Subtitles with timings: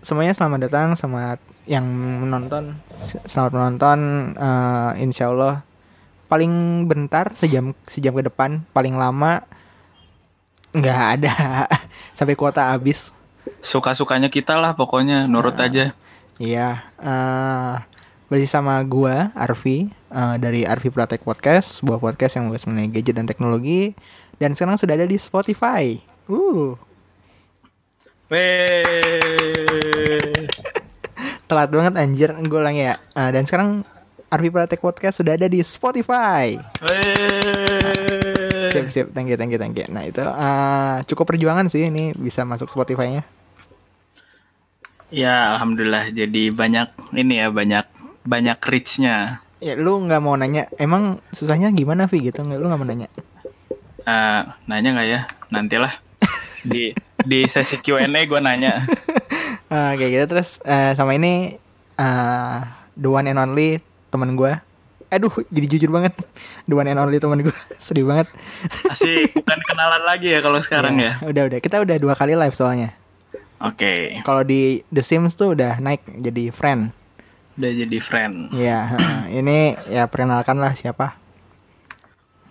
[0.00, 1.38] semuanya selamat datang, selamat
[1.68, 1.84] yang
[2.24, 2.80] menonton,
[3.28, 3.98] selamat menonton.
[4.36, 5.62] Uh, insya Allah
[6.26, 9.44] paling bentar sejam sejam ke depan, paling lama
[10.72, 11.34] nggak ada
[12.16, 13.12] sampai kuota habis.
[13.60, 15.92] Suka-sukanya kita lah pokoknya, nurut uh, aja.
[16.40, 17.84] Iya, uh,
[18.32, 23.28] bersama gua Arfi uh, dari Arfi Pratek Podcast, sebuah podcast yang membahas mengenai gadget dan
[23.28, 23.92] teknologi
[24.40, 26.00] dan sekarang sudah ada di Spotify.
[26.24, 26.89] Uh.
[31.50, 33.02] Telat banget anjir, gue ulang ya.
[33.10, 33.82] Uh, dan sekarang
[34.30, 36.54] Arfi Pratek Podcast sudah ada di Spotify.
[38.70, 39.82] Siap siap, thank you thank you thank you.
[39.90, 43.26] Nah itu uh, cukup perjuangan sih ini bisa masuk Spotify-nya.
[45.10, 47.82] Ya alhamdulillah jadi banyak ini ya banyak
[48.22, 49.42] banyak reach-nya.
[49.58, 52.46] Ya lu nggak mau nanya, emang susahnya gimana Vi gitu?
[52.46, 53.10] Nggak lu nggak mau nanya?
[54.06, 55.20] Uh, nanya nggak ya?
[55.50, 55.98] Nantilah
[56.64, 56.92] di
[57.24, 58.84] di sesi Q&A gue nanya.
[59.68, 61.56] uh, kayak gitu terus uh, sama ini
[62.00, 62.64] uh,
[62.96, 64.52] the one and only teman gue.
[65.10, 66.14] Aduh, jadi jujur banget.
[66.70, 67.56] The one and only teman gue.
[67.82, 68.30] Sedih banget.
[68.86, 71.26] Asik, bukan kenalan lagi ya kalau sekarang ya, ya.
[71.26, 71.58] Udah, udah.
[71.58, 72.94] Kita udah dua kali live soalnya.
[73.60, 73.76] Oke.
[73.76, 74.00] Okay.
[74.24, 76.94] Kalau di The Sims tuh udah naik jadi friend.
[77.58, 78.54] Udah jadi friend.
[78.56, 78.96] Iya,
[79.28, 81.18] ini ya perkenalkan lah siapa?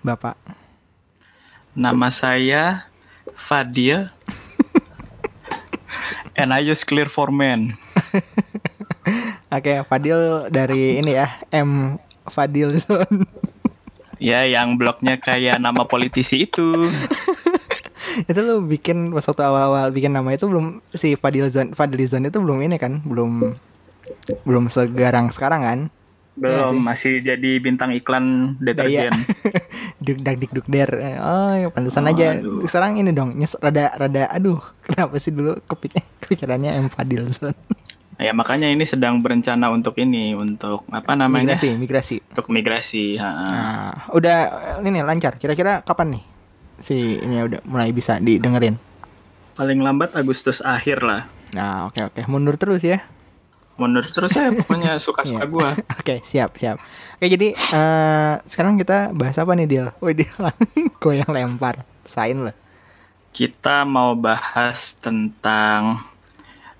[0.05, 0.37] Bapak.
[1.73, 2.88] Nama saya
[3.39, 4.11] Fadil.
[6.39, 7.79] And I use clear for men.
[9.49, 13.25] Oke, okay, Fadil dari ini ya, M Fadil Zone.
[14.21, 16.87] ya, yang blognya kayak nama politisi itu.
[18.29, 22.29] itu lu bikin pas waktu awal-awal bikin nama itu belum si Fadil Zone Fadil Zone
[22.29, 23.57] itu belum ini kan, belum
[24.45, 25.79] belum segarang sekarang kan?
[26.39, 29.11] Belum, ya, masih jadi bintang iklan deterjen.
[30.05, 30.87] duk dak dik duk der.
[31.19, 32.39] Oh, ya pantesan oh, aja.
[32.39, 32.63] Aduh.
[32.63, 37.53] Sekarang ini dong, nyes rada rada aduh, kenapa sih dulu kepik kepikirannya M Fadilson.
[38.19, 41.55] Ya makanya ini sedang berencana untuk ini, untuk apa namanya?
[41.55, 42.15] Migrasi, migrasi.
[42.19, 43.15] Untuk migrasi.
[43.15, 43.29] Ha.
[43.31, 44.37] Nah, udah
[44.83, 45.39] ini lancar.
[45.39, 46.23] Kira-kira kapan nih
[46.83, 48.75] si ini udah mulai bisa didengerin?
[49.55, 51.31] Paling lambat Agustus akhir lah.
[51.55, 52.19] Nah, oke okay, oke.
[52.19, 52.23] Okay.
[52.27, 53.07] Mundur terus ya
[53.79, 55.49] mundur terus ya pokoknya suka-suka iya.
[55.49, 55.69] gue.
[55.99, 56.77] Oke siap siap.
[57.17, 59.87] Oke jadi uh, sekarang kita bahas apa nih Dil?
[60.03, 60.35] Wih Dil,
[61.01, 62.55] gue yang lempar, sain lah.
[63.31, 66.03] Kita mau bahas tentang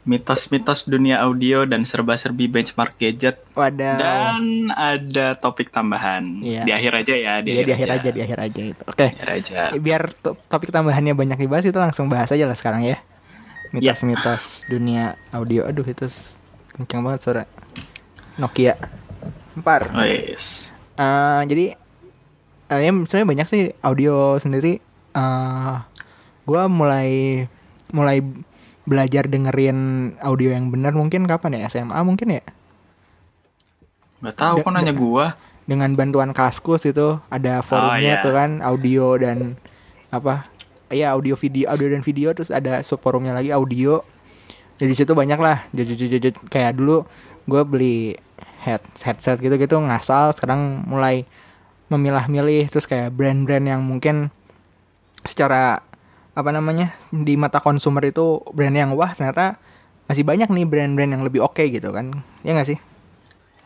[0.10, 3.38] mitos-mitos dunia audio dan serba-serbi benchmark gadget.
[3.54, 3.96] Wadah.
[4.02, 6.42] Dan ada topik tambahan.
[6.42, 6.66] Iya.
[6.66, 7.34] Di akhir aja ya.
[7.46, 8.00] Di, iya, akhir, di akhir aja.
[8.02, 8.10] aja.
[8.10, 8.84] Di akhir aja itu.
[8.90, 9.08] Oke.
[9.14, 9.78] Okay.
[9.78, 12.98] Biar topik tambahannya banyak dibahas itu langsung bahas aja lah sekarang ya.
[13.70, 14.74] Mitos-mitos ya.
[14.74, 15.70] dunia audio.
[15.70, 16.10] Aduh itu
[16.80, 17.44] kencang banget suara.
[18.40, 18.80] Nokia.
[19.60, 19.92] Empar.
[19.92, 20.72] Oh, yes.
[20.96, 21.76] uh, jadi
[22.72, 24.80] uh, ya sebenarnya banyak sih audio sendiri.
[25.12, 25.76] Uh, eh,
[26.48, 27.10] gue mulai
[27.92, 28.24] mulai
[28.88, 31.68] belajar dengerin audio yang benar mungkin kapan ya?
[31.68, 32.44] SMA mungkin ya?
[34.24, 35.26] Nggak tahu kok nanya gue
[35.70, 38.24] dengan bantuan Kaskus itu ada forumnya oh, yeah.
[38.24, 39.60] tuh kan audio dan
[40.10, 40.48] apa?
[40.90, 44.02] Ya audio video audio dan video terus ada subforumnya lagi audio
[44.80, 47.04] jadi situ banyak lah jujur kayak dulu
[47.46, 47.98] gue beli
[48.64, 51.28] head headset gitu gitu ngasal sekarang mulai
[51.92, 52.72] memilah-milih.
[52.72, 54.32] Terus kayak brand-brand yang mungkin
[55.28, 55.84] secara
[56.32, 59.60] apa namanya di mata konsumer itu brand yang wah ternyata
[60.08, 62.24] masih banyak nih brand-brand yang lebih oke okay gitu kan.
[62.48, 62.80] Ya nggak sih?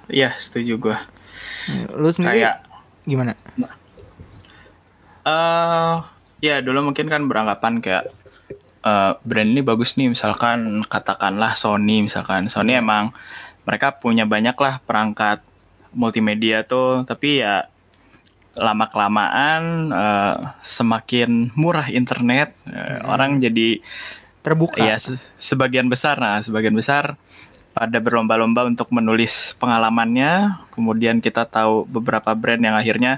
[0.10, 0.98] Iya setuju gue
[1.96, 2.58] lu sendiri kayak
[3.08, 3.34] gimana?
[5.24, 6.04] Uh,
[6.44, 8.12] ya dulu mungkin kan beranggapan kayak
[8.84, 12.84] uh, brand ini bagus nih misalkan katakanlah Sony misalkan Sony iya.
[12.84, 13.16] emang
[13.64, 15.40] mereka punya banyak lah perangkat
[15.96, 17.72] multimedia tuh tapi ya
[18.54, 23.10] lama kelamaan uh, eh, semakin murah internet uh, hmm.
[23.10, 23.82] orang jadi
[24.46, 27.18] terbuka ya se sebagian besar nah sebagian besar
[27.74, 33.18] pada berlomba-lomba untuk menulis pengalamannya kemudian kita tahu beberapa brand yang akhirnya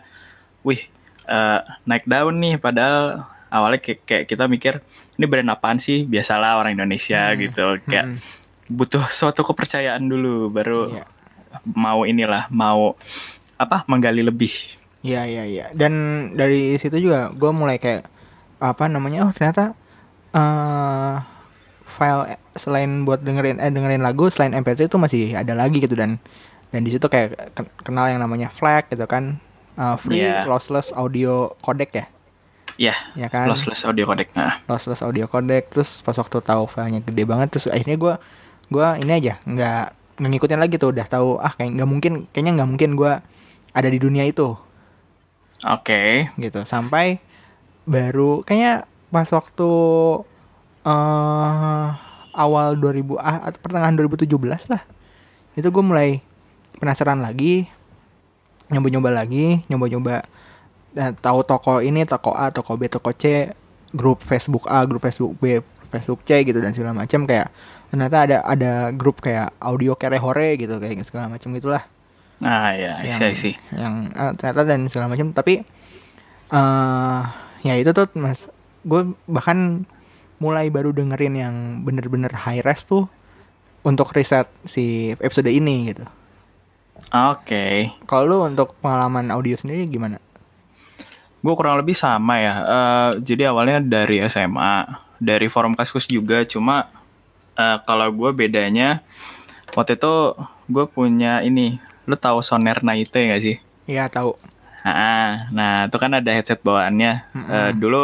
[0.64, 0.88] wih
[1.28, 4.84] uh, naik daun nih padahal awalnya kayak, kayak kita mikir
[5.16, 7.38] ini brand apaan sih biasalah orang Indonesia hmm.
[7.48, 8.18] gitu kayak hmm.
[8.68, 11.08] butuh suatu kepercayaan dulu baru yeah.
[11.64, 13.00] mau inilah mau
[13.56, 14.76] apa menggali lebih
[15.06, 15.94] Iya iya iya dan
[16.34, 18.10] dari situ juga gue mulai kayak
[18.58, 19.78] apa namanya oh ternyata
[20.34, 21.22] uh,
[21.86, 26.18] file selain buat dengerin eh dengerin lagu selain MP3 itu masih ada lagi gitu dan
[26.74, 27.54] dan di situ kayak
[27.86, 29.38] kenal yang namanya FLAC gitu kan
[29.78, 30.50] uh, free yeah.
[30.50, 32.06] lossless audio codec ya
[32.76, 32.96] Iya.
[33.16, 33.48] Ya kan.
[33.48, 34.32] Lossless audio codec.
[34.36, 34.60] Nah.
[34.68, 35.72] Lossless audio codec.
[35.72, 38.14] Terus pas waktu tahu filenya gede banget, terus akhirnya gue
[38.66, 39.86] gue ini aja nggak
[40.26, 43.14] ngikutin lagi tuh udah tahu ah kayak nggak mungkin kayaknya nggak mungkin gue
[43.76, 44.56] ada di dunia itu.
[45.64, 46.30] Oke.
[46.36, 46.42] Okay.
[46.42, 47.20] Gitu sampai
[47.86, 49.70] baru kayaknya pas waktu
[50.84, 51.88] uh,
[52.36, 54.28] awal 2000 ah atau pertengahan 2017
[54.74, 54.82] lah
[55.56, 56.20] itu gue mulai
[56.82, 57.70] penasaran lagi
[58.68, 60.26] nyoba-nyoba lagi nyoba-nyoba
[60.96, 63.52] nah, tahu toko ini toko A toko B toko C
[63.92, 65.60] grup Facebook A grup Facebook B
[65.92, 67.28] Facebook C gitu dan segala macam.
[67.28, 67.52] Kayak
[67.92, 71.84] ternyata ada ada grup kayak audio kere hore gitu kayak segala macam gitulah.
[72.44, 75.32] Ah ya yang, sih yang uh, ternyata dan segala macam.
[75.36, 75.64] Tapi
[76.52, 77.22] uh,
[77.64, 78.48] ya itu tuh mas
[78.86, 79.88] gue bahkan
[80.40, 81.56] mulai baru dengerin yang
[81.88, 83.08] bener-bener high res tuh
[83.88, 86.04] untuk riset si episode ini gitu.
[87.12, 87.44] Oke.
[87.46, 87.76] Okay.
[88.08, 90.20] kalau lu untuk pengalaman audio sendiri gimana
[91.46, 92.54] gue kurang lebih sama ya.
[92.66, 94.90] Uh, jadi awalnya dari SMA
[95.22, 96.42] dari forum kaskus juga.
[96.50, 96.90] Cuma
[97.54, 99.06] uh, kalau gue bedanya
[99.78, 100.34] waktu itu
[100.66, 101.78] gue punya ini
[102.10, 103.62] lu tahu Soner Naite gak sih?
[103.86, 104.34] Iya tahu.
[104.86, 107.30] Nah, nah itu kan ada headset bawaannya.
[107.34, 107.54] Mm -hmm.
[107.54, 108.04] uh, dulu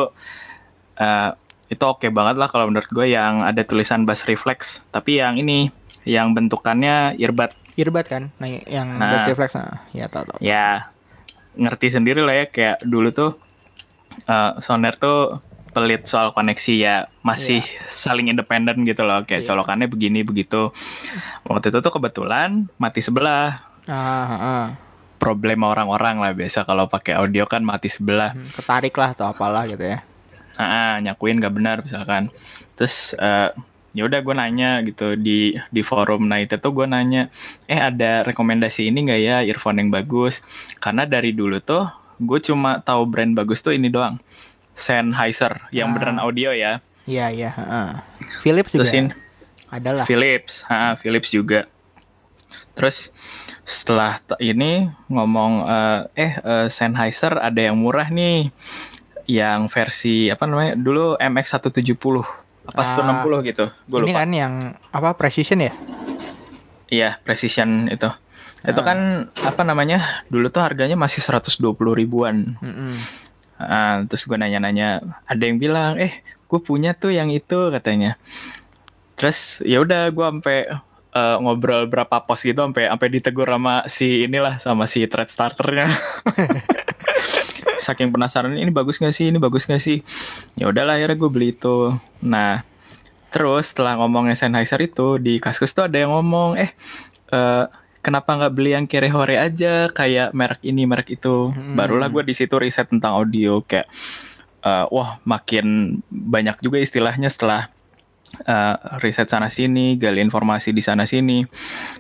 [1.02, 1.30] uh,
[1.66, 4.86] itu oke okay banget lah kalau menurut gue yang ada tulisan bass reflex.
[4.94, 5.74] Tapi yang ini
[6.06, 7.58] yang bentukannya earbud.
[7.74, 8.30] Earbud kan?
[8.38, 9.82] Nah yang nah, bass reflex nah.
[9.98, 10.38] ya tahu tahu.
[10.46, 10.91] Ya
[11.56, 13.32] ngerti sendiri lah ya kayak dulu tuh
[14.28, 15.40] uh, Soner tuh
[15.72, 17.88] pelit soal koneksi ya masih yeah.
[17.88, 19.50] saling independen gitu loh kayak yeah.
[19.56, 20.70] colokannya begini begitu
[21.48, 24.68] waktu itu tuh kebetulan mati sebelah ah, ah.
[25.16, 29.64] problem orang-orang lah biasa kalau pakai audio kan mati sebelah hmm, ketarik lah atau apalah
[29.64, 30.04] gitu ya
[30.60, 32.28] ah, nyakuin gak benar misalkan
[32.76, 33.56] terus uh,
[33.92, 37.28] ya udah gue nanya gitu di di forum nah itu tuh gue nanya
[37.68, 40.40] eh ada rekomendasi ini gak ya earphone yang bagus
[40.80, 41.92] karena dari dulu tuh
[42.22, 44.22] gue cuma tahu brand bagus tuh ini doang
[44.82, 45.94] Sennheiser yang ah.
[45.96, 46.80] beneran audio ya.
[47.06, 47.52] Iya iya.
[47.54, 47.92] Uh.
[48.40, 48.88] Philips juga.
[48.88, 49.06] Terusin,
[49.68, 50.04] adalah.
[50.08, 51.68] Philips, ha, Philips juga.
[52.74, 53.12] Terus
[53.68, 58.52] setelah ini ngomong uh, eh uh, Sennheiser ada yang murah nih
[59.30, 62.41] yang versi apa namanya dulu MX 170
[62.72, 64.54] apa ah, 160 gitu gue ini kan yang
[64.96, 65.72] apa precision ya
[66.88, 68.18] iya precision itu ah.
[68.64, 71.60] itu kan apa namanya dulu tuh harganya masih 120
[71.94, 72.96] ribuan mm -mm.
[73.62, 78.18] Uh, terus gue nanya-nanya, ada yang bilang, eh, gue punya tuh yang itu katanya.
[79.14, 80.60] Terus ya udah gue sampai
[81.14, 85.94] uh, ngobrol berapa pos gitu, sampai sampai ditegur sama si inilah sama si thread starternya.
[87.82, 90.06] Saking penasaran ini bagus gak sih, ini bagus gak sih?
[90.54, 91.98] Ya udahlah akhirnya gue beli itu.
[92.22, 92.62] Nah,
[93.34, 96.72] terus setelah ngomongnya Sennheiser itu di Kaskus tuh ada yang ngomong, eh,
[97.34, 97.66] uh,
[98.02, 101.78] kenapa nggak beli yang kere hore aja kayak merek ini merek itu hmm.
[101.78, 103.88] barulah gue di situ riset tentang audio kayak
[104.66, 107.70] uh, wah makin banyak juga istilahnya setelah
[108.50, 111.46] uh, riset sana sini gali informasi di sana sini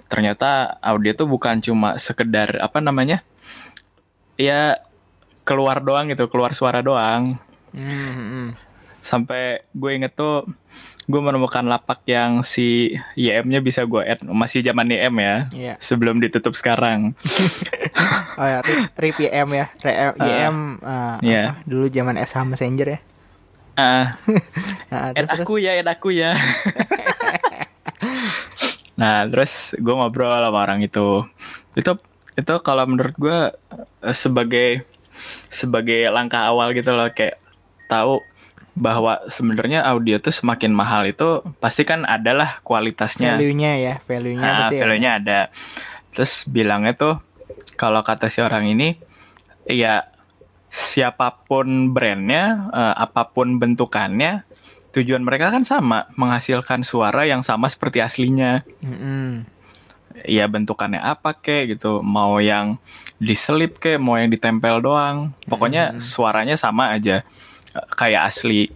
[0.10, 3.22] ternyata audio tuh bukan cuma sekedar apa namanya
[4.42, 4.82] ya
[5.44, 7.38] keluar doang gitu keluar suara doang.
[7.72, 8.52] Hmm.
[9.02, 10.46] sampai gue inget tuh
[11.10, 15.76] gue menemukan lapak yang si YM-nya bisa gue add masih zaman YM ya yeah.
[15.82, 17.12] sebelum ditutup sekarang.
[18.40, 18.64] Oh ya
[18.98, 21.54] rip YM ya Re YM uh, uh, yeah.
[21.54, 23.00] apa, dulu zaman SH Messenger ya.
[23.76, 24.06] Uh,
[24.90, 26.34] nah, terus, aku ya add aku ya.
[29.02, 31.26] Nah terus gue ngobrol sama orang itu.
[31.74, 31.98] Itu
[32.38, 33.40] itu kalau menurut gue
[34.06, 34.86] eh, sebagai
[35.52, 37.42] sebagai langkah awal gitu loh kayak
[37.92, 38.24] tahu
[38.72, 43.36] bahwa sebenarnya audio tuh semakin mahal itu pasti kan adalah kualitasnya.
[43.36, 45.40] Value-nya ya, value-nya nah, value-nya ada.
[46.16, 47.16] Terus bilangnya tuh
[47.76, 48.96] kalau kata si orang ini
[49.68, 50.08] ya
[50.72, 54.48] siapa pun brandnya, uh, apa pun bentukannya,
[54.96, 58.64] tujuan mereka kan sama, menghasilkan suara yang sama seperti aslinya.
[58.80, 59.28] Mm -hmm.
[60.28, 62.80] Ya bentukannya apa kek gitu, mau yang
[63.22, 66.04] diselip kek, mau yang ditempel doang, pokoknya mm -hmm.
[66.04, 67.24] suaranya sama aja
[67.96, 68.72] kayak asli.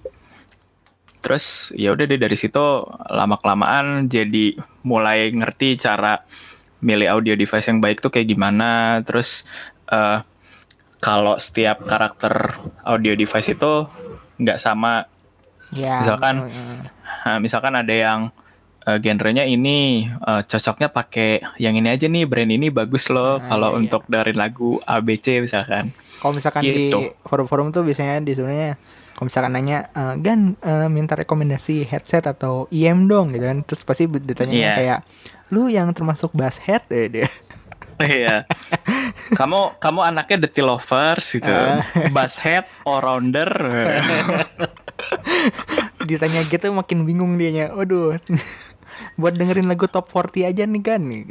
[1.19, 2.61] Terus ya udah deh dari situ
[3.09, 4.53] lama kelamaan jadi
[4.85, 6.21] mulai ngerti cara
[6.85, 9.01] milih audio device yang baik tuh kayak gimana.
[9.01, 9.41] Terus
[9.89, 10.21] uh,
[11.01, 12.53] kalau setiap karakter
[12.85, 13.89] audio device itu
[14.37, 15.09] nggak sama.
[15.73, 16.35] Ya, misalkan
[17.25, 18.29] uh, misalkan ada yang
[18.85, 23.49] uh, genrenya ini uh, cocoknya pakai yang ini aja nih brand ini bagus loh nah,
[23.49, 27.01] kalau iya, untuk dari lagu ABC misalkan kalau misalkan gitu.
[27.01, 28.77] di forum-forum tuh biasanya di sebenarnya
[29.15, 33.87] kalau misalkan nanya e, Gan uh, minta rekomendasi headset atau IM dong gitu kan terus
[33.87, 34.75] pasti ditanya yeah.
[34.75, 34.99] kayak
[35.53, 37.29] lu yang termasuk bass head deh dia
[37.95, 38.43] Iya.
[39.39, 41.47] kamu kamu anaknya the lovers gitu.
[41.47, 41.79] Uh.
[42.11, 43.47] Bass head, all rounder.
[46.09, 47.71] Ditanya gitu makin bingung dianya.
[47.71, 48.19] Waduh.
[49.15, 51.23] Buat dengerin lagu top 40 aja nih kan nih.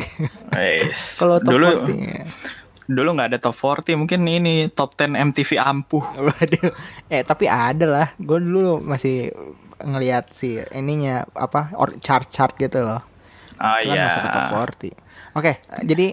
[1.20, 2.54] Kalau top Dulu, 40
[2.84, 6.68] dulu nggak ada top 40 mungkin ini top 10 MTV ampuh waduh
[7.08, 9.32] eh tapi ada lah gue dulu masih
[9.80, 13.02] ngelihat si ininya apa or, chart-chart gitu loh.
[13.58, 14.06] Oh Itu kan iya.
[14.06, 15.38] masuk ke top 40.
[15.38, 15.52] Oke,
[15.82, 16.06] jadi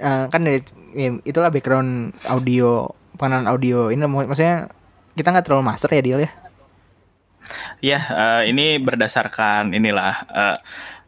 [0.00, 0.60] eh, kan dari
[0.96, 4.68] ya, itulah background audio pengenalan audio ini mak- maksudnya
[5.14, 6.30] kita nggak terlalu master ya deal ya.
[7.78, 10.56] Iya, eh, ini berdasarkan inilah eh,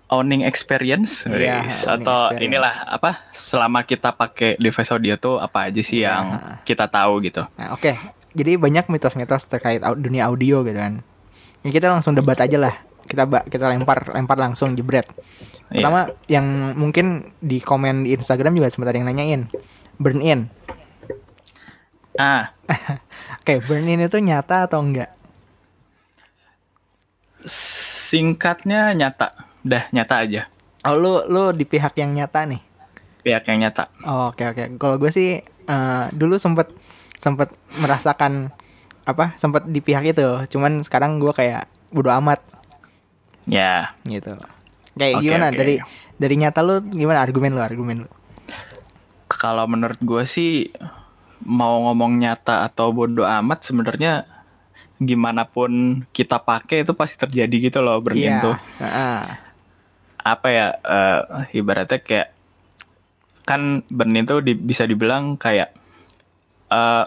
[0.09, 1.83] owning experience, guys.
[1.83, 2.47] owning atau experience.
[2.47, 3.11] inilah apa?
[3.31, 6.07] Selama kita pakai device audio tuh apa aja sih Iya.
[6.07, 6.25] yang
[6.63, 7.43] kita tahu gitu.
[7.55, 7.91] Nah, oke.
[8.37, 11.01] Jadi banyak mitos-mitos terkait dunia audio gitu kan.
[11.65, 12.75] Ya, kita langsung debat aja lah.
[13.03, 15.09] Kita kita lempar lempar langsung jebret.
[15.73, 15.83] Iya.
[15.83, 19.43] Pertama yang mungkin di komen di Instagram juga sempat ada yang nanyain.
[19.97, 20.53] Burn in.
[22.15, 22.53] Ah,
[23.41, 25.13] Oke, burn in itu nyata atau enggak?
[27.47, 30.43] Singkatnya nyata, dah nyata aja.
[30.87, 32.63] Oh, lu lu di pihak yang nyata nih.
[33.23, 33.91] Pihak yang nyata.
[34.07, 34.65] Oh, oke oke.
[34.79, 36.71] Kalau gue sih eh, dulu sempet
[37.19, 38.55] sempet merasakan
[39.03, 39.35] apa?
[39.39, 40.27] Sempet di pihak itu.
[40.53, 42.43] Cuman sekarang gue kayak bodo amat
[43.47, 44.35] Ya, gitu.
[44.99, 45.59] Kayak Oke, gimana oke.
[45.59, 45.75] dari
[46.19, 48.11] dari nyata lu gimana argumen lu argumen lu?
[49.27, 50.71] kalau menurut gue sih
[51.45, 54.25] mau ngomong nyata atau bodo amat sebenarnya
[54.97, 58.57] gimana pun kita pakai itu pasti terjadi gitu loh burn-in tuh.
[58.81, 59.21] heeh.
[60.27, 61.21] apa ya eh,
[61.61, 62.35] ibaratnya kayak
[63.47, 65.71] kan burn-in tuh di- bisa dibilang kayak
[66.73, 67.05] eh,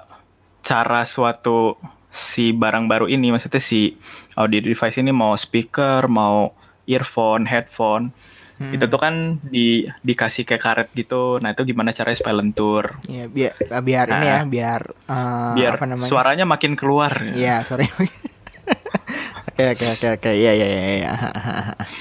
[0.62, 1.76] cara suatu
[2.10, 3.94] si barang baru ini maksudnya si
[4.34, 6.54] audio device ini mau speaker mau
[6.90, 8.10] earphone headphone
[8.60, 8.76] Hmm.
[8.76, 13.32] itu tuh kan di dikasih kayak karet gitu nah itu gimana caranya supaya lentur Iya,
[13.32, 14.44] biar biar ini ya, Nah.
[14.46, 16.12] biar eh, biar apa namanya?
[16.12, 17.88] suaranya makin keluar Iya, sorry.
[19.50, 20.32] Oke oke oke oke.
[20.32, 20.82] Iya iya iya.
[20.96, 21.12] iya.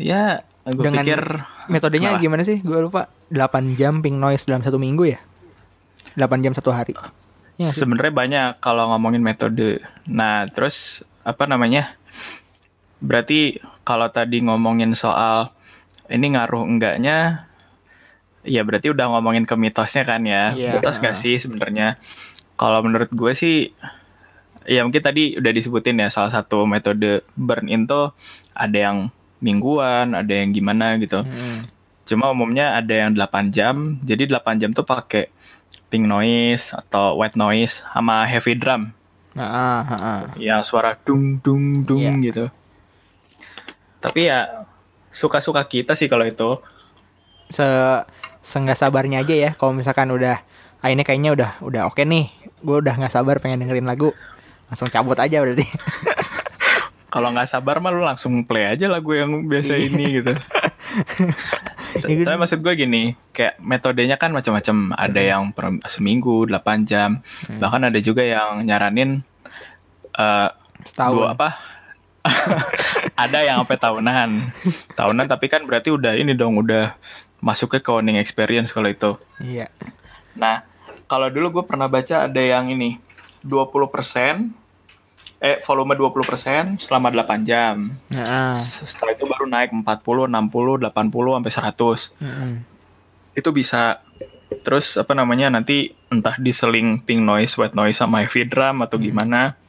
[0.00, 0.22] ya
[0.66, 1.20] gue Dengan pikir
[1.66, 2.22] Metodenya Kenapa?
[2.22, 2.58] gimana sih?
[2.60, 3.08] Gue lupa.
[3.32, 5.18] 8 jam ping noise dalam satu minggu ya?
[6.14, 6.92] 8 jam satu hari.
[7.56, 7.72] Sih?
[7.72, 9.80] Sebenarnya banyak kalau ngomongin metode.
[10.06, 11.96] Nah, terus apa namanya?
[13.00, 15.54] Berarti kalau tadi ngomongin soal
[16.10, 17.46] ini ngaruh enggaknya,
[18.42, 20.50] ya berarti udah ngomongin ke mitosnya kan ya.
[20.52, 20.78] Iya.
[20.78, 21.96] Mitos gak sih sebenarnya?
[22.58, 23.70] Kalau menurut gue sih,
[24.66, 28.10] ya mungkin tadi udah disebutin ya salah satu metode burn in tuh
[28.50, 28.96] ada yang
[29.38, 31.22] mingguan, ada yang gimana gitu.
[31.22, 31.70] Mm.
[32.06, 33.98] Cuma umumnya ada yang 8 jam.
[34.02, 35.30] Jadi 8 jam tuh pakai
[35.86, 38.90] pink noise atau white noise sama heavy drum
[39.38, 40.20] Heeh, heeh.
[40.50, 42.26] yang suara dung dung dung Iya.
[42.32, 42.44] gitu.
[43.98, 44.66] Tapi ya
[45.08, 46.60] suka-suka kita sih kalau itu.
[47.48, 47.66] Se
[48.40, 49.50] seenggak sabarnya aja ya.
[49.52, 50.42] Kalau misalkan udah
[50.78, 52.30] ah ini kayaknya udah udah oke nih.
[52.60, 54.10] Gue udah nggak sabar pengen dengerin lagu.
[54.66, 55.62] Langsung cabut aja berarti.
[57.06, 59.88] Kalau nggak sabar mah lu langsung play aja lagu yang biasa Iya.
[59.88, 60.32] ini gitu.
[61.96, 62.28] Ya gitu.
[62.28, 64.92] Tapi maksud gue gini, kayak metodenya kan macam-macam.
[64.92, 65.28] Ada Hmm.
[65.28, 67.24] yang per seminggu, 8 jam.
[67.48, 69.24] Bahkan ada juga yang nyaranin
[70.12, 70.48] eh
[70.84, 71.16] Setahun.
[71.16, 71.48] Dua apa?
[73.14, 74.30] Ada yang sampai tahunan.
[74.98, 76.94] tahunan tapi kan berarti udah ini dong udah
[77.40, 79.16] masuk ke owning experience kalau itu.
[79.40, 79.68] Iya.
[80.36, 80.64] Nah,
[81.06, 82.98] kalau dulu gue pernah baca ada yang ini
[83.46, 84.66] 20%
[85.36, 87.92] eh volume 20% selama 8 jam.
[88.08, 88.54] Heeh.
[88.58, 92.24] Setelah itu baru naik 40, 60, 80 sampai 100.
[92.24, 92.52] Mm-mm.
[93.36, 94.00] Itu bisa
[94.64, 99.60] terus apa namanya nanti entah diseling pink noise, white noise sama heavy drum atau gimana.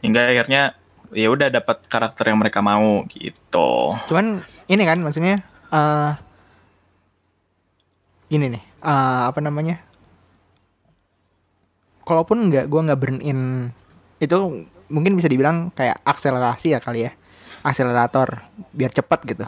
[0.00, 0.79] Hingga akhirnya
[1.10, 3.94] ya udah dapat karakter yang mereka mau gitu.
[4.06, 6.12] Cuman ini kan maksudnya eh
[8.30, 9.82] ini nih eh, apa namanya?
[12.06, 13.70] Kalaupun nggak gua nggak burn in
[14.18, 17.12] itu mungkin bisa dibilang kayak akselerasi ya kali ya
[17.62, 19.46] akselerator biar cepet gitu.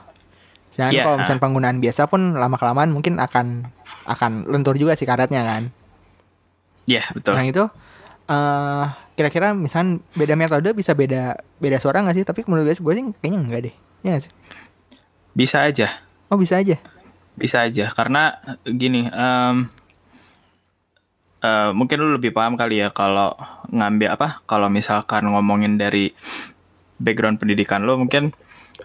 [0.72, 1.04] Sedangkan Iya.
[1.04, 3.68] kalau misalnya penggunaan biasa pun lama kelamaan mungkin akan
[4.08, 5.62] akan lentur juga sih karetnya kan.
[6.86, 7.34] Ya betul.
[7.36, 7.64] Nah itu
[8.30, 12.24] eh kira-kira misalnya beda metode bisa beda beda suara nggak sih?
[12.24, 13.74] Tapi menurut gue gue sih kayaknya enggak deh.
[14.02, 14.32] Ya nggak sih?
[15.32, 15.88] Bisa aja.
[16.32, 16.76] Oh bisa aja.
[17.36, 19.56] Bisa aja karena gini em,
[21.42, 23.34] eh, mungkin lu lebih paham kali ya kalau
[23.72, 26.12] ngambil apa kalau misalkan ngomongin dari
[27.02, 28.30] background pendidikan lu mungkin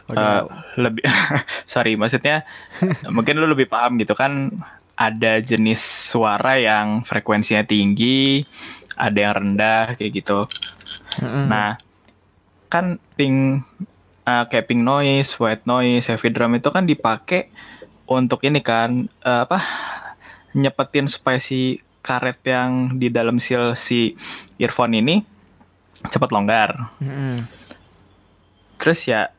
[0.10, 0.50] Waduh.
[0.80, 1.04] lebih
[1.72, 2.44] sorry maksudnya
[3.16, 4.52] mungkin lu lebih paham gitu kan
[4.98, 5.80] ada jenis
[6.10, 8.42] suara yang frekuensinya tinggi
[8.98, 10.50] ada yang rendah kayak gitu
[11.22, 11.50] Mm-mm.
[11.50, 11.82] Nah,
[12.70, 13.66] kan pink
[14.28, 17.50] eh, kayak pink noise, white noise, heavy drum itu kan dipakai
[18.08, 19.60] untuk ini kan eh, apa
[20.54, 24.16] nyepetin supaya si karet yang di dalam seal si
[24.62, 25.16] earphone ini
[26.08, 26.94] cepat longgar.
[27.02, 27.44] Mm-mm.
[28.78, 29.34] Terus ya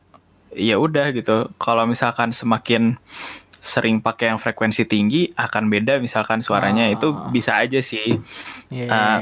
[0.53, 1.49] ya udah gitu.
[1.57, 2.99] Kalau misalkan semakin
[3.69, 6.91] sering pakai yang frekuensi tinggi akan beda misalkan suaranya Ah.
[6.91, 8.17] itu bisa aja sih.
[8.67, 8.87] Iya.
[8.87, 9.19] Ah,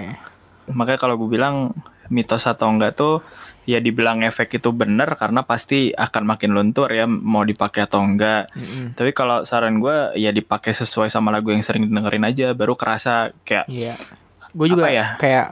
[0.68, 1.76] makanya kalau gue bilang
[2.08, 3.20] mitos atau enggak tuh
[3.64, 8.48] ya dibilang efek itu benar karena pasti akan makin luntur ya mau dipakai atau enggak.
[8.50, 8.96] Mm-mm.
[8.96, 13.36] Tapi kalau saran gue ya dipakai sesuai sama lagu yang sering dengerin aja baru kerasa
[13.42, 14.00] kayak Iya.
[14.50, 15.06] Gue juga Apa ya?
[15.20, 15.46] kayak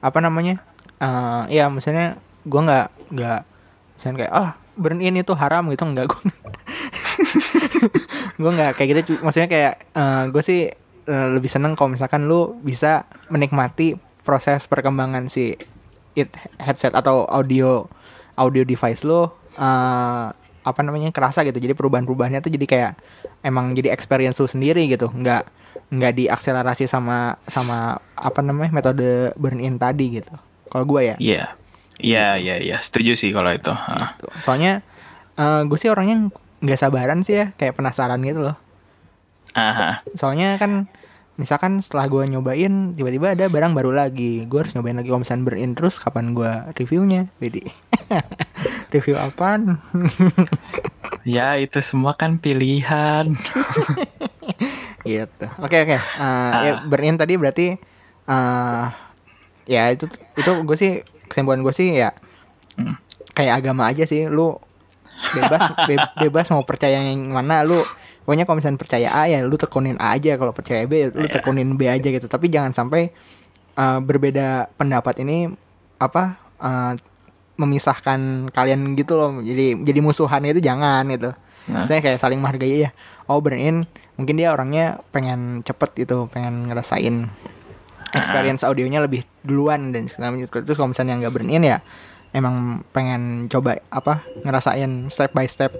[0.00, 0.58] apa namanya?
[0.98, 3.40] eh ya misalnya gue nggak nggak
[3.94, 6.20] misalnya kayak ah burn in itu haram gitu enggak gue.
[8.40, 9.20] gue nggak kayak gitu.
[9.20, 9.74] Maksudnya kayak
[10.32, 10.70] gue sih
[11.06, 15.56] eh, lebih seneng kalau misalkan lu bisa menikmati proses perkembangan si
[16.18, 17.86] it headset atau audio
[18.36, 20.26] audio device lu eh,
[20.60, 21.56] apa namanya kerasa gitu.
[21.56, 22.92] Jadi perubahan-perubahannya tuh jadi kayak
[23.44, 25.08] emang jadi experience lu sendiri gitu.
[25.10, 25.48] Nggak
[25.90, 30.30] nggak diakselerasi sama sama apa namanya metode burn in tadi gitu.
[30.70, 31.16] Kalau gue ya.
[31.18, 31.44] iya.
[32.00, 32.76] Iya, iya, iya.
[32.80, 33.68] Setuju sih kalau itu.
[33.68, 34.26] Gitu.
[34.40, 34.80] Soalnya
[35.68, 36.32] gue sih orangnya
[36.64, 38.56] nggak sabaran sih ya, kayak penasaran gitu loh.
[39.56, 40.06] Aha.
[40.14, 40.86] Soalnya kan
[41.40, 45.44] misalkan setelah gue nyobain tiba-tiba ada barang baru lagi, gue harus nyobain lagi kalau misalnya
[45.48, 47.62] burn in terus kapan gue reviewnya, jadi
[48.94, 49.80] review apaan?
[51.20, 53.36] Ya, itu semua kan pilihan.
[55.08, 55.46] gitu.
[55.60, 55.96] Oke oke.
[55.96, 57.66] Eh, ya, burn in tadi berarti
[58.30, 58.84] eh
[59.66, 60.06] ya itu
[60.38, 60.92] itu gue sih
[61.28, 62.10] kesimpulan gue sih ya
[62.78, 62.96] Hmm.
[63.36, 64.56] kayak agama aja sih lu
[65.30, 67.78] bebas be- bebas mau percaya yang mana lu
[68.22, 70.34] pokoknya kalau misalnya percaya A ya lu tekunin A aja.
[70.34, 71.34] Kalau percaya B ya lu Iya.
[71.36, 72.26] tekunin B aja gitu.
[72.26, 73.10] Tapi jangan sampai
[73.74, 75.50] eh, berbeda pendapat ini
[75.96, 76.92] apa eh,
[77.56, 79.38] memisahkan kalian gitu loh.
[79.38, 81.32] Jadi jadi musuhan itu jangan gitu.
[81.70, 81.84] Nah.
[81.84, 82.90] saya kayak saling menghargai ya.
[83.28, 83.76] Oh burn in
[84.18, 87.30] mungkin dia orangnya pengen cepet gitu pengen ngerasain
[88.12, 90.10] experience audionya lebih duluan dan
[90.50, 91.78] terus kalau misalnya nggak burn in ya
[92.30, 95.72] emang pengen coba apa ngerasain step by step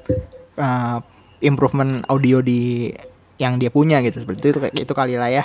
[0.56, 0.98] uh,
[1.40, 2.90] improvement audio di
[3.38, 5.44] yang dia punya gitu seperti itu kayak itu kali lah ya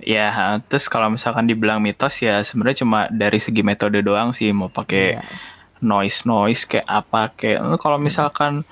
[0.00, 4.72] Ya, terus kalau misalkan dibilang mitos ya sebenarnya cuma dari segi metode doang sih mau
[4.72, 5.20] pakai Iya.
[5.84, 8.64] noise noise kayak apa kayak kalau misalkan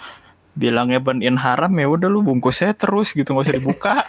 [0.57, 3.95] bilangnya burn in haram ya udah lu bungkusnya terus gitu nggak usah dibuka.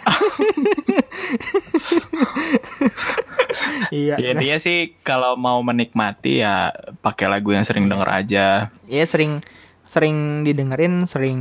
[3.94, 8.46] iya ya dia sih kalau mau menikmati ya pakai lagu yang sering denger aja.
[8.88, 9.40] ya sering
[9.90, 11.40] sering didengerin sering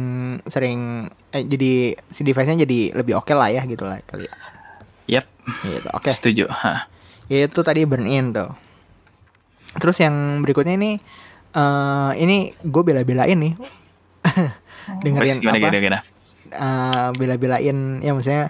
[0.49, 4.35] sering eh, jadi si device-nya jadi lebih oke lah ya gitu lah kali ya.
[5.09, 5.25] Yap,
[5.65, 6.45] gitu oke setuju.
[6.49, 6.89] Hah.
[7.29, 8.49] ya itu tadi burn in tuh
[9.77, 10.91] terus yang berikutnya ini
[11.53, 13.53] eh ini gue bela-belain nih
[15.05, 15.99] dengerin Wes, gimana, apa gimana, gimana?
[16.49, 18.49] eh, bela-belain ya maksudnya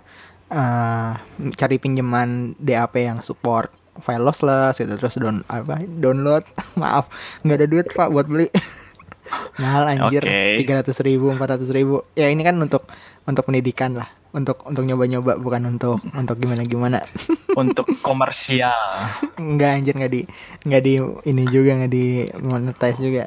[0.49, 1.11] eh,
[1.55, 6.43] cari pinjaman DAP yang support file lossless gitu terus down apa download.
[6.81, 7.11] Maaf
[7.43, 8.47] nggak ada duit pak buat beli.
[9.61, 10.25] Mahal anjir.
[10.57, 12.01] Tiga ratus ribu empat ratus ribu.
[12.17, 12.89] Ya ini kan untuk
[13.29, 14.09] untuk pendidikan lah.
[14.29, 17.01] Untuk untuk nyoba-nyoba bukan untuk untuk gimana gimana
[17.61, 19.09] Untuk komersial.
[19.37, 20.21] nggak anjir nggak di
[20.69, 20.93] nggak di
[21.25, 22.05] ini juga nggak di
[22.45, 23.25] monetize juga.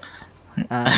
[0.70, 0.90] Ah.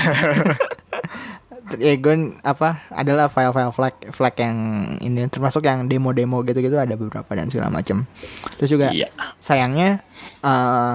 [1.80, 4.56] Ya gue apa adalah file-file flag flag yang
[5.00, 8.04] ini termasuk yang demo-demo gitu-gitu ada beberapa dan segala macam
[8.60, 9.08] terus juga Iya.
[9.40, 10.04] sayangnya
[10.44, 10.94] eh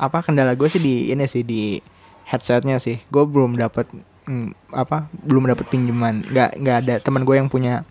[0.00, 1.78] apa kendala gue sih di ini sih di
[2.26, 3.86] headsetnya sih gue belum dapat
[4.26, 7.86] mm, apa belum dapat pinjaman nggak nggak ada teman gue yang punya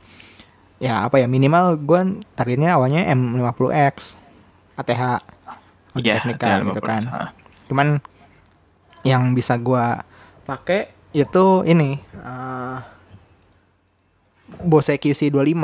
[0.80, 4.20] ya apa ya minimal gue targetnya awalnya M50X
[4.76, 5.04] ATH
[5.96, 6.90] audio Technica ada gitu 50.
[6.90, 7.02] kan
[7.70, 7.88] cuman
[9.04, 10.04] yang bisa gua
[10.44, 12.80] pakai itu ini eh
[14.60, 15.56] Bose QC25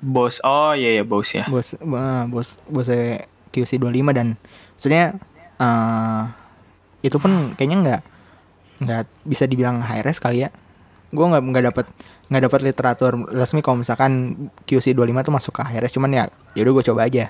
[0.00, 1.44] Bos, oh iya ya bos ya.
[1.44, 4.40] Bose eh, Bose Bose QC25 dan
[4.80, 5.20] sebenarnya
[5.60, 6.24] eh
[7.04, 8.00] itu pun kayaknya nggak
[8.80, 10.50] nggak bisa dibilang high res kali ya.
[11.12, 11.86] Gue nggak nggak dapat
[12.32, 14.12] nggak dapat literatur resmi kalau misalkan
[14.64, 15.92] QC25 tuh masuk ke high res.
[15.92, 16.24] Cuman ya
[16.56, 17.28] yaudah gue coba aja.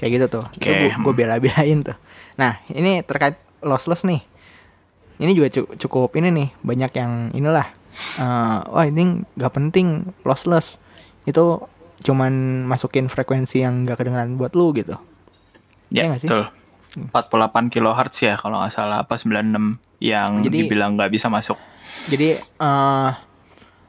[0.00, 0.44] Kayak gitu tuh.
[0.48, 0.72] Oke.
[0.72, 1.96] gue gue bela-belain tuh.
[2.40, 4.24] Nah ini terkait lossless nih
[5.18, 7.66] ini juga cu- cukup ini nih banyak yang inilah
[8.14, 9.02] eh wah ini
[9.32, 9.86] nggak penting
[10.22, 10.76] lossless
[11.24, 11.64] itu
[11.98, 12.32] cuman
[12.64, 14.94] masukin frekuensi yang nggak kedengeran buat lu gitu
[15.86, 16.28] Ya, Iya nggak sih?
[16.28, 16.44] betul.
[17.06, 21.54] 48 kilohertz ya kalau nggak salah apa 96 yang Jadi- dibilang nggak bisa masuk.
[22.06, 23.10] Jadi eh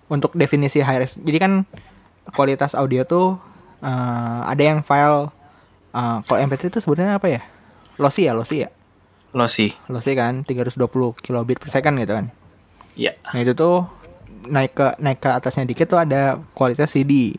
[0.08, 1.54] untuk definisi high res, jadi kan
[2.32, 3.42] kualitas audio tuh
[3.80, 3.90] eh,
[4.46, 5.34] ada yang file
[5.90, 7.42] eh, kalau MP3 itu sebenarnya apa ya?
[7.98, 8.70] Lossy ya, lossy ya.
[9.36, 9.76] Lo sih.
[9.92, 10.88] Lossy kan 320
[11.20, 12.32] kilobit per second gitu kan.
[12.96, 13.14] Ya.
[13.34, 13.86] Nah, itu tuh
[14.48, 17.36] naik ke naik ke atasnya dikit tuh ada kualitas CD.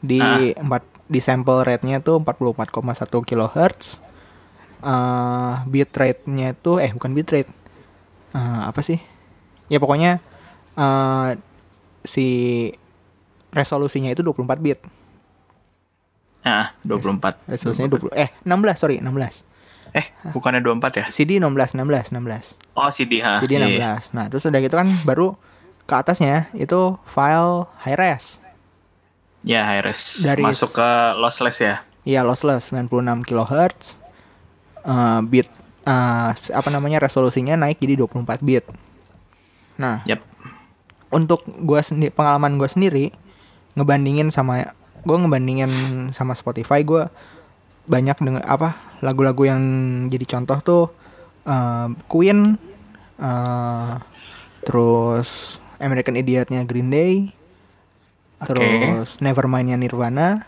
[0.00, 0.20] Di
[0.56, 4.00] empat di sample rate-nya tuh 44,1 kHz.
[4.78, 7.50] Eh bitrate-nya tuh eh bukan bitrate.
[8.32, 8.98] Eh apa sih?
[9.68, 10.22] Ya pokoknya
[10.78, 11.30] eh
[12.06, 12.26] si
[13.52, 14.80] resolusinya itu 24 bit.
[16.48, 17.44] Nah, 24.
[17.52, 19.57] Resolusinya 20 eh 16 sorry 16.
[19.96, 21.04] Eh, bukannya 24 ya?
[21.08, 22.56] CD 16, 16, 16.
[22.76, 23.40] Oh, CD ha.
[23.40, 23.78] CD 16.
[23.78, 23.92] Iya.
[24.12, 25.36] Nah, terus udah gitu kan baru
[25.88, 28.42] ke atasnya itu file high res.
[29.46, 30.20] Ya, high res.
[30.20, 31.80] Dari masuk ke lossless ya.
[32.04, 34.00] Iya, lossless 96 kHz.
[34.88, 35.50] Uh, bit
[35.88, 38.64] uh, apa namanya resolusinya naik jadi 24 bit.
[39.80, 40.20] Nah, yep.
[41.08, 43.06] untuk gua sendiri pengalaman gue sendiri
[43.78, 44.74] ngebandingin sama
[45.06, 45.70] gue ngebandingin
[46.10, 47.06] sama Spotify gue
[47.88, 49.62] banyak dengan apa lagu-lagu yang
[50.12, 50.84] jadi contoh tuh
[51.48, 52.60] uh, Queen
[53.16, 53.96] uh,
[54.62, 57.32] terus American Idiotnya Green Day
[58.38, 58.46] okay.
[58.46, 60.44] terus Nevermindnya Nirvana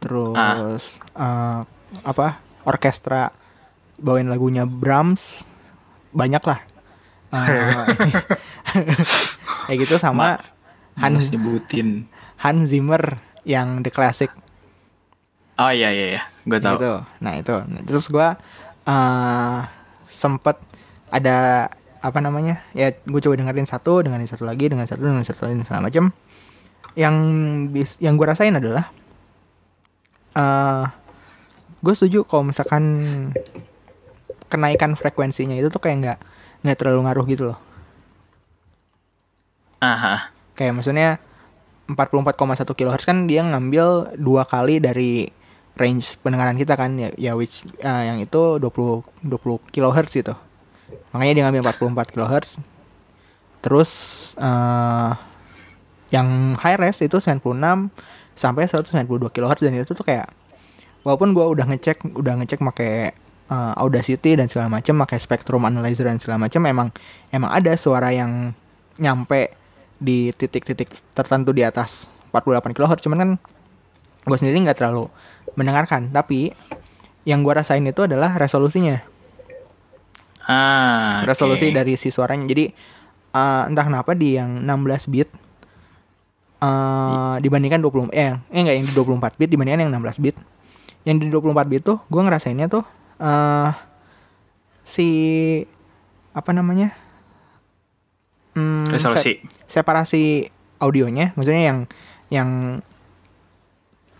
[0.00, 1.60] terus ah.
[1.60, 1.60] uh,
[2.08, 3.36] apa orkestra
[4.00, 5.44] bawain lagunya Brahms
[6.16, 6.60] banyak lah
[7.36, 7.84] uh,
[9.68, 10.40] kayak gitu sama
[10.96, 12.08] Hans nyebutin
[12.40, 14.32] Hans Zimmer yang The Classic
[15.60, 16.22] oh iya iya, iya.
[16.48, 16.92] gue tahu gitu.
[17.20, 18.28] nah itu nah, terus gue
[18.88, 19.58] uh,
[20.08, 20.56] sempet
[21.12, 21.68] ada
[22.00, 25.60] apa namanya ya gue coba dengerin satu dengerin satu lagi dengan satu dengan satu lagi
[25.60, 26.08] segala macam
[26.96, 27.14] yang
[27.70, 28.88] bis yang gue rasain adalah
[30.34, 30.84] uh, eh,
[31.84, 32.82] gue setuju kalau misalkan
[34.50, 36.18] kenaikan frekuensinya itu tuh kayak nggak
[36.66, 37.58] nggak terlalu ngaruh gitu loh.
[39.80, 40.28] Aha.
[40.52, 41.08] Kayak maksudnya
[41.88, 45.30] 44,1 kHz kan dia ngambil dua kali dari
[45.78, 50.34] range pendengaran kita kan ya, ya which uh, yang itu 20 20 kHz itu.
[51.14, 52.48] Makanya dia ngambil 44 kHz.
[53.60, 53.90] Terus
[54.40, 55.14] uh,
[56.10, 57.44] yang high res itu 96
[58.34, 60.26] sampai 192 kHz dan itu tuh kayak
[61.06, 63.14] walaupun gua udah ngecek udah ngecek pakai
[63.52, 66.88] uh, Audacity dan segala macam pakai Spectrum Analyzer dan segala macam emang
[67.30, 68.56] emang ada suara yang
[68.98, 69.54] nyampe
[70.00, 73.30] di titik-titik tertentu di atas 48 kHz cuman kan
[74.24, 75.12] gue sendiri nggak terlalu
[75.54, 76.10] mendengarkan.
[76.10, 76.52] Tapi
[77.26, 79.02] yang gue rasain itu adalah resolusinya.
[80.50, 81.76] Ah resolusi okay.
[81.76, 82.48] dari si suaranya.
[82.48, 82.72] Jadi
[83.34, 85.28] uh, entah kenapa di yang 16 bit
[86.64, 90.36] uh, dibandingkan 20 eh, eh enggak yang di 24 bit dibandingkan yang 16 bit
[91.06, 92.84] yang di 24 bit tuh gue ngerasainnya tuh
[93.22, 93.70] uh,
[94.82, 95.08] si
[96.34, 96.94] apa namanya
[98.58, 99.42] hmm, resolusi.
[99.66, 101.36] se separasi audionya.
[101.36, 101.78] Maksudnya yang
[102.32, 102.50] yang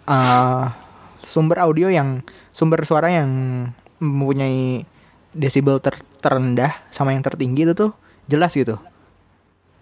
[0.06, 0.66] uh,
[1.30, 3.30] sumber audio yang sumber suara yang
[4.02, 4.82] mempunyai
[5.30, 7.94] desibel ter terendah sama yang tertinggi itu tuh
[8.26, 8.74] jelas gitu.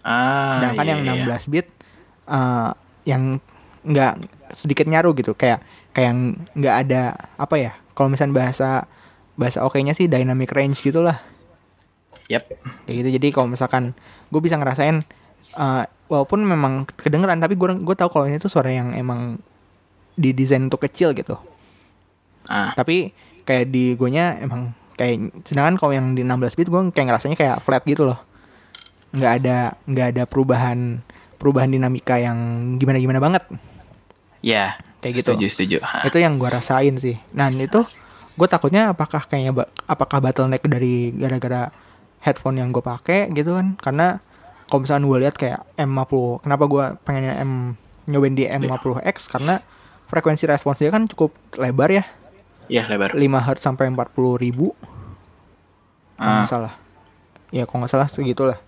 [0.05, 1.37] Ah, Sedangkan iya, yang 16 iya.
[1.49, 1.67] bit
[2.29, 2.71] uh,
[3.09, 3.41] yang
[3.81, 4.13] nggak
[4.53, 8.69] sedikit nyaru gitu kayak kayak nggak ada apa ya kalau misalnya bahasa
[9.39, 11.17] bahasa oke-nya sih dynamic range gitulah.
[12.29, 12.61] Yep.
[12.85, 13.09] Kayak gitu.
[13.17, 13.97] Jadi kalau misalkan
[14.29, 15.01] gue bisa ngerasain
[15.57, 19.41] uh, walaupun memang kedengeran tapi gue gue tahu kalau ini tuh suara yang emang
[20.19, 21.39] didesain untuk kecil gitu.
[22.51, 22.75] Ah.
[22.75, 23.15] Tapi
[23.47, 27.37] kayak di gue nya emang kayak sedangkan kalau yang di 16 bit gue kayak ngerasanya
[27.39, 28.19] kayak flat gitu loh.
[29.15, 30.99] Nggak ada nggak ada perubahan
[31.39, 32.37] perubahan dinamika yang
[32.75, 33.43] gimana gimana banget.
[34.43, 34.43] Ya.
[34.43, 35.31] Yeah, kayak gitu.
[35.39, 35.77] Setuju setuju.
[35.81, 36.03] Ha.
[36.03, 37.15] Itu yang gue rasain sih.
[37.31, 37.87] Nah itu
[38.39, 41.71] gue takutnya apakah kayaknya apakah bottleneck dari gara-gara
[42.23, 44.23] headphone yang gue pakai gitu kan karena
[44.71, 47.75] kalau misalnya gue lihat kayak M50 kenapa gue pengennya M
[48.07, 49.59] nyobain di M50X karena
[50.09, 52.03] frekuensi responsnya kan cukup lebar ya.
[52.65, 53.13] Iya lebar.
[53.13, 54.73] 5 Hz sampai 40 ribu.
[56.17, 56.49] Kalau nggak ah.
[56.49, 56.73] salah.
[57.53, 58.59] Ya kalau nggak salah segitulah.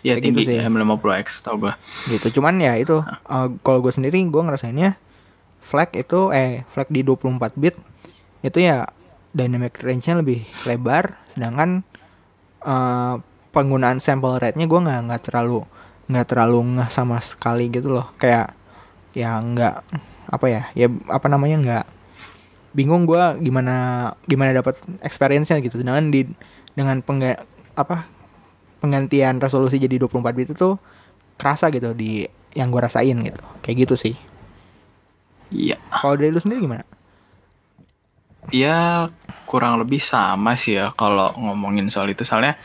[0.00, 0.58] Iya tinggi gitu sih.
[0.60, 1.72] M50X tau gue
[2.08, 2.40] gitu.
[2.40, 4.96] Cuman ya itu uh, kalau gue sendiri gue ngerasainnya
[5.60, 7.74] flag itu eh flag di 24 bit
[8.44, 8.86] itu ya
[9.36, 11.20] dynamic range-nya lebih lebar.
[11.28, 11.84] Sedangkan
[12.64, 13.20] uh,
[13.52, 15.64] penggunaan sample rate-nya gue nggak nggak terlalu
[16.06, 18.12] nggak terlalu nggak sama sekali gitu loh.
[18.20, 18.52] Kayak
[19.16, 21.84] ya nggak apa ya ya apa namanya nggak
[22.76, 25.80] bingung gue gimana gimana dapat experience-nya gitu.
[25.80, 26.28] Sedangkan di
[26.76, 27.40] dengan pengga,
[27.72, 28.04] apa
[28.84, 30.76] penggantian resolusi jadi 24 bit itu
[31.40, 33.42] kerasa gitu di yang gue rasain gitu.
[33.64, 34.14] Kayak gitu sih.
[35.48, 35.80] Iya.
[35.88, 36.84] Kalau dari lu sendiri gimana?
[38.52, 39.10] Ya
[39.48, 42.28] kurang lebih sama sih ya kalau ngomongin soal itu.
[42.28, 42.60] Soalnya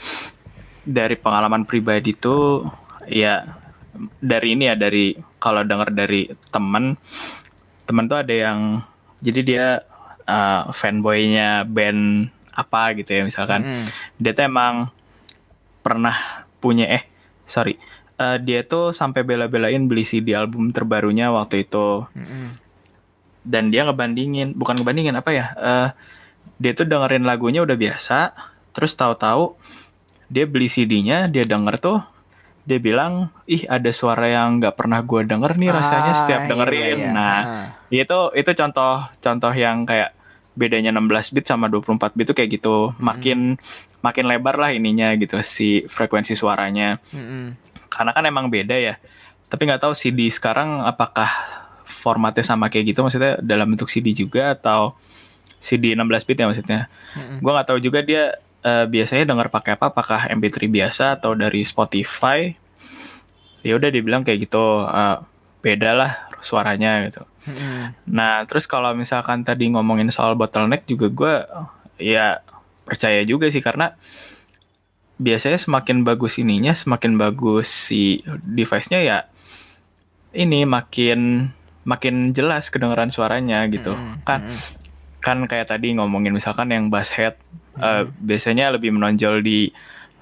[0.83, 2.67] dari pengalaman pribadi tuh
[3.07, 3.47] ya
[4.19, 6.95] dari ini ya dari kalau dengar dari temen
[7.91, 8.79] temen tuh ada yang
[9.19, 9.65] jadi dia
[10.23, 13.61] uh, fanboynya band apa gitu ya misalkan.
[13.63, 13.85] Mm.
[14.15, 14.87] dia tuh emang
[15.83, 17.03] pernah punya eh
[17.43, 17.75] sorry
[18.15, 22.07] uh, dia tuh sampai bela-belain beli CD album terbarunya waktu itu.
[22.15, 22.71] Mm
[23.41, 25.89] dan dia ngebandingin bukan ngebandingin apa ya uh,
[26.61, 28.33] dia tuh dengerin lagunya udah biasa
[28.71, 29.57] terus tahu-tahu
[30.31, 31.99] dia beli CD-nya dia denger tuh
[32.61, 36.49] dia bilang ih ada suara yang nggak pernah gue denger nih rasanya ah, setiap iya,
[36.49, 37.09] dengerin iya, iya.
[37.09, 37.65] nah ah.
[37.89, 40.13] itu itu contoh contoh yang kayak
[40.51, 42.91] bedanya 16 bit sama 24 bit tuh kayak gitu.
[42.99, 43.55] Makin
[44.01, 46.99] makin lebar lah ininya gitu si frekuensi suaranya.
[47.15, 47.55] Mm-mm.
[47.87, 48.95] Karena kan emang beda ya.
[49.47, 51.27] Tapi nggak tahu CD sekarang apakah
[51.87, 54.95] formatnya sama kayak gitu maksudnya dalam bentuk CD juga atau
[55.61, 56.81] CD 16 bit ya maksudnya.
[57.15, 57.37] Mm-mm.
[57.39, 61.61] Gua nggak tahu juga dia eh, biasanya dengar pakai apa apakah MP3 biasa atau dari
[61.65, 62.53] Spotify.
[63.61, 65.17] Ya udah dibilang kayak gitu eh,
[65.61, 67.21] beda lah suaranya gitu.
[67.45, 67.93] Mm-mm.
[68.09, 71.33] Nah, terus kalau misalkan tadi ngomongin soal bottleneck juga gue
[72.01, 72.41] ya
[72.85, 73.93] percaya juga sih karena
[75.21, 79.17] biasanya semakin bagus ininya, semakin bagus si device-nya ya
[80.33, 81.51] ini makin
[81.85, 83.93] makin jelas kedengaran suaranya gitu.
[83.93, 84.25] Mm-mm.
[84.25, 84.41] Kan
[85.21, 87.37] kan kayak tadi ngomongin misalkan yang bass head
[87.77, 89.71] eh, biasanya lebih menonjol di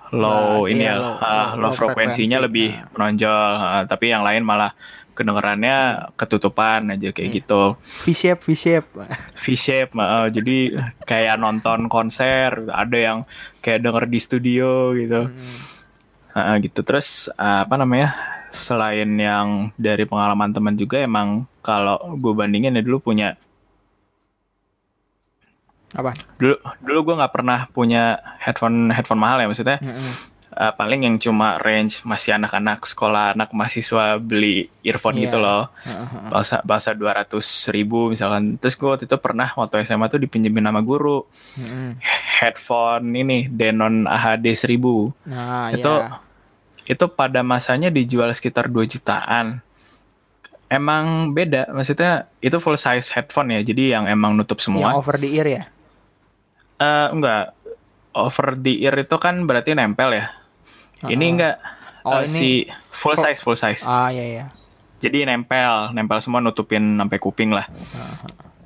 [0.10, 2.90] low Bass, ini iya, ya low- ah, low- low frekuensinya frekuensi, lebih ah.
[2.94, 4.74] menonjol ah, tapi yang lain malah
[5.14, 5.78] kedengarannya
[6.16, 7.38] ketutupan aja kayak Iya.
[7.44, 7.62] gitu.
[8.08, 8.88] V-shape, V-shape.
[9.44, 13.28] V-shape, uh, jadi kayak nonton konser, ada yang
[13.60, 15.58] kayak denger di studio gitu, Mm-mm.
[16.32, 16.88] Uh, gitu.
[16.88, 18.16] Terus uh, apa namanya?
[18.50, 23.36] Selain yang dari pengalaman teman juga, emang kalau gue bandingin ya dulu punya,
[25.90, 26.14] Apa?
[26.38, 28.04] dulu dulu gue nggak pernah punya
[28.38, 29.78] headphone headphone mahal ya maksudnya.
[29.80, 30.12] Mm-mm.
[30.50, 35.24] uh, paling yang cuma range masih anak-anak sekolah, anak mahasiswa beli earphone Iya.
[35.26, 35.74] gitu loh.
[36.28, 38.58] Bahasa bahasa 200 ribu misalkan.
[38.58, 41.26] Terus gue waktu itu pernah waktu SMA tuh dipinjemin sama guru.
[41.58, 41.98] Mm-mm.
[42.40, 46.22] headphone ini Denon AHD 1000 Nah, itu ya.
[46.88, 49.60] itu pada masanya dijual sekitar 2 jutaan
[50.68, 55.18] emang beda maksudnya itu full size headphone ya jadi yang emang nutup Yang semua over
[55.18, 55.64] the ear ya.
[56.80, 57.54] Eh, enggak.
[58.10, 60.32] Over the ear itu kan berarti nempel ya?
[61.04, 61.32] Ini Heeh.
[61.32, 61.56] enggak?
[62.02, 62.50] Oh, Eh, ini- si
[62.90, 63.84] full size full size.
[63.84, 64.46] Ah, ya ya.
[65.00, 67.72] jadi nempel nempel semua nutupin sampai kuping lah.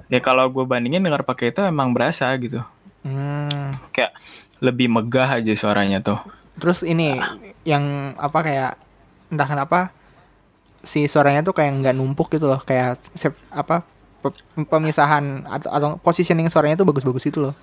[0.08, 2.62] Ya kalau gue bandingin dengar pakai itu emang berasa gitu.
[3.04, 3.76] Hmm.
[3.92, 4.16] kayak
[4.58, 6.18] lebih megah aja suaranya tuh.
[6.56, 7.20] Terus ini
[7.64, 7.84] yang
[8.16, 8.72] apa kayak
[9.28, 9.80] entah kenapa
[10.80, 12.96] si suaranya tuh kayak nggak numpuk gitu loh, kayak
[13.52, 13.84] apa
[14.20, 17.54] pe- pemisahan atau, atau positioning suaranya tuh bagus-bagus itu loh.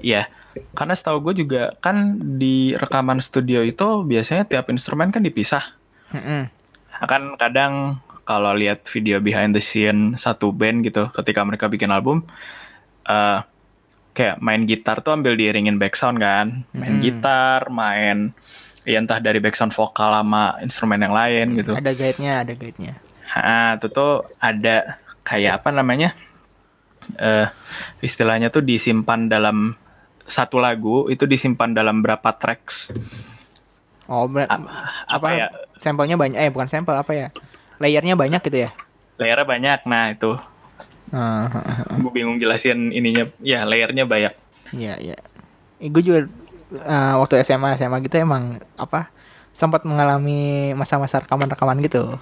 [0.00, 0.28] Iya,
[0.76, 5.64] karena setahu gue juga kan di rekaman studio itu biasanya tiap instrumen kan dipisah.
[6.14, 6.48] Nah,
[7.08, 12.24] Kan kadang kalau lihat video behind the scene satu band gitu, ketika mereka bikin album,
[13.04, 13.40] eh
[14.14, 16.78] kayak main gitar tuh ambil diiringin background kan, Hmm.
[16.78, 18.30] main gitar, main
[18.86, 21.74] ya entah dari background vokal sama instrumen yang lain gitu.
[21.74, 22.94] Ada guide-nya, ada guide-nya.
[23.34, 26.14] Nah, itu tuh ada kayak apa namanya?
[27.18, 27.46] Eh
[28.00, 29.76] istilahnya tuh disimpan dalam
[30.24, 32.90] satu lagu itu disimpan dalam berapa tracks
[34.04, 34.68] Oh, ber- apa,
[35.08, 35.46] apa ya
[35.80, 37.26] sampelnya banyak eh bukan sampel apa ya?
[37.80, 38.70] Layernya banyak gitu ya?
[39.16, 40.34] layernya banyak nah itu
[41.14, 41.46] Ah,
[41.94, 44.34] gue bingung jelasin ininya ya layernya banyak
[44.74, 45.16] Iya, iya.
[45.78, 46.26] Eh, gue juga
[46.74, 49.12] eh, waktu SMA SMA gitu emang apa
[49.54, 52.18] sempat mengalami masa-masa rekaman-rekaman gitu.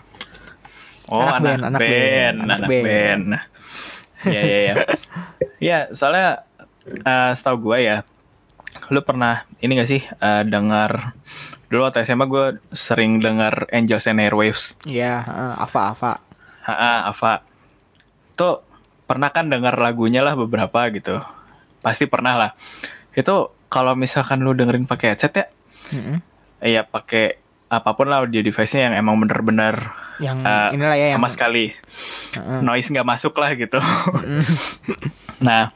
[1.08, 3.22] oh Anak anak, band, anak band, band, anak, anak band, band.
[4.22, 4.74] Nah, ya ya ya
[5.58, 6.46] ya soalnya
[6.86, 7.96] eh setahu gue ya
[8.88, 11.14] lu pernah ini gak sih eh, dengar
[11.66, 16.12] dulu waktu SMA gue sering dengar Angels and Airwaves Iya, heeh, Ava Ava.
[16.62, 17.42] Ha, Ava.
[18.38, 18.62] Tuh
[19.02, 21.18] pernah kan dengar lagunya lah beberapa gitu.
[21.82, 22.50] Pasti pernah lah.
[23.12, 25.46] Itu kalau misalkan lu dengerin pakai headset ya,
[25.90, 26.16] Mm-mm.
[26.62, 27.41] ya pakai
[27.72, 29.80] apa pun lah audio device-nya yang emang bener-bener
[30.20, 31.72] Yang eh, inilah ya yang sama sekali
[32.36, 32.60] Heeh.
[32.60, 33.80] noise nggak masuk lah gitu.
[35.40, 35.74] Nah,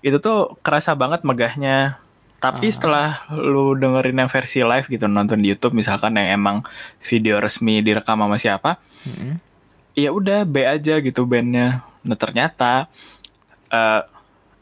[0.00, 2.00] itu tuh kerasa banget megahnya.
[2.36, 2.72] Tapi Ah.
[2.72, 6.56] setelah lu dengerin yang versi live gitu nonton di YouTube misalkan yang emang
[7.00, 9.40] video resmi direkam sama siapa, Mm-mm.
[9.94, 11.80] ya udah B aja gitu bandnya.
[12.02, 12.92] Nah ternyata
[13.68, 14.02] eh,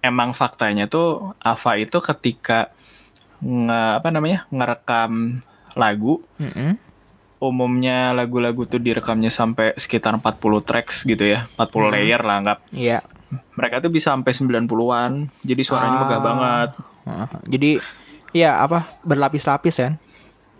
[0.01, 2.71] emang faktanya tuh Ava itu ketika
[3.41, 5.41] nge, apa namanya ngerekam
[5.75, 6.79] lagu Mm-mm.
[7.39, 11.93] umumnya lagu-lagu tuh direkamnya sampai sekitar 40 tracks gitu ya 40 Hmm.
[11.93, 13.05] layer lah anggap Iya.
[13.53, 16.03] mereka tuh bisa sampai 90-an jadi suaranya Ah.
[16.03, 16.71] megah banget
[17.05, 17.27] Heeh.
[17.47, 17.71] Jadi
[18.33, 19.95] ya apa berlapis-lapis kan?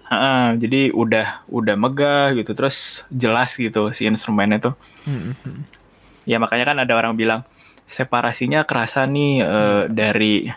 [0.05, 4.75] Ha-ha, jadi udah udah megah gitu terus jelas gitu si instrumennya tuh
[5.05, 5.65] Mm-mm.
[6.25, 7.41] Ya makanya kan ada orang bilang
[7.85, 10.49] separasinya kerasa nih eh, dari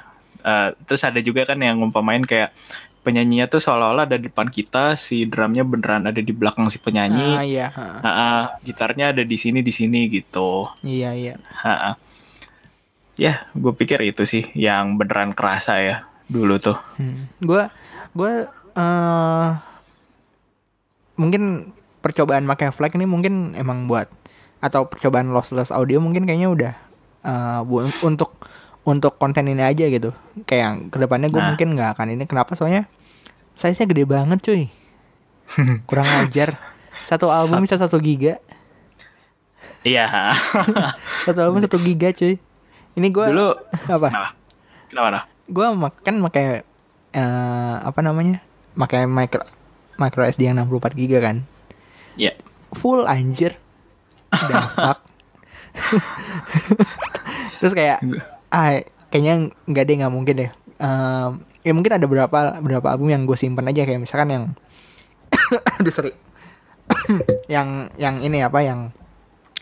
[0.42, 2.52] eh, terus ada juga kan yang ngumpamain kayak
[3.02, 6.84] penyanyinya tuh seolah-olah ada di depan kita, si drumnya beneran ada di belakang si Ah
[6.84, 8.00] penyanyi, iya, heeh.
[8.04, 10.68] Ha-ha, gitarnya ada di sini di sini gitu.
[10.82, 11.36] iya iya.
[11.64, 11.96] Ha-ha.
[13.18, 15.96] Ya, gue pikir itu sih yang beneran kerasa ya
[16.30, 16.78] dulu tuh.
[17.00, 17.26] Hmm.
[17.42, 17.72] Gua
[18.14, 19.50] gua eh
[21.18, 21.74] mungkin
[22.06, 24.06] percobaan pakai flag ini mungkin emang buat
[24.62, 26.74] atau percobaan lossless audio mungkin kayaknya udah
[27.26, 28.38] eh, bu- untuk
[28.88, 30.16] untuk konten ini aja gitu
[30.48, 31.52] kayak ke depannya gue Nah.
[31.52, 32.88] mungkin nggak akan ini kenapa soalnya
[33.54, 34.64] size nya gede banget cuy
[35.90, 36.56] kurang ajar
[37.04, 38.40] satu album bisa satu giga
[39.84, 40.32] Iya.
[41.28, 42.40] satu album satu giga cuy
[42.96, 43.52] ini gue Dulu
[43.96, 44.30] apa kenapa?
[44.88, 45.10] Kenapa?
[45.12, 45.24] nah?
[45.48, 46.46] gue makan pakai
[47.12, 48.40] eh, apa namanya
[48.74, 49.44] pakai micro
[49.96, 51.44] micro SD yang 64 giga kan
[52.16, 52.36] Iya.
[52.72, 53.56] full anjir
[54.72, 55.00] fuck
[57.60, 58.02] terus kayak
[58.54, 58.80] ah
[59.12, 60.52] kayaknya nggak deh nggak mungkin deh.
[60.78, 61.32] Em,
[61.66, 64.44] ya mungkin ada beberapa beberapa album yang gue simpen aja kayak misalkan yang
[65.80, 66.14] aduh sorry.
[67.52, 68.96] Yang yang ini apa yang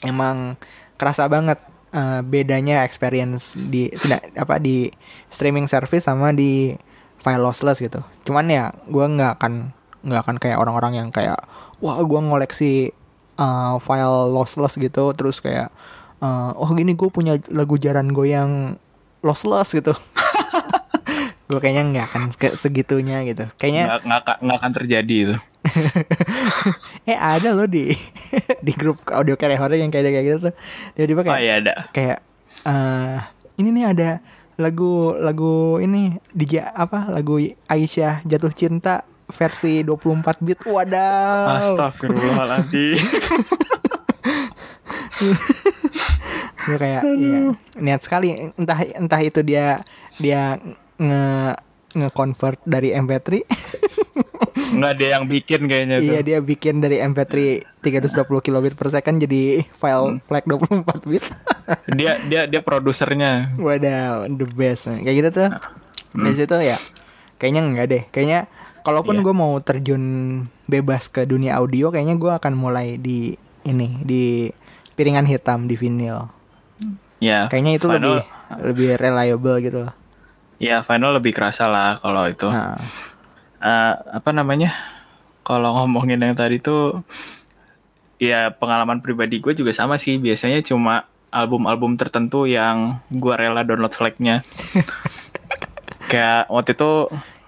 [0.05, 0.61] emang
[0.93, 1.57] kerasa banget
[1.89, 4.93] eh, bedanya experience di seda- apa di
[5.33, 6.77] streaming service sama di
[7.17, 8.05] file lossless gitu.
[8.29, 9.73] Cuman ya gue nggak akan
[10.05, 11.41] nggak akan kayak orang-orang yang kayak
[11.81, 12.93] wah gue ngoleksi
[13.41, 15.73] uh, file lossless gitu terus kayak
[16.17, 18.75] uh, oh gini gue punya lagu jaran goyang
[19.19, 19.91] lossless gitu
[21.47, 25.35] gue kayaknya nggak akan ke segitunya gitu kayaknya Nggak, nggak, akan- nggak akan terjadi itu.
[27.09, 27.89] eh ada loh di
[28.59, 30.53] di grup audio horror yang kayak kayak gitu tuh
[30.93, 31.73] tiba-tiba Oh kayak iya ada.
[31.89, 32.17] kayak
[32.63, 33.17] eh
[33.57, 34.09] ini nih ada
[34.57, 43.01] lagu lagu ini DJ apa lagu Aisyah jatuh cinta versi 24 bit wadaw Astagfirullahaladzim.
[46.65, 47.39] gue kayak iya
[47.77, 49.79] niat sekali entah entah itu dia
[50.17, 50.57] dia
[50.95, 51.23] nge
[51.93, 53.45] nge convert dari MP3
[54.65, 56.05] Nggak dia yang bikin kayaknya tuh.
[56.05, 57.35] iya dia bikin dari MP3
[57.79, 58.11] 320
[58.41, 61.23] kilobit per second jadi file flag 24 bit
[61.91, 63.55] Dia dia dia produsernya.
[63.57, 64.85] Wadaw, the best.
[64.85, 65.49] Kayak gitu tuh.
[66.13, 66.77] Dari situ ya,
[67.37, 68.03] kayaknya enggak deh.
[68.07, 68.45] Kayaknya,
[68.81, 69.23] kalaupun Iya.
[69.23, 70.03] gue mau terjun
[70.65, 73.33] bebas ke dunia audio, kayaknya gue akan mulai di
[73.65, 74.53] ini di
[74.95, 76.31] piringan hitam di vinyl.
[77.19, 77.49] Ya.
[77.49, 78.19] Kayaknya itu final, lebih
[78.61, 79.93] lebih reliable gitu loh.
[80.61, 82.47] Ya final lebih kerasa lah kalau itu.
[82.47, 82.79] Nah,
[83.65, 84.69] Eh, apa namanya?
[85.41, 87.01] Kalau ngomongin yang tadi tuh,
[88.21, 90.21] ya pengalaman pribadi gue juga sama sih.
[90.21, 94.45] Biasanya cuma album-album tertentu yang gue rela download flagnya.
[96.13, 96.91] Kayak waktu itu,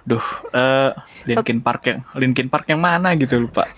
[0.10, 0.25] duh,
[0.58, 0.89] eh
[1.30, 3.69] Linkin Park yang Linkin Park yang mana gitu lupa.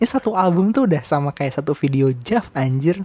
[0.00, 3.04] Ini satu album tuh udah sama kayak satu video Jav anjir.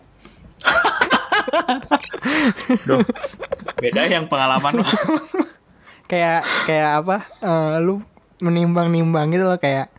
[2.88, 3.04] Duh,
[3.76, 4.88] beda yang pengalaman lo.
[6.08, 7.18] Kayak kayak apa?
[7.44, 8.00] eh, lu
[8.40, 9.92] menimbang-nimbang gitu loh kayak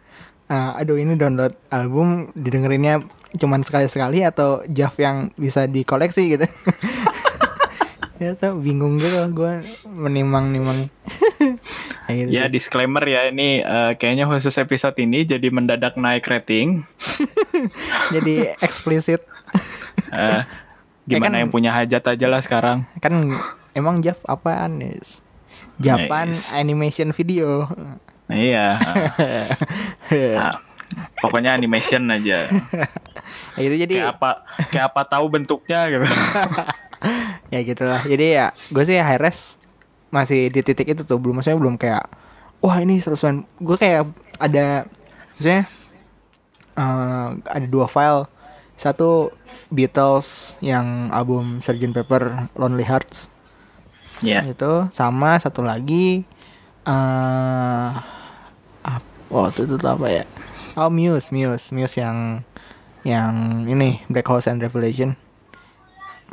[0.48, 3.04] eh, aduh ini download album didengerinnya
[3.36, 6.48] cuman sekali-sekali atau Jav yang bisa dikoleksi gitu.
[8.16, 9.52] Ya tuh bingung gitu gue
[9.84, 10.88] menimbang-nimbang.
[12.08, 12.52] Akhirnya Ya sih.
[12.52, 16.84] disclaimer ya ini eh, kayaknya khusus episode ini jadi mendadak naik rating.
[18.14, 19.20] jadi eksplisit
[20.08, 20.42] Eh,
[21.04, 22.86] gimana kan- yang punya hajat aja lah sekarang.
[22.96, 23.36] kan
[23.72, 25.20] emang Jav apaan Nis?
[25.76, 26.52] Japan Nice.
[26.52, 27.66] animation video.
[28.26, 28.80] Iya.
[30.34, 30.54] Nah,
[31.18, 32.48] pokoknya animation aja.
[33.54, 34.30] Ya gitu jadi Kayak apa
[34.68, 36.06] kayak apa tahu bentuknya gitu.
[37.54, 38.02] ya gitulah.
[38.04, 39.60] Jadi ya gue sih high res
[40.10, 41.18] masih di titik itu tuh.
[41.20, 42.04] Belum maksudnya belum kayak
[42.60, 43.44] wah ini seruan.
[43.60, 44.08] Gue kayak
[44.40, 44.88] ada
[45.36, 45.64] maksudnya
[46.76, 48.28] eh, ada dua file.
[48.76, 49.32] Satu
[49.72, 51.96] Beatles yang album Sgt.
[51.96, 53.32] Pepper Lonely Hearts.
[54.24, 54.44] Ya.
[54.44, 54.88] itu.
[54.92, 56.24] Sama satu lagi
[56.86, 57.90] eh
[58.86, 60.24] apa oh itu, itu apa ya?
[60.76, 61.72] Oh Muse Muse.
[61.72, 62.44] Muse yang
[63.06, 65.16] yang ini Black Holes and Revelation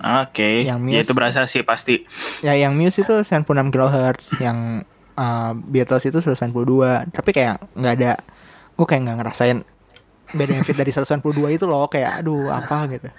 [0.01, 0.65] Oke.
[0.65, 2.05] Yang Ya itu berasa sih pasti.
[2.41, 4.81] Ya yang Muse itu 96 kHz, yang
[5.13, 7.13] uh, Beatles itu 192.
[7.13, 8.11] Tapi kayak nggak ada,
[8.73, 9.57] gue kayak nggak ngerasain
[10.33, 11.85] benefit dari 192 itu loh.
[11.85, 13.09] Kayak aduh apa gitu.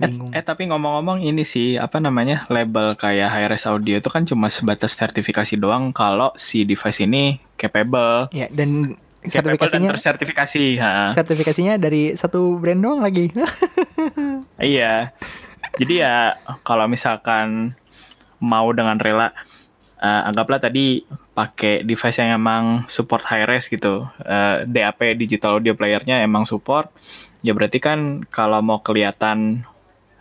[0.00, 0.32] Bingung.
[0.32, 4.96] Eh tapi ngomong-ngomong ini sih apa namanya label kayak Hi-Res Audio itu kan cuma sebatas
[4.96, 8.32] sertifikasi doang kalau si device ini capable.
[8.32, 10.64] Ya dan Capable dan sertifikasinya tersertifikasi.
[10.80, 11.12] ha.
[11.12, 13.28] sertifikasinya dari satu brand doang lagi.
[14.60, 15.12] Iya.
[15.78, 17.76] Jadi ya kalau misalkan
[18.40, 19.30] mau dengan rela
[20.00, 21.04] eh, anggaplah tadi
[21.36, 24.08] pakai device yang emang support high res gitu.
[24.24, 26.90] Eh, DAP digital audio playernya emang support.
[27.44, 29.64] Ya berarti kan kalau mau kelihatan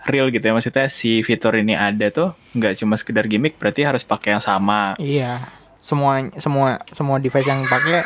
[0.08, 4.04] real gitu ya maksudnya si fitur ini ada tuh nggak cuma sekedar gimmick berarti harus
[4.04, 4.96] pakai yang sama.
[5.00, 5.44] iya.
[5.80, 8.04] Semua semua semua device yang pakai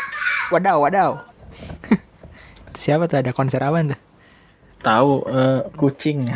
[0.53, 1.11] wadaw wadaw.
[2.81, 3.99] Siapa tuh ada konser apa tuh?
[4.83, 6.27] Tahu eh, kucing.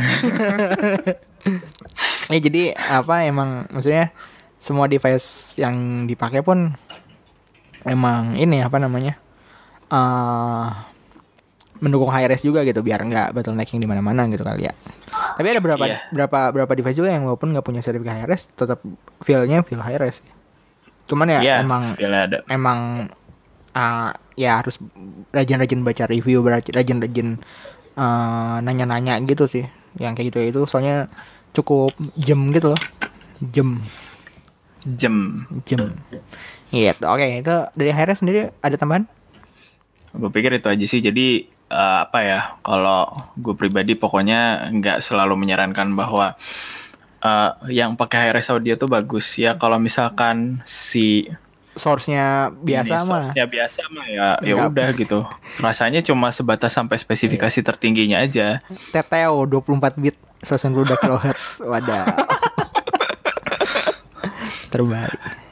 [2.28, 4.12] Ya jadi apa emang maksudnya
[4.60, 6.76] semua device yang dipakai pun
[7.88, 9.16] emang ini apa namanya
[9.88, 10.68] eh
[11.80, 14.74] mendukung high res juga gitu biar nggak bottlenecking di mana-mana gitu kali ya.
[15.38, 16.02] Tapi ada berapa yeah.
[16.10, 18.82] berapa berapa device juga yang walaupun nggak punya sertifikat HRS tetap
[19.22, 20.26] feelnya feel HRS.
[21.08, 22.44] Cuman ya yeah, emang ada.
[22.50, 23.08] emang
[23.78, 24.82] uh, ya harus
[25.32, 27.40] rajin-rajin baca review, rajin-rajin
[27.98, 29.66] uh, nanya-nanya gitu sih.
[29.98, 31.10] Yang kayak gitu itu soalnya
[31.52, 32.82] cukup jam gitu loh.
[33.42, 33.82] Jam.
[34.86, 35.44] Jam.
[35.66, 35.92] Jam.
[36.68, 39.08] Iya, oke okay, itu dari HRS sendiri ada tambahan?
[40.14, 41.02] Gue pikir itu aja sih.
[41.02, 42.40] Jadi uh, apa ya?
[42.62, 46.36] Kalau gue pribadi pokoknya nggak selalu menyarankan bahwa
[47.24, 49.56] uh, yang pakai HRS audio tuh bagus ya.
[49.56, 51.32] Kalau misalkan si
[51.78, 53.24] source-nya biasa ini, mah.
[53.32, 55.26] Source-nya biasa mah ya ya udah gitu.
[55.62, 58.60] Rasanya cuma sebatas sampai spesifikasi tertingginya aja.
[58.92, 61.62] TTO 24 bit 192 kHz.
[61.66, 62.06] Wadah.
[64.74, 65.48] Terbaik.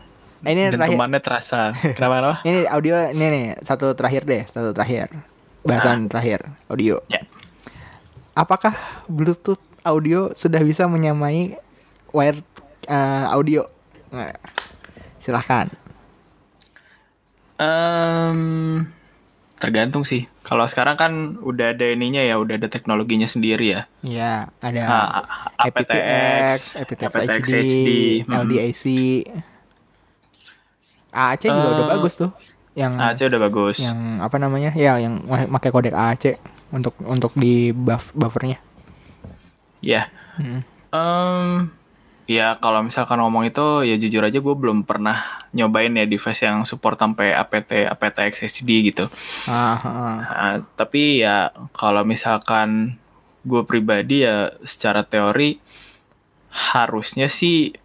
[0.45, 1.21] Nah, ini Dan terakhir.
[1.25, 1.73] terasa.
[1.97, 5.09] Kenapa, ini audio ini nih satu terakhir deh, satu terakhir.
[5.65, 6.09] Bahasan nah.
[6.13, 7.01] terakhir audio.
[7.09, 7.25] Ya.
[8.37, 8.77] Apakah
[9.09, 11.57] Bluetooth audio sudah bisa menyamai
[12.13, 12.45] wire
[12.85, 13.65] uh, audio?
[14.13, 14.37] Nah,
[15.17, 15.65] silahkan.
[17.55, 18.39] Um,
[19.55, 20.27] tergantung sih.
[20.45, 23.81] Kalau sekarang kan udah ada ininya ya, udah ada teknologinya sendiri ya.
[24.05, 25.09] Iya, ada uh,
[25.57, 27.89] aptX, aptX, aptX HD, HD
[28.29, 28.83] LDAC.
[31.15, 32.31] AAC juga uh, udah bagus tuh.
[32.75, 33.77] Yang AAC udah bagus.
[33.79, 34.71] Yang apa namanya?
[34.75, 36.37] Ya, yang pakai kodek AAC
[36.75, 38.59] untuk untuk di buff buffernya.
[39.79, 40.05] Ya.
[40.05, 40.05] Yeah.
[40.35, 40.61] Hmm.
[40.91, 41.74] Um,
[42.25, 46.65] Ya kalau misalkan ngomong itu ya jujur aja gue belum pernah nyobain ya device yang
[46.65, 49.05] support sampai APT aptX HD gitu.
[49.45, 50.17] Ah, ah.
[50.25, 52.97] Nah, tapi ya kalau misalkan
[53.45, 55.61] gue pribadi ya secara teori
[56.49, 57.77] harusnya sih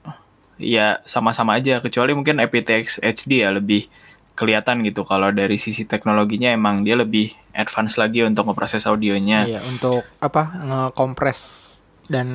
[0.56, 3.92] ya sama-sama aja kecuali mungkin aptX HD ya lebih
[4.40, 9.44] kelihatan gitu kalau dari sisi teknologinya emang dia lebih advance lagi untuk ngeproses audionya.
[9.44, 10.48] Iya, untuk apa?
[10.64, 11.76] ngekompres
[12.08, 12.28] dan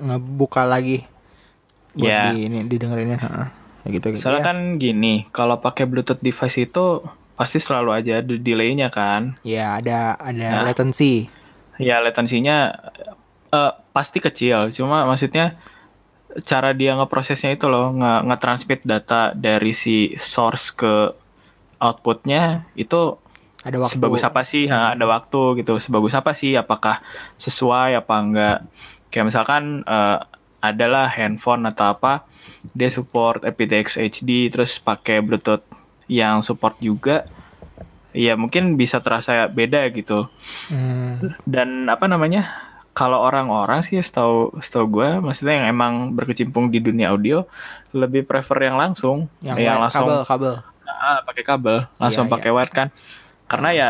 [0.00, 1.11] ngebuka lagi
[1.96, 2.32] buat yeah.
[2.32, 3.44] di ini didengerinnya ya.
[3.88, 4.22] Gitu gitu.
[4.22, 4.48] Soalnya ya.
[4.54, 7.02] kan gini kalau pakai bluetooth device itu
[7.34, 9.34] pasti selalu aja ada delaynya kan?
[9.42, 11.26] Ya ada ada nah, latency.
[11.80, 12.70] Ya latensinya
[13.50, 14.70] uh, pasti kecil.
[14.70, 15.58] Cuma maksudnya
[16.46, 21.12] cara dia ngeprosesnya itu loh nge ngetransmit data dari si source ke
[21.82, 23.20] outputnya itu
[23.62, 23.94] ada waktu.
[23.98, 24.66] sebagus apa sih?
[24.70, 24.94] Hmm.
[24.96, 25.76] ada waktu gitu.
[25.82, 26.54] Sebagus apa sih?
[26.54, 27.02] Apakah
[27.38, 28.58] sesuai apa enggak?
[29.10, 30.22] Kayak misalkan uh,
[30.62, 32.22] adalah handphone atau apa
[32.70, 35.66] dia support aptX HD terus pakai Bluetooth
[36.06, 37.26] yang support juga
[38.14, 40.30] ya mungkin bisa terasa beda gitu
[40.70, 41.42] hmm.
[41.48, 47.10] dan apa namanya kalau orang-orang sih setahu setahu gue maksudnya yang emang berkecimpung di dunia
[47.10, 47.48] audio
[47.96, 50.54] lebih prefer yang langsung yang, yang langsung kabel kabel
[50.86, 52.56] ah, pakai kabel langsung iya, pakai iya.
[52.56, 52.88] wire kan
[53.48, 53.88] karena ya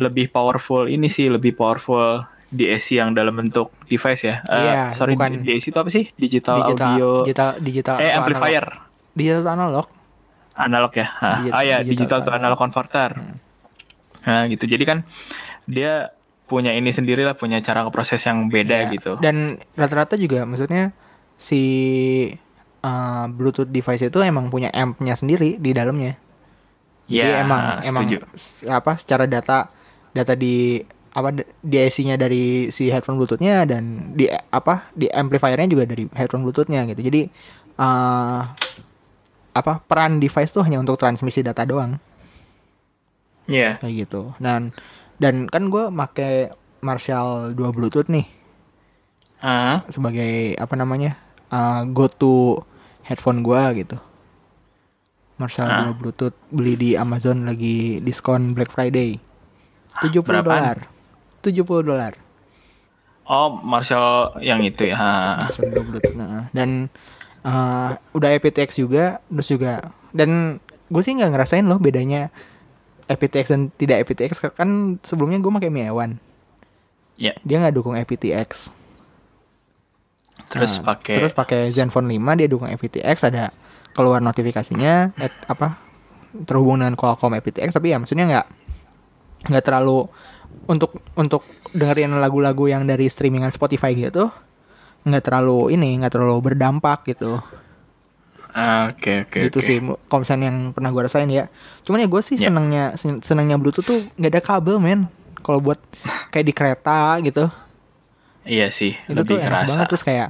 [0.00, 4.36] lebih powerful ini sih lebih powerful DAC yang dalam bentuk device ya.
[4.48, 6.08] Uh, iya, sorry, bukan DAC itu apa sih?
[6.16, 7.08] Digital, digital audio.
[7.24, 8.64] Digital digital eh amplifier.
[8.64, 9.16] Analog.
[9.16, 9.86] Digital analog.
[10.58, 11.06] Analog ya.
[11.44, 13.10] Digital, ah ya, digital, digital to analog converter.
[13.12, 13.36] Hmm.
[14.24, 14.64] Nah, gitu.
[14.64, 14.98] Jadi kan
[15.68, 16.16] dia
[16.48, 18.92] punya ini sendiri lah, punya cara proses yang beda iya.
[18.92, 19.20] gitu.
[19.20, 20.96] Dan rata-rata juga maksudnya
[21.36, 21.62] si
[22.82, 26.16] uh, Bluetooth device itu emang punya ampnya sendiri di dalamnya.
[27.08, 28.16] Jadi ya, emang setuju.
[28.20, 29.72] emang apa secara data
[30.12, 30.82] data di
[31.12, 36.84] apa DAC-nya dari si headphone Bluetooth-nya dan di apa di amplifiernya juga dari headphone Bluetooth-nya
[36.92, 37.00] gitu.
[37.00, 37.22] Jadi
[37.80, 38.40] uh,
[39.56, 41.98] apa peran device tuh hanya untuk transmisi data doang.
[43.48, 43.80] Iya.
[43.80, 43.82] Yeah.
[43.82, 44.22] Kayak gitu.
[44.38, 44.76] Dan
[45.18, 46.52] dan kan gue make
[46.84, 48.28] Marshall 2 Bluetooth nih.
[49.42, 49.82] Uh.
[49.90, 51.18] Sebagai apa namanya?
[51.48, 52.60] Uh, go to
[53.02, 53.98] headphone gue gitu.
[55.40, 55.90] Marshall uh.
[55.90, 59.18] 2 Bluetooth beli di Amazon lagi diskon Black Friday.
[59.98, 60.97] 70 dolar.
[61.50, 62.12] 70 dolar.
[63.28, 64.96] Oh, Marshall yang itu ya.
[65.36, 66.16] Marshall Bluetooth.
[66.16, 66.48] Nah.
[66.56, 66.88] Dan
[67.44, 72.32] uh, udah aptX juga, terus juga dan gue sih nggak ngerasain loh bedanya
[73.08, 76.16] aptX dan tidak aptX kan sebelumnya gue pakai Mi A1.
[77.20, 77.32] Ya.
[77.32, 77.36] Yeah.
[77.44, 78.72] Dia nggak dukung aptX.
[80.48, 83.52] Terus nah, pakai terus pakai Zenfone 5 dia dukung aptX ada
[83.92, 85.76] keluar notifikasinya at, apa
[86.48, 88.46] terhubung dengan Qualcomm aptX tapi ya maksudnya nggak
[89.52, 90.08] nggak terlalu
[90.68, 91.42] untuk untuk
[91.72, 94.28] dengerin lagu-lagu yang dari streamingan Spotify gitu
[95.08, 97.40] nggak terlalu ini nggak terlalu berdampak gitu
[98.52, 99.66] ah, Oke oke Gitu okay.
[99.66, 99.76] sih
[100.20, 101.46] misalnya yang pernah gue rasain ya
[101.86, 102.50] Cuman ya gue sih yeah.
[102.50, 102.84] senangnya
[103.22, 105.06] Senangnya Bluetooth tuh nggak ada kabel men
[105.40, 105.78] Kalau buat
[106.34, 107.46] kayak di kereta gitu
[108.44, 109.68] Iya sih Itu tuh enak kerasa.
[109.70, 110.28] banget Terus kayak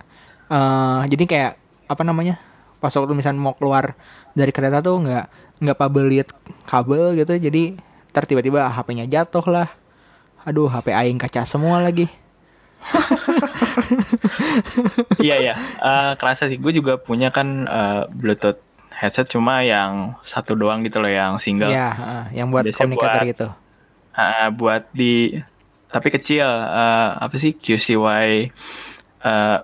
[0.52, 1.52] uh, Jadi kayak
[1.88, 2.36] Apa namanya
[2.78, 3.96] Pas waktu misalnya mau keluar
[4.36, 5.24] Dari kereta tuh nggak
[5.58, 5.76] nggak
[6.06, 6.28] lihat
[6.68, 7.74] kabel gitu Jadi
[8.12, 9.68] Ntar tiba-tiba HP-nya jatuh lah
[10.46, 12.06] aduh HP aing kaca semua lagi
[15.24, 16.56] iya iya, uh, kerasa sih.
[16.58, 18.58] Gue juga punya kan uh, Bluetooth
[18.94, 21.70] headset cuma yang satu doang gitu loh, yang single.
[21.70, 23.46] Iya, uh, yang buat komunikator gitu.
[24.14, 25.42] Uh, buat di
[25.88, 26.46] tapi kecil.
[26.46, 28.50] Uh, apa sih QCY
[29.22, 29.58] uh,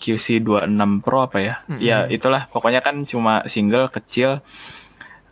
[0.00, 1.54] QC26 Pro apa ya?
[1.64, 1.80] Mm -hmm.
[1.80, 2.48] Ya itulah.
[2.52, 4.44] Pokoknya kan cuma single kecil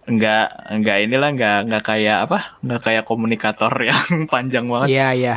[0.03, 0.47] nggak
[0.83, 4.89] nggak inilah nggak nggak kayak apa nggak kayak komunikator yang panjang banget.
[4.91, 5.35] Iya iya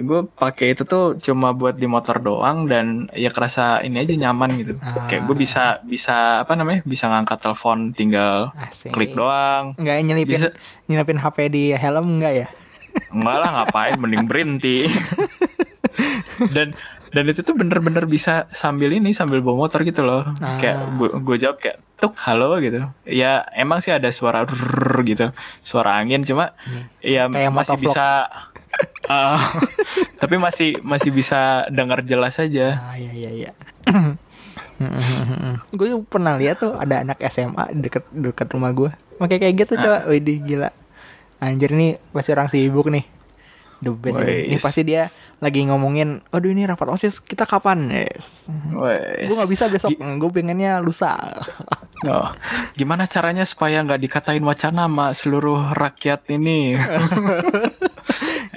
[0.00, 4.50] gue pakai itu tuh cuma buat di motor doang dan ya kerasa ini aja nyaman
[4.56, 4.72] gitu.
[4.80, 5.06] Ah.
[5.06, 8.94] kayak gue bisa bisa apa namanya bisa ngangkat telepon tinggal Asik.
[8.94, 9.76] klik doang.
[9.76, 10.48] Nggak nyelipin bisa...
[10.88, 12.48] nyelipin HP di helm nggak ya?
[13.14, 14.78] Enggak lah ngapain mending berhenti.
[16.54, 16.72] Dan
[17.10, 20.22] dan itu tuh bener-bener bisa sambil ini sambil bawa motor gitu loh.
[20.38, 20.62] Ah.
[20.62, 20.94] kayak
[21.26, 22.86] gue jawab kayak tuk halo gitu.
[23.02, 25.26] Ya emang sih ada suara rrr, gitu.
[25.60, 27.02] Suara angin cuma hmm.
[27.02, 28.30] ya kayak masih bisa
[29.10, 29.42] uh,
[30.22, 32.78] tapi masih masih bisa dengar jelas aja.
[32.78, 33.50] Ah iya iya iya.
[35.76, 38.88] Gue pernah lihat tuh ada anak SMA deket deket rumah gue
[39.20, 40.08] pakai kayak gitu coba ah.
[40.08, 40.70] Widih gila.
[41.42, 43.19] Anjir nih pasti orang sibuk nih
[43.80, 44.52] the best ini.
[44.52, 45.08] ini pasti dia
[45.40, 47.88] lagi ngomongin aduh ini rapat osis kita kapan?
[47.88, 48.52] Yes.
[49.26, 51.16] Gue nggak bisa besok gue pengennya lusa.
[52.04, 52.32] Oh,
[52.76, 56.76] gimana caranya supaya nggak dikatain wacana sama seluruh rakyat ini?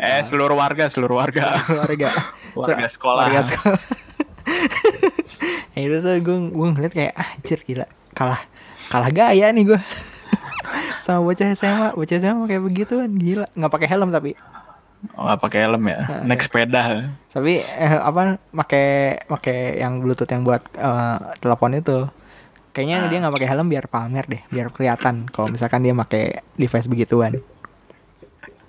[0.04, 1.64] Eh seluruh warga seluruh warga.
[1.64, 2.10] Seluruh warga.
[2.60, 3.24] Warga sekolah.
[3.24, 3.80] warga sekolah.
[5.80, 7.88] Itu tuh gue gue ngeliat kayak ah, anjir gila.
[8.12, 8.42] Kalah
[8.92, 9.80] kalah gaya nih gue
[11.00, 13.48] sama bocah SMA bocah SMA kayak begitu kan gila.
[13.56, 14.36] Nggak pakai helm tapi
[15.20, 17.12] Oh, pakai helm ya, nah, naik sepeda.
[17.28, 22.08] Tapi eh, apa, pakai pakai yang bluetooth yang buat uh, telepon itu.
[22.72, 23.10] Kayaknya nah.
[23.12, 27.44] dia nggak pakai helm biar pamer deh, biar kelihatan kalau misalkan dia pakai device begituan.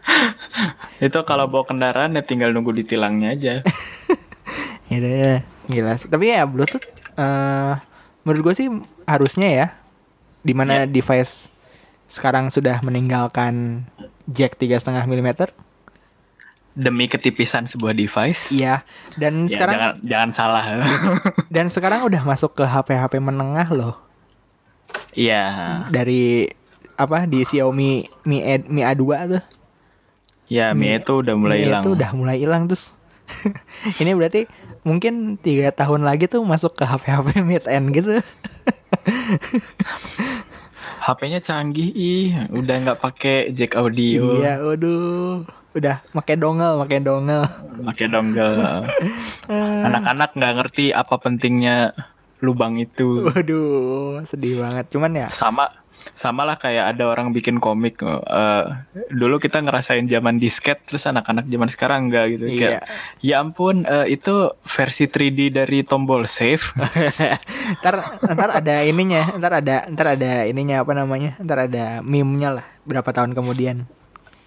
[1.07, 3.55] itu kalau bawa kendaraan ya tinggal nunggu ditilangnya aja.
[4.91, 5.97] Gitu ya, gila.
[5.97, 6.85] Tapi ya bluetooth,
[7.17, 7.79] uh,
[8.27, 8.69] menurut gue sih
[9.09, 9.67] harusnya ya,
[10.45, 10.91] di mana yeah.
[10.91, 11.55] device
[12.11, 13.87] sekarang sudah meninggalkan
[14.29, 15.57] jack tiga setengah milimeter
[16.75, 18.51] demi ketipisan sebuah device.
[18.51, 18.83] Iya.
[19.15, 20.65] Dan ya, sekarang jangan jangan salah.
[21.55, 23.95] dan sekarang udah masuk ke HP-HP menengah loh.
[25.15, 25.87] Iya.
[25.89, 26.51] Dari
[26.99, 29.03] apa di Xiaomi Mi A, Mi A2
[29.39, 29.43] tuh.
[30.51, 31.83] Ya, Mi, Mi itu udah mulai hilang.
[31.83, 32.99] itu udah mulai hilang terus.
[34.03, 34.45] ini berarti
[34.85, 38.21] mungkin tiga tahun lagi tuh masuk ke HP-HP mid end gitu.
[41.05, 44.41] HP-nya canggih ih, udah nggak pakai jack audio.
[44.41, 47.43] Iya, waduh udah pakai dongel pakai dongel.
[47.83, 48.53] Pakai dongel.
[49.85, 51.91] Anak-anak nggak ngerti apa pentingnya
[52.39, 53.27] lubang itu.
[53.27, 54.87] Waduh sedih banget.
[54.95, 60.37] Cuman ya sama sama lah kayak ada orang bikin komik uh, dulu kita ngerasain zaman
[60.37, 62.45] disket terus anak-anak zaman sekarang enggak gitu.
[62.45, 62.61] Iya.
[62.61, 62.83] kayak
[63.25, 66.63] ya ampun uh, itu versi 3D dari tombol save.
[67.81, 71.41] Ntar ntar ada ininya ntar ada ntar ada ininya apa namanya?
[71.41, 73.89] Ntar ada meme-nya lah berapa tahun kemudian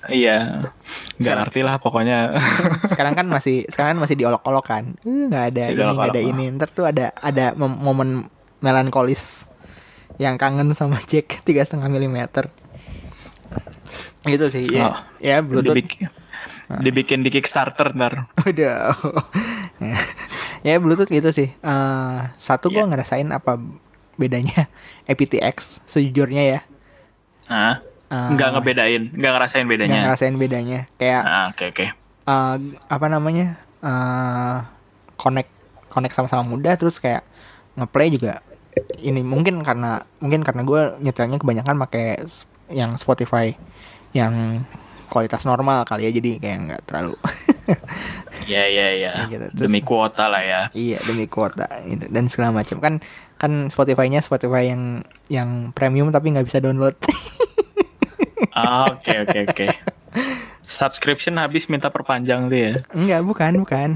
[0.07, 0.71] Iya,
[1.19, 2.39] nggak ngerti lah pokoknya.
[2.91, 6.45] sekarang kan masih sekarang kan masih diolok-olok kan, uh, nggak ada ini nggak ada ini.
[6.55, 8.31] Ntar tuh ada ada momen
[8.63, 9.45] melankolis
[10.17, 12.49] yang kangen sama Jack tiga setengah milimeter.
[14.27, 14.83] Gitu sih, ya.
[14.91, 15.75] Oh, ya Bluetooth.
[15.75, 16.11] Dibikin,
[16.67, 16.79] nah.
[16.83, 18.27] dibikin di Kickstarter ntar.
[18.43, 18.91] Udah.
[20.67, 21.51] ya Bluetooth gitu sih.
[21.63, 22.83] Uh, satu yeah.
[22.83, 23.55] gue ngerasain apa
[24.19, 24.67] bedanya
[25.07, 26.59] aptX sejujurnya ya.
[27.47, 29.91] Ah Uh, nggak ngebedain, nggak ngerasain bedanya.
[29.91, 30.79] Nggak ngerasain bedanya.
[30.95, 31.75] Kayak ah, oke okay, oke.
[31.75, 31.89] Okay.
[32.27, 32.55] Uh,
[32.87, 33.59] apa namanya?
[33.83, 34.63] Uh,
[35.17, 35.51] connect
[35.91, 37.25] connect sama-sama mudah terus kayak
[37.73, 38.45] ngeplay juga
[39.01, 42.21] ini mungkin karena mungkin karena gue nyetelnya kebanyakan pakai
[42.69, 43.53] yang Spotify
[44.13, 44.61] yang
[45.09, 47.17] kualitas normal kali ya jadi kayak nggak terlalu
[48.47, 49.11] Iya iya iya.
[49.27, 49.43] Gitu.
[49.59, 50.61] Demi kuota lah ya.
[50.71, 52.07] Iya demi kuota gitu.
[52.07, 53.03] dan segala macam kan
[53.35, 56.95] kan Spotify-nya Spotify yang yang premium tapi nggak bisa download.
[58.53, 59.67] Ah, oke oke oke.
[60.67, 62.73] Subscription habis minta perpanjang tuh ya?
[62.91, 63.89] Enggak, bukan, bukan.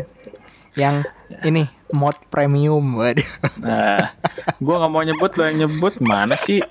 [0.73, 1.09] Yang
[1.43, 3.27] ini mod premium, waduh.
[3.59, 4.15] Nah,
[4.63, 6.63] gua nggak mau nyebut lo yang nyebut mana sih?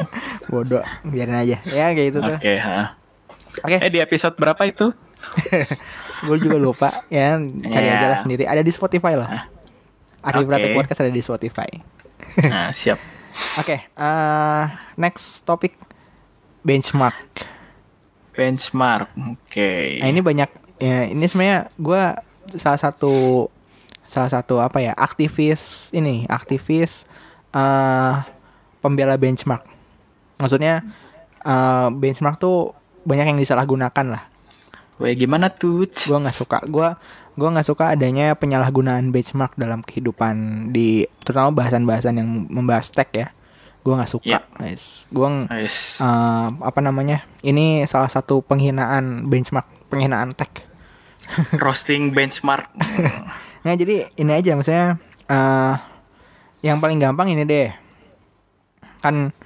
[0.49, 1.61] Bodoh, biarin aja.
[1.69, 2.37] Ya kayak gitu tuh.
[2.41, 2.59] Oke, okay,
[3.67, 3.77] Oke.
[3.77, 3.87] Okay.
[3.87, 4.91] Eh di episode berapa itu?
[6.27, 7.97] gue juga lupa ya cari yeah.
[7.97, 9.49] aja lah sendiri ada di Spotify lah
[10.21, 10.77] Arif okay.
[10.77, 11.69] Podcast ada di Spotify
[12.45, 13.01] nah siap
[13.61, 14.65] oke okay, uh, eh,
[15.01, 15.77] next topic
[16.61, 17.60] benchmark
[18.41, 20.01] benchmark oke okay.
[20.01, 20.49] nah ini banyak
[20.81, 22.03] ya ini sebenarnya gue
[22.57, 23.47] salah satu
[24.09, 27.05] salah satu apa ya aktivis ini aktivis
[27.53, 28.25] uh,
[28.81, 29.69] pembela benchmark
[30.41, 30.81] maksudnya
[31.45, 32.73] uh, benchmark tuh
[33.05, 34.31] banyak yang disalahgunakan lah
[35.01, 35.89] Wah gimana tuh?
[35.89, 36.61] Gue nggak suka.
[36.69, 36.93] Gue
[37.33, 43.33] gue nggak suka adanya penyalahgunaan benchmark dalam kehidupan di terutama bahasan-bahasan yang membahas tech ya.
[43.81, 44.27] Gue nggak suka.
[44.29, 44.43] Yeah.
[44.57, 45.09] Guys.
[45.09, 46.01] Gue Nice.
[46.01, 47.25] uh, apa namanya?
[47.41, 50.69] Ini salah satu penghinaan benchmark, penghinaan tech.
[51.65, 52.69] Roasting benchmark.
[53.61, 54.97] Nah jadi ini aja maksudnya
[55.29, 55.77] uh,
[56.65, 57.69] yang paling gampang ini deh.
[59.05, 59.37] Kan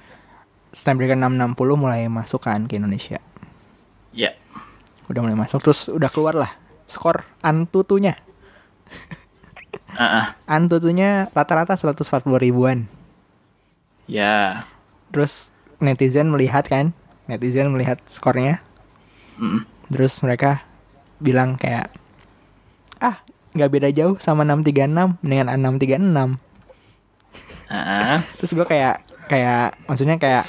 [0.71, 3.19] Snapdragon 660 mulai masuk kan ke Indonesia.
[4.15, 4.31] ya.
[5.11, 6.55] Udah mulai masuk terus udah keluar lah
[6.87, 8.15] skor Antutunya.
[9.99, 10.25] Ah, ah.
[10.55, 12.87] Antutunya rata-rata 140 ribuan.
[14.05, 14.65] Ya.
[15.09, 15.49] Terus
[15.81, 16.93] netizen melihat kan,
[17.29, 18.61] netizen melihat skornya,
[19.35, 19.67] Mm.
[19.91, 20.63] terus mereka
[21.19, 21.91] bilang kayak
[23.03, 23.19] ah
[23.51, 26.39] nggak beda jauh sama 636 dengan 636.
[27.67, 28.17] Ah, ah.
[28.39, 30.45] Terus gue kayak kayak maksudnya kayak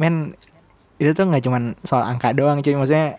[0.00, 0.32] men
[0.96, 3.18] itu tuh nggak cuman soal angka doang cuy maksudnya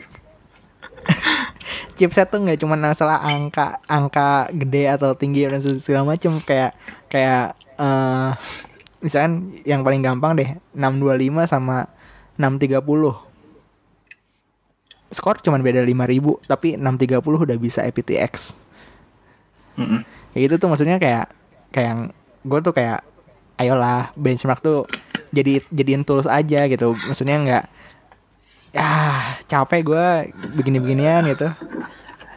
[1.99, 6.73] chipset tuh nggak cuman masalah angka angka gede atau tinggi dan segala macem kayak
[7.11, 8.31] kayak eh
[9.05, 11.85] misalkan yang paling gampang deh 625 sama
[12.41, 12.81] 630
[15.13, 18.57] skor cuman beda 5000 tapi 630 udah bisa aptX
[19.77, 20.01] Mm-mm.
[20.33, 21.29] kayak gitu tuh maksudnya kayak
[21.69, 22.09] kayak
[22.41, 23.05] gue tuh kayak
[23.59, 24.87] ayolah benchmark tuh
[25.35, 26.95] jadi jadiin tools aja gitu.
[26.95, 27.65] Maksudnya nggak
[28.75, 28.87] ya
[29.47, 30.07] capek gue
[30.55, 31.51] begini-beginian gitu.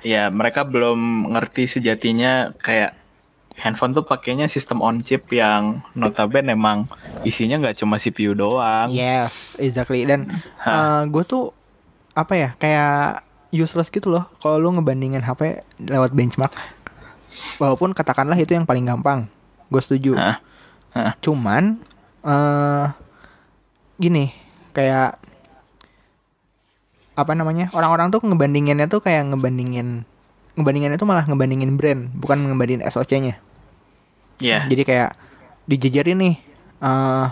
[0.06, 2.97] Ya, mereka belum ngerti sejatinya kayak
[3.59, 6.86] handphone tuh pakainya sistem on chip yang notabene emang
[7.26, 8.88] isinya nggak cuma CPU doang.
[8.94, 10.06] yes exactly.
[10.06, 10.30] Dan
[11.11, 11.50] gue tuh
[12.14, 16.54] apa ya kayak useless gitu loh kalau lu ngebandingin HP lewat benchmark.
[17.59, 19.26] Walaupun katakanlah itu yang paling gampang
[19.68, 20.14] gue setuju.
[21.22, 21.82] Cuman
[22.22, 22.86] eh
[23.98, 24.30] gini
[24.70, 25.18] kayak
[27.18, 30.06] apa namanya orang-orang tuh ngebandinginnya tuh kayak ngebandingin
[30.54, 33.42] ngebandinginnya tuh malah ngebandingin brand bukan ngebandingin SOC-nya
[34.39, 35.11] Ya, jadi kayak
[35.66, 36.36] dijejerin nih
[36.78, 37.28] eh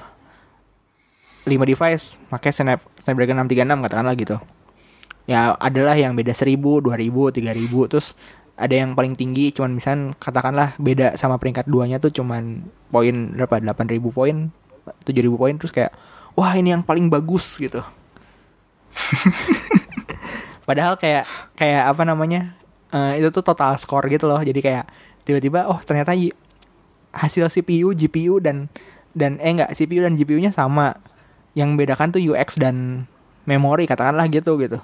[1.47, 4.37] 5 device pakai Snap Snapdragon 636 katakanlah gitu.
[5.31, 8.19] Ya adalah yang beda 1000 2000 3000 terus
[8.59, 13.61] ada yang paling tinggi cuman misal katakanlah beda sama peringkat duanya tuh cuman poin berapa
[13.63, 14.37] 8000 poin
[15.05, 15.93] 7000 poin terus kayak
[16.35, 17.83] wah ini yang paling bagus gitu.
[20.69, 22.59] Padahal kayak kayak apa namanya
[22.91, 24.43] eh, itu tuh total score gitu loh.
[24.43, 24.91] Jadi kayak
[25.23, 26.15] tiba-tiba oh ternyata
[27.17, 28.69] hasil CPU GPU dan
[29.17, 31.01] dan eh enggak CPU dan GPU-nya sama.
[31.57, 33.09] Yang bedakan tuh UX dan
[33.49, 34.77] memori katakanlah gitu gitu.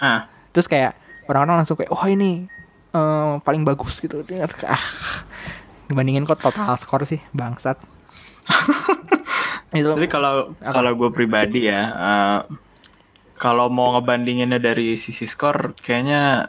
[0.00, 0.96] Ah, terus kayak
[1.28, 2.48] orang-orang langsung kayak wah ini
[2.96, 4.24] eh, paling bagus gitu.
[4.64, 4.80] Ah
[5.90, 7.74] dibandingin kok total score sih bangsat.
[9.74, 10.78] Itu jadi kalau Apa?
[10.78, 12.40] kalau gue pribadi ya, eh,
[13.34, 16.46] kalau mau ngebandinginnya dari sisi skor, kayaknya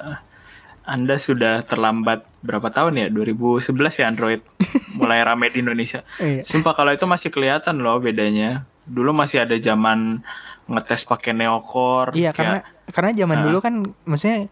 [0.83, 3.07] anda sudah terlambat berapa tahun ya?
[3.07, 4.41] 2011 ya Android
[4.99, 6.01] mulai rame di Indonesia.
[6.17, 6.41] iya.
[6.41, 8.65] Sumpah kalau itu masih kelihatan loh bedanya.
[8.83, 10.25] Dulu masih ada zaman
[10.65, 12.11] ngetes pakai neocore.
[12.11, 12.57] Iya kayak- karena
[12.87, 13.43] karena zaman Ah.
[13.43, 13.73] dulu kan
[14.03, 14.49] maksudnya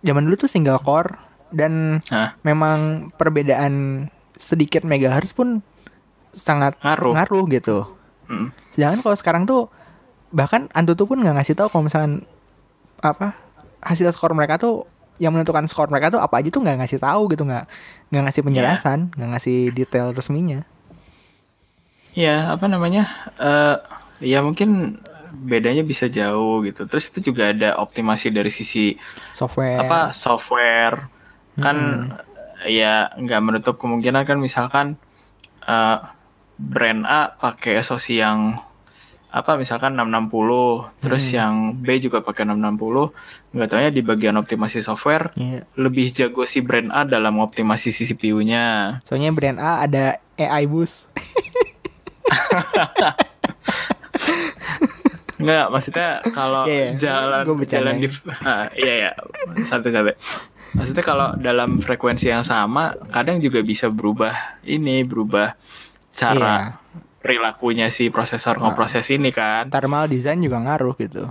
[0.00, 1.18] zaman dulu tuh single core
[1.50, 2.38] dan Hah?
[2.40, 5.60] memang perbedaan sedikit megahertz pun
[6.30, 7.12] sangat Ngaruh.
[7.12, 7.78] ngaruh gitu.
[8.26, 8.48] Mm.
[8.70, 9.68] Sedangkan kalau sekarang tuh
[10.30, 12.24] bahkan Antutu pun nggak ngasih tahu kalau misalkan
[12.98, 13.36] apa
[13.80, 14.88] hasil skor mereka tuh
[15.20, 17.64] yang menentukan skor mereka tuh apa aja tuh nggak ngasih tahu gitu nggak
[18.10, 20.64] nggak ngasih penjelasan nggak ngasih detail resminya.
[22.12, 23.08] Ya, apa namanya?
[23.40, 23.76] eh
[24.20, 25.00] ya mungkin
[25.32, 26.84] bedanya bisa jauh gitu.
[26.84, 28.94] Terus itu juga ada optimasi dari sisi
[29.32, 29.80] Software.
[29.80, 31.08] apa software.
[31.56, 32.08] Kan
[32.68, 34.86] ya nggak menutup kemungkinan kan misalkan
[35.64, 35.98] eh
[36.60, 38.60] brand A pakai SoC yang
[39.32, 45.32] apa misalkan 660, terus yang B juga pakai 660, nggak taunya di bagian optimasi software
[45.40, 45.64] Iya.
[45.80, 49.00] lebih jago si brand A dalam optimasi si CPU-nya.
[49.08, 51.08] Soalnya brand A ada AI boost.
[55.42, 56.92] Enggak, maksudnya kalau iya.
[56.94, 58.08] jalan jalan di
[58.44, 59.10] Ah, iya ya,
[59.64, 60.14] santai-santai.
[60.72, 65.56] Maksudnya kalau dalam frekuensi yang sama, kadang juga bisa berubah ini, berubah
[66.12, 66.81] cara Iya.
[67.22, 69.70] Perilakunya si prosesor ngeproses ini kan.
[69.70, 71.30] Thermal design juga ngaruh gitu.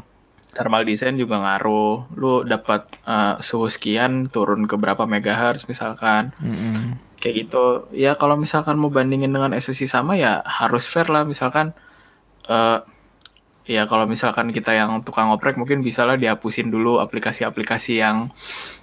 [0.55, 2.11] Thermal design juga ngaruh.
[2.15, 6.31] Lu dapat eh, suhu sekian turun ke berapa megahertz misalkan.
[6.39, 6.97] Mm-mm.
[7.19, 7.65] Kayak gitu.
[7.93, 11.75] Ya kalau misalkan mau bandingin dengan SoC sama ya harus fair lah misalkan
[12.49, 12.79] eh
[13.69, 18.33] ya kalau misalkan kita yang tukang oprek mungkin bisa lah dihapusin dulu aplikasi-aplikasi yang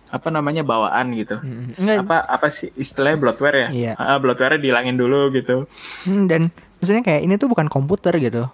[0.09, 1.36] apa namanya bawaan gitu.
[1.76, 3.68] Enggak, Apa apa sih istilahnya bloatware ya?
[3.68, 3.92] Iya.
[4.00, 5.68] Ah, bloatware dihilangin dulu gitu.
[6.09, 6.48] Hmm, dan
[6.80, 8.48] maksudnya kayak ini tuh bukan komputer gitu.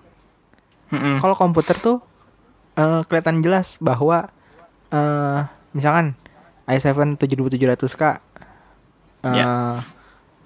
[0.91, 1.23] Mm-mm.
[1.23, 2.03] Kalau komputer tuh
[2.79, 4.31] eh, kelihatan jelas bahwa
[4.95, 5.41] eh
[5.75, 6.15] misalkan
[6.71, 8.03] i7 7700K
[9.27, 9.83] uh, yeah.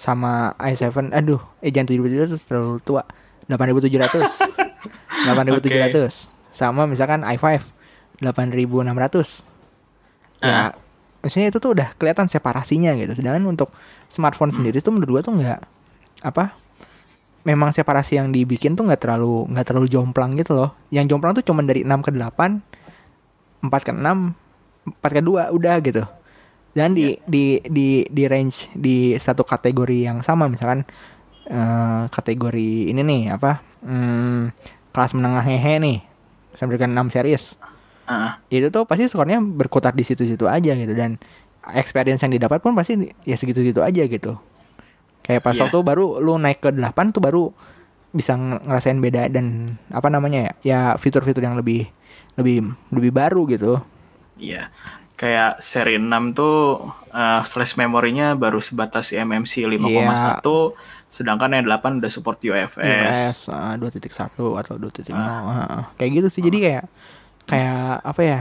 [0.01, 3.03] sama i7 aduh eh jangan 7700 terlalu tua
[3.47, 6.11] 8700 8700 okay.
[6.51, 7.45] sama misalkan i5
[8.25, 9.45] 8600
[10.43, 10.73] uh.
[11.19, 13.75] Ya maksudnya itu tuh udah kelihatan separasinya gitu sedangkan untuk
[14.07, 14.59] smartphone hmm.
[14.63, 15.61] sendiri tuh menurut gua tuh nggak
[16.23, 16.55] apa
[17.47, 21.45] memang separasi yang dibikin tuh nggak terlalu nggak terlalu jomplang gitu loh yang jomplang tuh
[21.47, 26.05] cuma dari 6 ke 8 4 ke 6 4 ke 2 udah gitu
[26.77, 27.25] dan di, yeah.
[27.27, 30.87] di di di range di satu kategori yang sama misalkan
[31.51, 34.55] uh, kategori ini nih apa hmm,
[34.93, 35.99] kelas menengah hehe nih
[36.55, 37.59] sampai dengan 6 series
[38.09, 38.41] uh.
[38.49, 41.21] itu tuh pasti skornya berkutat di situ-situ aja gitu dan
[41.77, 44.41] experience yang didapat pun pasti ya segitu-gitu aja gitu
[45.23, 45.69] kayak pas yeah.
[45.69, 47.45] waktu baru lu naik ke 8 tuh baru
[48.09, 51.85] bisa ngerasain beda dan apa namanya ya ya fitur-fitur yang lebih
[52.41, 53.85] lebih lebih baru gitu
[54.41, 60.39] iya yeah kayak seri 6 tuh uh, flash memorinya baru sebatas MMC 5,1 yeah.
[61.11, 62.79] sedangkan yang 8 udah support UFS.
[62.79, 65.11] UFS uh, 2.1 atau 2.0.
[65.11, 65.19] Uh.
[65.19, 66.41] Uh, kayak gitu sih.
[66.41, 66.47] Uh.
[66.47, 66.85] Jadi kayak
[67.49, 68.41] kayak apa ya?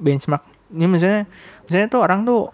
[0.00, 0.40] benchmark
[0.72, 1.28] ini misalnya
[1.68, 2.48] misalnya tuh orang tuh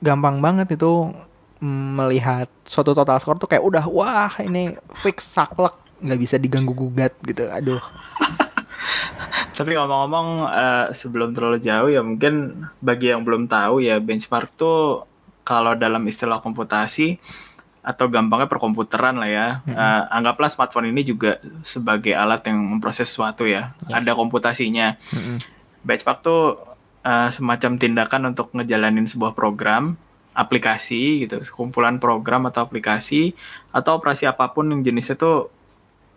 [0.00, 1.12] gampang banget itu
[1.60, 7.16] melihat suatu total score tuh kayak udah wah ini fix saklek nggak bisa diganggu gugat
[7.24, 7.48] gitu.
[7.48, 7.80] Aduh.
[9.56, 15.08] Tapi ngomong-ngomong uh, sebelum terlalu jauh ya mungkin bagi yang belum tahu ya benchmark tuh
[15.48, 17.16] kalau dalam istilah komputasi
[17.86, 19.46] atau gampangnya perkomputeran lah ya.
[19.62, 19.78] Mm -hmm.
[19.78, 23.78] uh, anggaplah smartphone ini juga sebagai alat yang memproses sesuatu ya.
[23.86, 24.02] Yeah.
[24.02, 24.98] Ada komputasinya.
[25.14, 25.36] Mm -hmm.
[25.86, 26.58] Benchmark tuh
[27.06, 29.94] uh, semacam tindakan untuk ngejalanin sebuah program
[30.34, 33.32] aplikasi gitu, kumpulan program atau aplikasi
[33.72, 35.48] atau operasi apa pun yang jenisnya tuh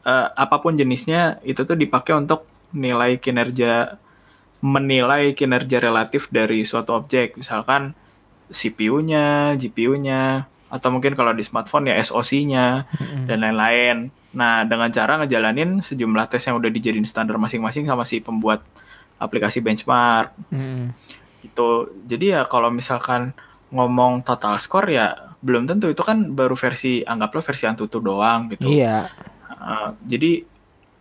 [0.03, 2.43] uh, apa pun jenisnya itu tuh dipakai untuk
[2.75, 3.95] nilai kinerja
[4.59, 7.95] menilai kinerja relatif dari suatu objek misalkan
[8.51, 13.25] CPU-nya, GPU-nya atau mungkin kalau di smartphone ya SoC-nya mm-hmm.
[13.25, 13.97] dan lain-lain.
[14.37, 18.61] Nah, dengan cara ngejalanin sejumlah tes yang udah dijadiin standar masing-masing sama si pembuat
[19.17, 20.29] aplikasi benchmark.
[20.53, 20.93] Mm.
[21.41, 21.89] Itu.
[22.05, 23.33] Jadi ya kalau misalkan
[23.73, 28.69] ngomong total score ya belum tentu itu kan baru versi anggaplah versi Antutu doang gitu.
[28.69, 29.07] Iya.
[29.49, 30.43] Uh, jadi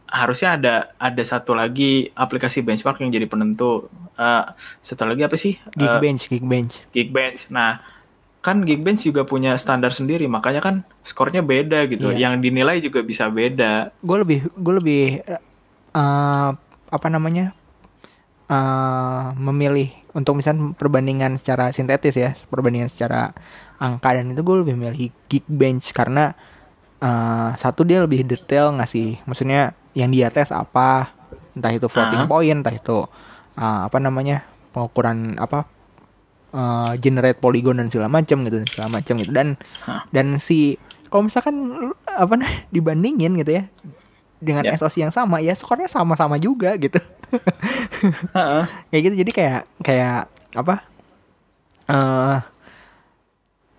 [0.09, 3.93] harusnya ada ada satu lagi aplikasi benchmark yang jadi penentu.
[4.19, 4.51] Uh,
[4.81, 5.61] satu lagi apa sih?
[5.77, 6.75] Geekbench, uh, Geekbench.
[6.91, 7.41] Geekbench.
[7.53, 7.83] Nah,
[8.39, 12.15] kan Geekbench juga punya standar sendiri, makanya kan skornya beda gitu.
[12.15, 12.31] Yeah.
[12.31, 13.91] Yang dinilai juga bisa beda.
[14.01, 15.03] Gue lebih gue lebih
[15.95, 16.51] uh,
[16.89, 17.55] apa namanya?
[18.49, 23.37] Uh, memilih untuk misalnya perbandingan secara sintetis ya, perbandingan secara
[23.77, 26.33] angka dan itu gue lebih memilih Geekbench karena
[27.03, 31.15] uh, satu dia lebih detail ngasih maksudnya yang dia tes apa
[31.55, 32.31] entah itu floating uh-huh.
[32.31, 32.99] point entah itu
[33.59, 35.67] uh, apa namanya pengukuran apa
[36.53, 39.49] uh, generate polygon dan segala macam gitu dan segala macam gitu dan
[39.85, 40.03] huh.
[40.13, 40.77] dan si
[41.09, 41.57] kalau misalkan
[42.07, 43.65] apa nih dibandingin gitu ya
[44.39, 44.79] dengan yeah.
[44.79, 47.03] SoC yang sama ya skornya sama-sama juga gitu
[48.39, 48.65] uh-uh.
[48.95, 50.19] kayak gitu jadi kayak kayak
[50.55, 50.75] apa
[51.89, 52.39] eh uh,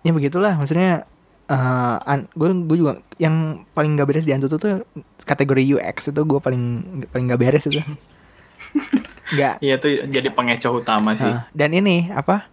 [0.04, 1.08] ya begitulah maksudnya
[1.50, 1.96] uh,
[2.36, 4.84] gue gue juga yang paling gak beres di Antutu tuh
[5.26, 6.64] kategori UX itu gue paling
[7.10, 7.80] paling gak beres itu
[9.34, 12.50] nggak iya tuh jadi pengecoh utama sih uh, dan ini apa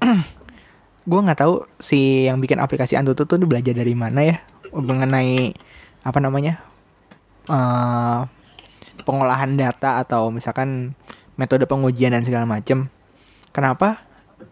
[1.10, 4.36] gue nggak tahu si yang bikin aplikasi Antutu tuh belajar dari mana ya
[4.70, 5.52] mengenai
[6.00, 6.62] apa namanya
[7.50, 8.24] uh,
[9.02, 10.94] pengolahan data atau misalkan
[11.34, 12.92] metode pengujian dan segala macem.
[13.50, 14.04] Kenapa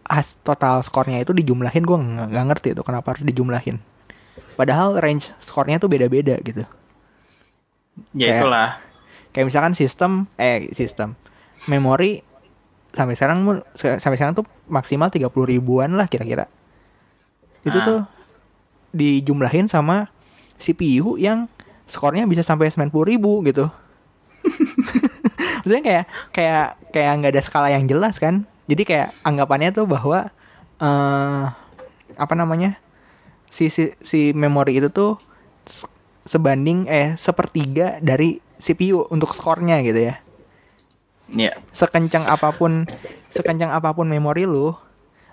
[0.09, 1.85] as total skornya itu dijumlahin?
[1.85, 3.79] Gue nggak ngerti itu kenapa harus dijumlahin.
[4.59, 6.67] Padahal range skornya tuh beda-beda gitu.
[8.11, 8.69] Ya kayak, itulah
[9.31, 11.15] kayak misalkan sistem eh sistem.
[11.67, 12.23] Memori
[12.93, 16.49] sampai sekarang sampai sekarang tuh maksimal 30 ribuan lah kira-kira
[17.61, 17.85] itu ah.
[17.85, 17.99] tuh
[18.95, 20.09] dijumlahin sama
[20.57, 21.45] CPU yang
[21.85, 23.69] skornya bisa sampai 90 ribu gitu
[25.61, 30.29] maksudnya kayak kayak kayak nggak ada skala yang jelas kan jadi kayak anggapannya tuh bahwa
[30.81, 31.43] uh,
[32.17, 32.77] apa namanya
[33.49, 35.17] si si, si memori itu tuh
[36.25, 40.21] sebanding eh sepertiga dari CPU untuk skornya gitu ya.
[41.33, 41.57] Yeah.
[41.73, 42.89] Sekencang apa pun
[43.29, 44.73] sekencang apa pun memori lu,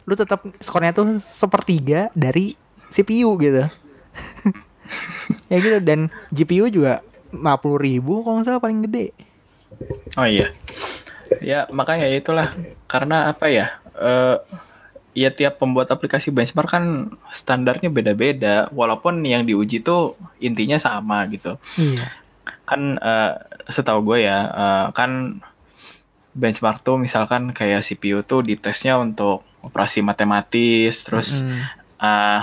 [0.05, 2.55] lu tetap skornya tuh sepertiga dari
[2.92, 3.64] CPU gitu.
[5.51, 7.03] ya gitu dan GPU juga
[7.34, 7.42] 50
[7.82, 9.12] ribu kalau nggak salah paling gede.
[10.14, 10.53] Oh iya.
[11.42, 12.55] Ya makanya itulah
[12.86, 13.82] karena apa ya?
[13.97, 14.38] Uh,
[15.16, 20.12] ya tiap pembuat aplikasi benchmark kan standarnya beda-beda walaupun yang diuji tuh
[20.44, 22.12] intinya sama gitu iya.
[22.68, 25.40] kan uh, setahu gue ya uh, kan
[26.37, 31.62] benchmark tuh misalkan kayak CPU tuh ditesnya untuk operasi matematis, terus mm -hmm.
[32.05, 32.41] uh,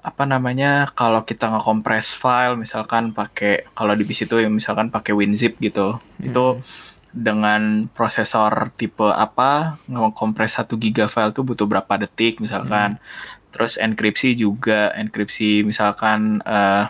[0.00, 5.12] apa namanya kalau kita nge-compress file misalkan pakai kalau di PC itu ya misalkan pakai
[5.12, 6.00] WinZip gitu.
[6.00, 6.24] Hmm.
[6.24, 6.64] Itu
[7.10, 12.96] dengan prosesor tipe apa nge-compress 1 giga file tuh butuh berapa detik misalkan.
[12.96, 13.02] Hmm.
[13.50, 16.86] Terus enkripsi juga, enkripsi misalkan uh,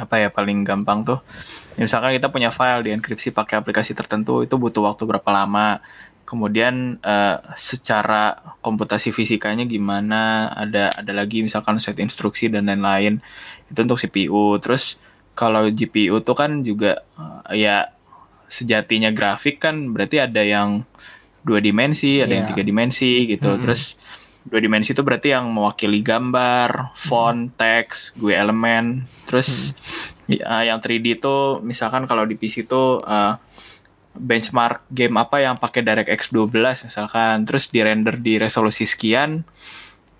[0.00, 1.20] apa ya paling gampang tuh.
[1.76, 5.80] misalkan kita punya file di enkripsi pakai aplikasi tertentu itu butuh waktu berapa lama
[6.30, 13.18] kemudian uh, secara komputasi fisikanya gimana ada ada lagi misalkan set instruksi dan lain-lain
[13.66, 14.94] itu untuk CPU terus
[15.34, 17.90] kalau GPU tuh kan juga uh, ya
[18.46, 20.86] sejatinya grafik kan berarti ada yang
[21.42, 22.36] dua dimensi ada yeah.
[22.38, 22.50] yang iya.
[22.54, 23.62] tiga dimensi gitu mm -hmm.
[23.66, 23.82] terus
[24.50, 27.58] dua dimensi itu berarti yang mewakili gambar font mm -hmm.
[27.58, 29.06] teks gue elemen.
[29.30, 30.38] Terus mm -hmm.
[30.42, 33.38] ya, yang 3D itu misalkan kalau di PC itu uh,
[34.10, 37.46] benchmark game apa yang pakai DirectX 12 misalkan.
[37.46, 39.46] Terus di render di resolusi sekian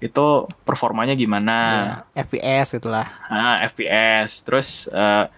[0.00, 1.56] itu performanya gimana?
[2.16, 5.28] Ya, FPS itulah ah FPS terus uh,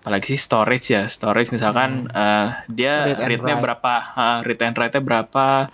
[0.00, 1.10] apalagi sih storage ya?
[1.10, 2.14] Storage misalkan hmm.
[2.14, 3.94] uh, dia rate-nya berapa?
[4.14, 5.68] Uh, rate and rate-nya berapa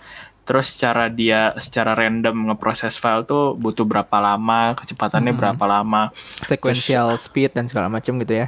[0.47, 5.39] terus cara dia secara random ngeproses file tuh butuh berapa lama kecepatannya hmm.
[5.43, 6.15] berapa lama
[6.47, 8.47] sequential terus, speed dan segala macam gitu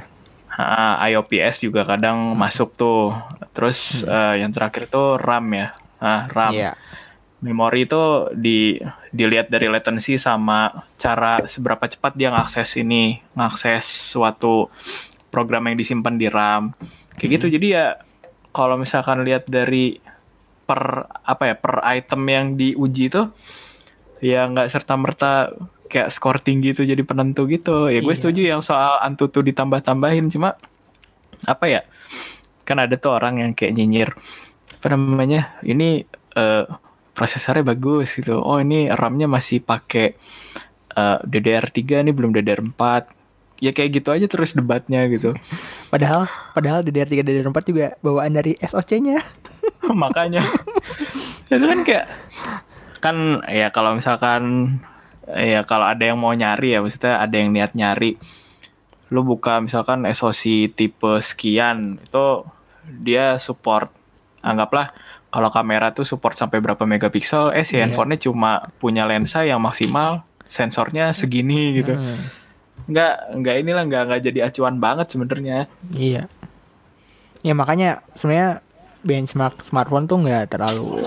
[0.60, 2.38] uh, IOPS juga kadang hmm.
[2.38, 3.14] masuk tuh.
[3.54, 4.10] Terus hmm.
[4.10, 5.68] uh, yang terakhir tuh RAM ya.
[6.00, 6.52] Uh, RAM.
[6.54, 6.74] Yeah.
[7.40, 8.76] Memori itu di
[9.16, 14.68] dilihat dari latency sama cara seberapa cepat dia ngakses ini, ngakses suatu
[15.32, 16.76] program yang disimpan di RAM.
[17.16, 17.24] Kayak gitu.
[17.24, 17.32] hmm.
[17.32, 17.46] gitu.
[17.56, 17.86] Jadi ya
[18.50, 20.02] kalau misalkan lihat dari
[20.70, 23.26] per apa ya, per item yang diuji itu
[24.22, 25.50] ya nggak serta merta
[25.90, 27.90] kayak skor tinggi itu jadi penentu gitu.
[27.90, 28.18] Ya gue iya.
[28.22, 30.54] setuju yang soal antutu ditambah-tambahin cuma
[31.42, 31.82] apa ya
[32.62, 34.14] kan ada tuh orang yang kayak nyinyir
[34.78, 36.06] apa namanya ini
[36.38, 36.64] uh,
[37.18, 38.38] prosesornya bagus gitu.
[38.38, 40.14] Oh ini RAM-nya masih pakai
[40.94, 42.80] uh, DDR3 nih belum DDR4
[43.60, 45.36] ya kayak gitu aja terus debatnya gitu.
[45.92, 49.20] Padahal padahal DDR3 DDR4 juga bawaan dari SOC-nya.
[50.02, 50.42] Makanya.
[51.52, 52.06] itu kan kayak
[53.00, 53.16] kan
[53.48, 54.76] ya kalau misalkan
[55.28, 58.20] ya kalau ada yang mau nyari ya maksudnya ada yang niat nyari
[59.10, 62.46] lu buka misalkan SoC tipe sekian itu
[62.86, 63.90] dia support
[64.40, 64.94] anggaplah
[65.30, 67.86] kalau kamera tuh support sampai berapa megapiksel eh si yeah.
[67.86, 72.39] handphonenya cuma punya lensa yang maksimal sensornya segini gitu hmm.
[72.90, 76.26] Nggak nggak inilah nggak nggak jadi acuan banget sebenarnya iya
[77.40, 78.60] ya makanya sebenarnya
[79.06, 81.06] benchmark smartphone tuh nggak terlalu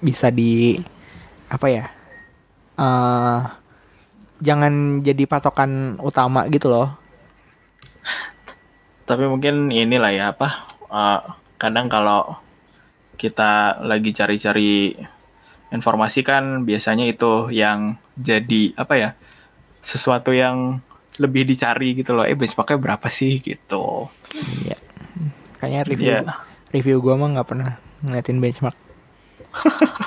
[0.00, 0.78] bisa di
[1.50, 1.84] apa ya
[2.80, 3.40] uh,
[4.40, 6.92] jangan jadi patokan utama gitu loh.
[9.06, 11.20] Tapi mungkin inilah ya apa uh,
[11.56, 12.36] kadang kalau
[13.16, 14.92] kita lagi cari-cari
[15.72, 19.10] informasi kan biasanya itu yang jadi apa ya
[19.80, 20.82] sesuatu yang
[21.18, 22.24] lebih dicari gitu loh.
[22.24, 24.10] Eh benchmarknya berapa sih gitu.
[24.64, 24.78] Iya.
[25.56, 26.40] Kayaknya review yeah.
[26.70, 27.70] review gue mah nggak pernah
[28.04, 28.76] ngeliatin benchmark.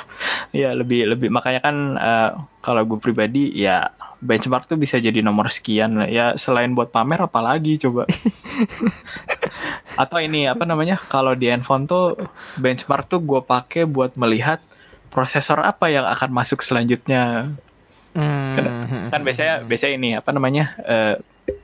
[0.50, 2.30] Iya lebih lebih makanya kan uh,
[2.66, 7.22] kalau gue pribadi ya benchmark tuh bisa jadi nomor sekian lah ya selain buat pamer
[7.22, 8.10] apalagi coba
[10.02, 12.18] atau ini apa namanya kalau di handphone tuh
[12.58, 14.58] benchmark tuh gue pakai buat melihat
[15.14, 17.54] prosesor apa yang akan masuk selanjutnya
[18.16, 18.54] hmm.
[18.56, 18.66] kan,
[19.12, 21.16] kan biasanya biasanya ini apa namanya uh,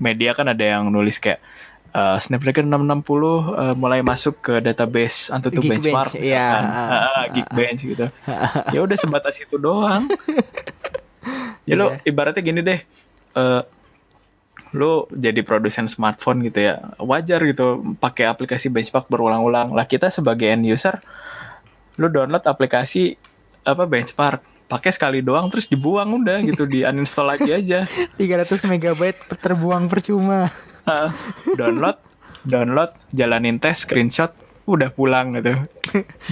[0.01, 1.39] media kan ada yang nulis kayak
[1.95, 6.49] uh, Snapdragon 660 uh, mulai masuk ke database Antutu Benchmark bench, ya.
[6.59, 8.05] uh, Geekbench gitu.
[8.75, 10.05] ya udah sebatas itu doang.
[11.69, 11.77] ya yeah.
[11.79, 12.79] lo ibaratnya gini deh.
[13.35, 13.63] Uh,
[14.75, 20.51] lo jadi produsen smartphone gitu ya wajar gitu pakai aplikasi benchmark berulang-ulang lah kita sebagai
[20.51, 20.99] end user
[21.95, 23.15] lo download aplikasi
[23.63, 27.85] apa benchmark pakai sekali doang terus dibuang udah gitu di uninstall lagi aja.
[28.17, 30.49] 300 megabyte terbuang percuma.
[31.57, 31.97] Download
[32.45, 34.33] download jalanin tes screenshot
[34.65, 35.61] udah pulang gitu.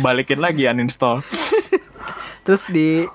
[0.02, 1.22] Balikin lagi uninstall.
[2.46, 3.06] Terus di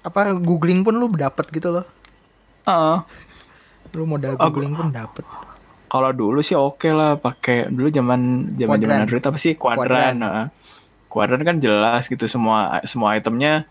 [0.00, 1.86] apa googling pun lu dapet gitu loh.
[2.64, 3.04] Uh,
[3.92, 5.24] lu modal googling pun dapet.
[5.90, 9.52] Kalau dulu sih oke okay lah pakai dulu zaman zaman zaman Android apa sih?
[9.58, 10.48] Kuadran kuadran.
[11.10, 13.66] kuadran kan jelas gitu semua semua itemnya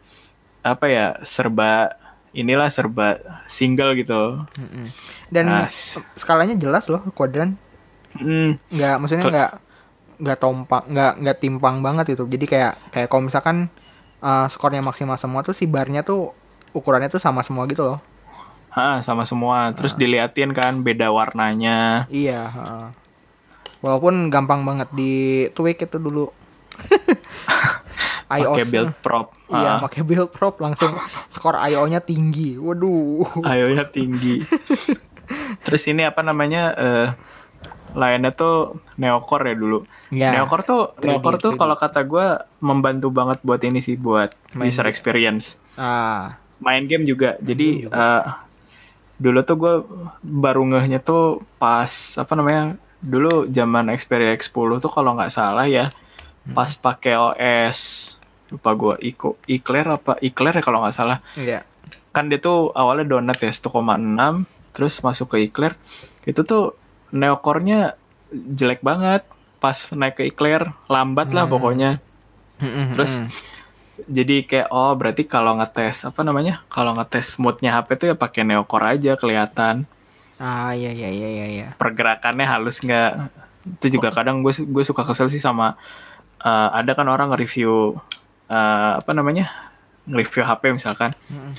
[0.75, 1.97] apa ya serba
[2.33, 3.17] inilah serba
[3.49, 4.45] single gitu.
[5.33, 5.67] Dan nah,
[6.13, 7.57] skalanya jelas loh kuadran.
[8.17, 8.57] Mm.
[8.69, 9.51] Nggak maksudnya nggak
[10.19, 12.23] nggak tompang nggak nggak timpang banget itu.
[12.29, 13.69] Jadi kayak kayak kalau misalkan
[14.21, 16.33] uh, skornya maksimal semua tuh si barnya tuh
[16.73, 17.99] ukurannya tuh sama semua gitu loh.
[18.69, 19.73] Ha, sama semua.
[19.73, 19.99] Terus ha.
[19.99, 22.05] diliatin kan beda warnanya.
[22.13, 22.45] Iya.
[22.45, 22.65] Ha.
[23.81, 26.29] Walaupun gampang banget di tweak itu dulu
[28.29, 29.27] IO pakai build prop.
[29.49, 29.79] Iya, uh.
[29.83, 30.93] pakai build prop langsung
[31.27, 32.55] skor IO-nya tinggi.
[32.57, 33.25] Waduh.
[33.57, 34.41] IO-nya tinggi.
[35.65, 36.63] Terus ini apa namanya?
[36.77, 37.07] Uh,
[37.97, 39.79] lainnya tuh neocore ya dulu.
[40.13, 40.33] Yeah.
[40.37, 42.27] Neocore tuh 3D, neocore tuh kalau kata gue
[42.61, 44.93] membantu banget buat ini sih buat Main user game.
[44.93, 45.57] experience.
[45.73, 46.37] Ah.
[46.61, 47.37] Main game juga.
[47.41, 48.23] Jadi Uh,
[49.19, 49.73] dulu tuh gue
[50.23, 52.77] baru ngehnya tuh pas apa namanya?
[52.99, 55.87] Dulu zaman Xperia X10 tuh kalau nggak salah ya.
[56.55, 57.79] Pas pakai OS
[58.49, 61.21] lupa gue Iko Eclair apa Eclair ya kalau nggak salah.
[61.37, 61.65] Yeah.
[62.09, 63.69] Kan dia tuh awalnya donat ya 1,6
[64.73, 65.77] terus masuk ke Eclair.
[66.25, 66.73] Itu tuh
[67.13, 67.97] neokornya
[68.33, 69.25] jelek banget
[69.59, 71.53] pas naik ke Eclair lambat lah hmm.
[71.53, 71.91] pokoknya
[72.63, 73.13] hmm, hmm, terus
[74.07, 78.47] jadi kayak oh berarti kalau ngetes apa namanya kalau ngetes moodnya HP tuh ya pakai
[78.47, 79.83] neocore aja kelihatan
[80.39, 81.67] ah iya iya iya iya, iya.
[81.75, 83.11] pergerakannya halus nggak
[83.83, 85.75] itu juga kadang gue gue suka kesel sih sama
[86.43, 87.99] uh, ada kan orang nge-review
[88.49, 89.51] uh, apa namanya
[90.09, 91.11] nge-review HP misalkan.
[91.29, 91.53] Hmm.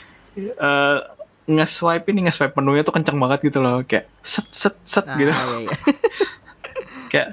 [0.59, 0.99] uh,
[1.51, 3.83] nge-swipe ini nge-swipe menunya tuh kenceng banget gitu loh.
[3.85, 5.33] Kayak set set set nah, gitu.
[5.33, 5.71] iya, iya.
[7.13, 7.29] kayak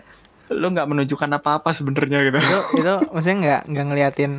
[0.47, 2.39] lu nggak menunjukkan apa-apa sebenarnya gitu.
[2.39, 4.33] Itu itu maksudnya nggak nggak ngeliatin.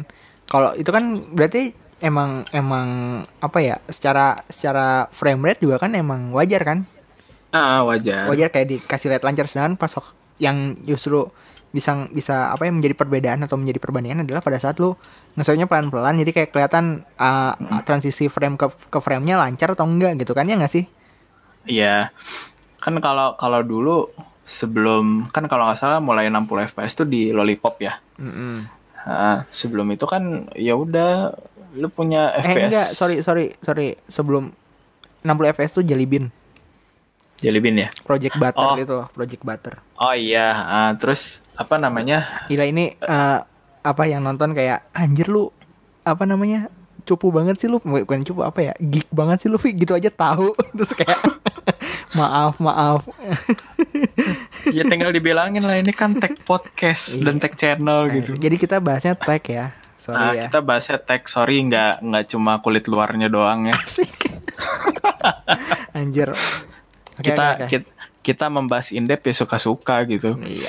[0.48, 1.04] Kalau itu kan
[1.36, 2.88] berarti emang emang
[3.42, 6.78] apa ya secara secara frame rate juga kan emang wajar kan?
[7.52, 8.28] Ah wajar.
[8.28, 9.44] Wajar kayak dikasih lihat lancar.
[9.48, 9.92] Sedangkan pas
[10.38, 11.28] yang justru
[11.78, 14.98] bisa bisa apa yang menjadi perbedaan atau menjadi perbandingan adalah pada saat lu
[15.38, 17.86] ngesonya pelan-pelan jadi kayak kelihatan uh, hmm.
[17.86, 20.90] transisi frame ke ke frame-nya lancar atau enggak gitu kan ya nggak sih?
[21.70, 22.10] Iya.
[22.82, 24.10] Kan kalau kalau dulu
[24.42, 28.02] sebelum kan kalau nggak salah mulai 60 fps tuh di Lollipop ya.
[28.18, 28.54] Mm -hmm.
[29.06, 31.30] nah, sebelum itu kan ya udah
[31.78, 32.66] lu punya eh, FPS.
[32.66, 34.50] enggak, sorry sorry sorry sebelum
[35.22, 36.26] 60 fps tuh Jelly Bean.
[37.38, 37.88] Jelly Bean ya?
[38.02, 38.74] Project Butter oh.
[38.74, 39.74] itu Project Butter.
[39.98, 42.46] Oh iya, uh, terus apa namanya?
[42.46, 43.42] Gila ini uh,
[43.82, 45.50] apa yang nonton kayak anjir lu
[46.06, 46.70] apa namanya?
[47.08, 47.80] cupu banget sih lu.
[47.80, 50.52] Bukan cupu apa ya geek banget sih lu Vi gitu aja tahu.
[50.76, 51.24] Terus kayak
[52.18, 53.08] maaf maaf.
[54.68, 57.24] Ya tinggal dibilangin lah ini kan tech podcast iya.
[57.24, 58.36] dan tech channel gitu.
[58.36, 59.72] jadi kita bahasnya tech ya.
[59.96, 60.44] Sorry nah, ya.
[60.50, 63.76] kita bahasnya tech sorry nggak nggak cuma kulit luarnya doang ya.
[65.96, 66.36] Anjir.
[67.16, 67.68] Okay, kita, okay, okay.
[67.80, 67.97] kita
[68.28, 70.36] kita membahas indep ya suka-suka gitu.
[70.36, 70.68] Iya.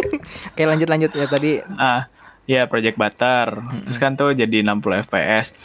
[0.54, 1.58] Oke lanjut lanjut ya tadi.
[1.74, 2.06] Ah,
[2.46, 3.58] ya Project Butter.
[3.58, 3.82] Hmm.
[3.90, 5.58] Terus kan tuh jadi 60 fps.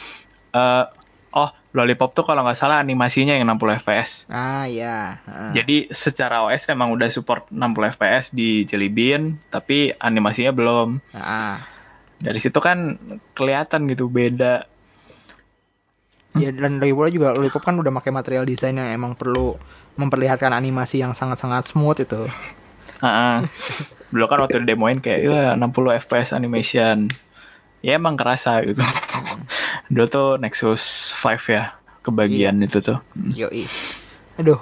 [0.50, 0.90] Uh,
[1.38, 4.26] oh Lollipop tuh kalau nggak salah animasinya yang 60 fps.
[4.26, 5.22] Ah iya.
[5.30, 5.54] Uh.
[5.54, 10.98] Jadi secara OS emang udah support 60 fps di Jelly Bean, tapi animasinya belum.
[11.14, 11.62] Ah.
[12.18, 12.98] Dari situ kan
[13.38, 14.66] kelihatan gitu beda.
[16.36, 19.56] Ya dan lagi pula juga Lollipop kan udah pakai material desain yang emang perlu
[19.96, 22.28] memperlihatkan animasi yang sangat-sangat smooth itu.
[23.00, 23.44] Uh,
[24.12, 27.08] Dulu kan waktu demoin kayak ya 60 fps animation.
[27.80, 28.82] Ya emang kerasa gitu.
[29.94, 32.66] Dulu tuh Nexus 5 ya kebagian iya.
[32.68, 33.00] itu tuh.
[33.16, 33.32] Hmm.
[33.34, 33.66] Yoi.
[34.42, 34.60] Aduh,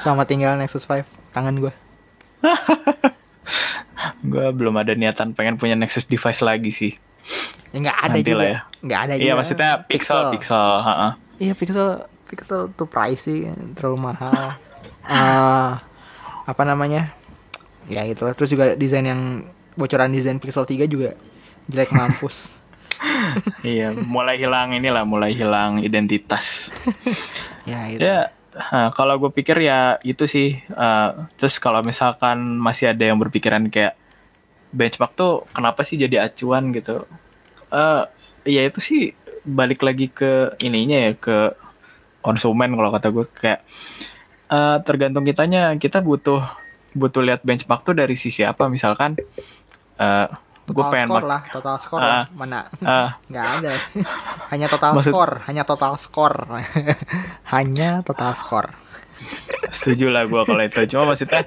[0.00, 1.06] selamat tinggal Nexus 5.
[1.32, 1.72] Kangen gue.
[4.32, 6.92] gue belum ada niatan pengen punya Nexus device lagi sih.
[7.72, 8.38] Ya nggak ada Nanti juga.
[8.38, 8.58] Lah ya.
[8.82, 9.24] Nggak ada iya, juga.
[9.24, 10.30] Iya maksudnya pixel, pixel.
[10.36, 10.70] pixel.
[11.42, 11.88] Iya pixel,
[12.28, 14.60] pixel tuh pricey, terlalu mahal
[15.06, 15.78] uh,
[16.46, 17.14] apa namanya
[17.90, 21.18] ya gitu terus juga desain yang bocoran desain Pixel 3 juga
[21.66, 22.58] jelek mampus
[23.66, 26.70] iya mulai hilang inilah mulai hilang identitas
[27.70, 30.60] ya itu ya Nah, kalau gue pikir ya itu sih.
[30.76, 33.96] Uh, terus kalau misalkan masih ada yang berpikiran kayak
[34.72, 37.04] benchmark tuh kenapa sih jadi acuan gitu?
[37.68, 38.08] Uh,
[38.42, 39.02] ya itu sih
[39.44, 41.52] balik lagi ke ininya ya ke
[42.24, 43.60] konsumen kalau kata gue kayak
[44.48, 45.76] uh, tergantung kitanya.
[45.76, 46.40] Kita butuh
[46.96, 48.66] butuh lihat benchmark tuh dari sisi apa.
[48.72, 49.20] Misalkan
[50.00, 50.26] uh,
[50.62, 52.24] gue pengen skor lah total skor uh, lah.
[52.32, 52.70] Mana?
[52.80, 53.72] uh, nggak ada.
[54.54, 56.34] Hanya total maksud, skor hanya total skor.
[57.52, 58.72] Hanya total skor.
[59.68, 60.80] Setuju lah gue kalau itu.
[60.88, 61.44] Cuma maksudnya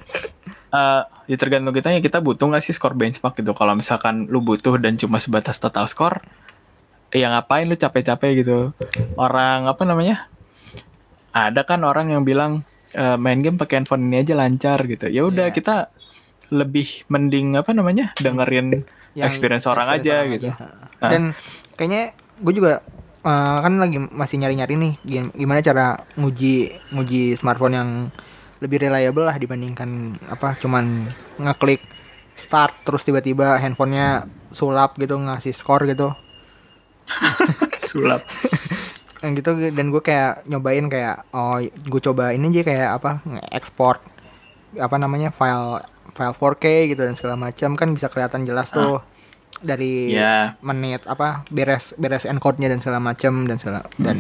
[0.76, 4.76] uh, ya tergantung kitanya kita butuh nggak sih skor benchmark gitu kalau misalkan lu butuh
[4.76, 6.20] dan cuma sebatas total skor
[7.16, 8.76] ya ngapain lu capek-capek gitu
[9.16, 10.28] orang apa namanya
[11.32, 15.12] ada kan orang yang bilang uh, main game pakai handphone ini aja lancar gitu.
[15.12, 15.56] Ya udah yeah.
[15.56, 15.76] kita
[16.54, 20.48] lebih mending apa namanya dengerin yang experience orang experience aja orang gitu.
[20.56, 21.10] Aja.
[21.12, 21.22] Dan
[21.76, 22.04] kayaknya
[22.40, 22.80] gue juga
[23.28, 24.94] uh, kan lagi masih nyari-nyari nih
[25.36, 27.90] gimana cara nguji nguji smartphone yang
[28.66, 31.06] lebih reliable lah dibandingkan apa cuman
[31.38, 31.86] ngeklik
[32.36, 36.12] start terus tiba-tiba handphonenya sulap gitu ngasih skor gitu.
[37.92, 38.26] sulap.
[39.26, 43.12] yang gitu dan gue kayak nyobain kayak oh gue coba ini aja kayak apa
[43.50, 43.98] ekspor
[44.78, 45.82] apa namanya file
[46.14, 49.02] file 4K gitu dan segala macam kan bisa kelihatan jelas tuh.
[49.64, 50.60] dari yeah.
[50.60, 54.04] menit apa beres beres encode-nya dan segala macam dan segala hmm.
[54.04, 54.18] dan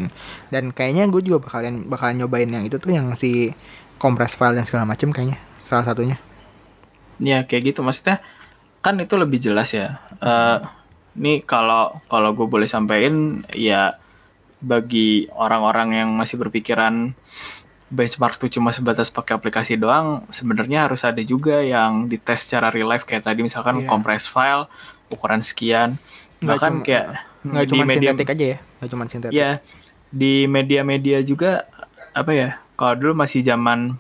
[0.47, 3.51] dan kayaknya gue juga bakalan bakalan nyobain yang itu tuh yang si
[3.97, 6.17] compress file dan segala macam kayaknya salah satunya.
[7.21, 8.19] Ya kayak gitu maksudnya
[8.83, 10.03] kan itu lebih jelas ya.
[10.21, 10.61] Uh,
[11.15, 13.97] ini kalau kalau gue boleh sampaikan ya
[14.59, 17.15] bagi orang-orang yang masih berpikiran
[17.85, 22.89] benchmark tuh cuma sebatas pakai aplikasi doang, sebenarnya harus ada juga yang dites secara real
[22.89, 23.87] life kayak tadi misalkan yeah.
[23.87, 24.65] compress file
[25.13, 26.01] ukuran sekian,
[26.41, 27.05] nggak bahkan cuma, kayak
[27.45, 29.37] nggak cuma media, sintetik aja ya, nggak cuma sintetik.
[29.37, 29.49] Ya,
[30.09, 31.69] di media-media juga
[32.11, 32.49] apa ya?
[32.75, 33.95] Kalau dulu masih zaman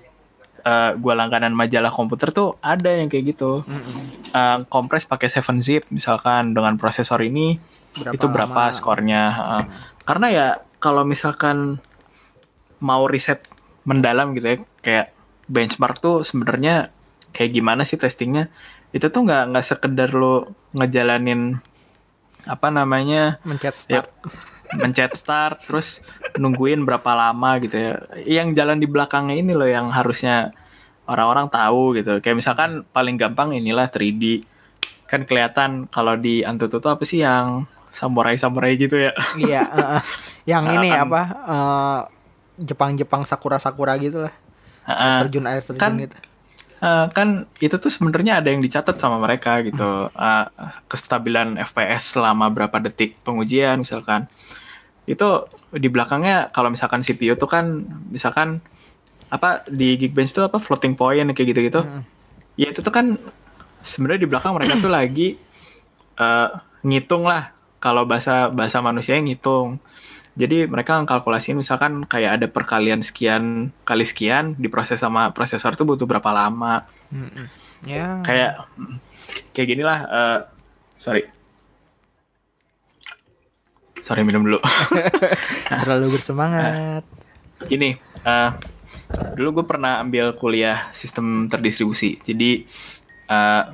[0.67, 3.63] uh, gua langganan majalah komputer tuh ada yang kayak gitu.
[3.65, 4.03] Mm -hmm.
[4.35, 7.59] uh, kompres pakai 7 zip misalkan dengan prosesor ini
[7.95, 8.75] berapa itu berapa lama?
[8.75, 9.23] skornya.
[9.39, 9.67] Uh, mm.
[10.05, 10.47] Karena ya
[10.83, 11.81] kalau misalkan
[12.83, 13.41] mau riset
[13.87, 15.07] mendalam gitu ya kayak
[15.45, 16.89] benchmark tuh sebenarnya
[17.31, 18.49] kayak gimana sih testingnya
[18.95, 21.61] itu tuh nggak nggak sekedar lo ngejalanin
[22.45, 24.29] apa namanya mencet start ya,
[24.73, 26.01] mencet start terus
[26.41, 27.93] nungguin berapa lama gitu ya
[28.25, 30.51] yang jalan di belakangnya ini loh yang harusnya
[31.05, 34.41] orang-orang tahu gitu kayak misalkan paling gampang inilah 3D
[35.05, 40.01] kan kelihatan kalau di Antutu tuh apa sih yang samurai samurai gitu ya iya uh,
[40.49, 42.01] yang ini kan, apa uh,
[42.59, 44.33] Jepang-Jepang sakura-sakura gitu lah.
[44.85, 46.17] Uh, terjun air terjun kan, gitu.
[46.79, 50.07] Uh, kan itu tuh sebenarnya ada yang dicatat sama mereka gitu.
[50.13, 50.45] Uh,
[50.87, 54.31] kestabilan FPS selama berapa detik pengujian misalkan.
[55.05, 58.61] Itu di belakangnya kalau misalkan CPU tuh kan misalkan
[59.29, 61.81] apa di Geekbench itu apa floating point kayak gitu-gitu.
[61.81, 62.03] Hmm.
[62.59, 63.17] Ya itu tuh kan
[63.85, 65.37] sebenarnya di belakang mereka tuh lagi
[66.17, 66.49] uh,
[66.85, 69.77] ngitung lah kalau bahasa bahasa manusia ngitung
[70.35, 76.03] jadi mereka kalkulasiin misalkan kayak ada perkalian sekian kali sekian diproses sama prosesor tuh butuh
[76.03, 76.83] berapa lama.
[77.07, 77.45] Mm -hmm.
[77.87, 78.19] Yeah.
[78.27, 78.51] Kayak
[79.55, 79.99] kayak gini lah.
[80.03, 80.39] Uh,
[80.99, 81.31] sorry.
[84.05, 84.61] Sorry minum dulu.
[85.81, 87.01] Terlalu bersemangat.
[87.01, 88.53] Uh, ini uh,
[89.33, 92.21] dulu gue pernah ambil kuliah sistem terdistribusi.
[92.21, 92.69] Jadi
[93.33, 93.73] uh,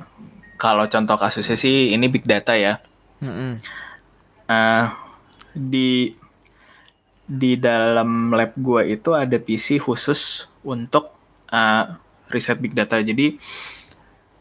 [0.56, 2.80] kalau contoh kasusnya sih ini big data ya.
[3.20, 3.52] Mm -hmm.
[4.48, 4.84] uh,
[5.52, 6.16] di
[7.28, 11.12] di dalam lab gue itu ada PC khusus untuk
[11.52, 12.00] uh,
[12.32, 13.04] riset big data.
[13.04, 13.36] Jadi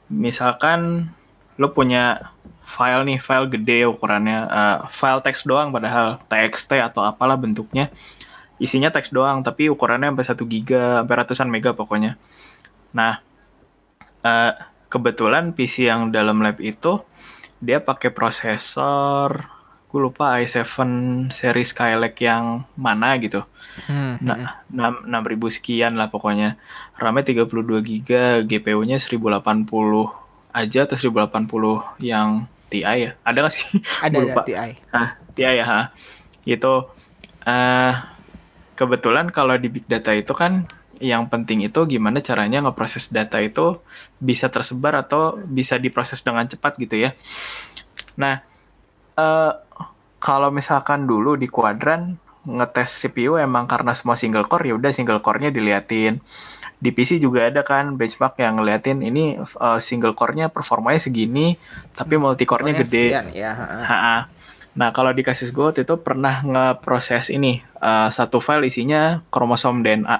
[0.07, 1.11] misalkan
[1.59, 2.31] lo punya
[2.71, 7.91] file nih, file gede ukurannya, uh, file teks doang padahal TXT atau apalah bentuknya.
[8.55, 12.15] Isinya teks doang, tapi ukurannya sampai 1 giga, sampai ratusan mega pokoknya.
[12.95, 13.19] Nah,
[14.23, 14.53] uh,
[14.87, 17.03] kebetulan PC yang dalam lab itu
[17.59, 19.61] dia pakai prosesor
[19.91, 20.71] gue lupa i7
[21.35, 23.43] seri Skylake yang mana gitu.
[23.91, 25.03] Hmm, nah, hmm.
[25.03, 26.55] 6, 6000 sekian lah pokoknya.
[26.95, 28.09] RAM-nya 32 GB,
[28.47, 29.67] GPU-nya 1080
[30.55, 33.11] aja atau 1080 yang TI ya?
[33.27, 33.65] Ada gak sih?
[34.05, 34.41] Ada lupa.
[34.47, 34.71] TI.
[34.95, 35.65] Nah, TI ya.
[35.67, 35.81] Ha.
[36.47, 36.87] Itu
[37.43, 37.93] uh,
[38.79, 40.65] kebetulan kalau di big data itu kan
[41.01, 43.81] yang penting itu gimana caranya ngeproses data itu
[44.21, 47.17] bisa tersebar atau bisa diproses dengan cepat gitu ya.
[48.15, 48.45] Nah,
[49.17, 49.53] uh,
[50.21, 55.21] kalau misalkan dulu di kuadran ngetes CPU emang karena semua single core ya udah single
[55.21, 56.21] core-nya diliatin.
[56.81, 61.55] Di PC juga ada kan benchmark yang ngeliatin ini uh, single core-nya performanya segini
[61.93, 63.05] tapi hmm, multi core-nya gede.
[63.13, 63.51] Sekian, ya.
[63.53, 64.17] Ha -ha.
[64.71, 70.17] Nah, kalau di kasus gue itu pernah ngeproses ini uh, satu file isinya kromosom DNA.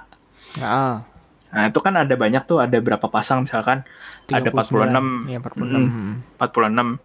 [0.62, 1.08] Ah.
[1.52, 3.84] Nah, itu kan ada banyak tuh, ada berapa pasang misalkan
[4.30, 5.34] 39, ada 46.
[5.34, 5.66] Ya, 46.
[5.66, 7.02] Hmm, 46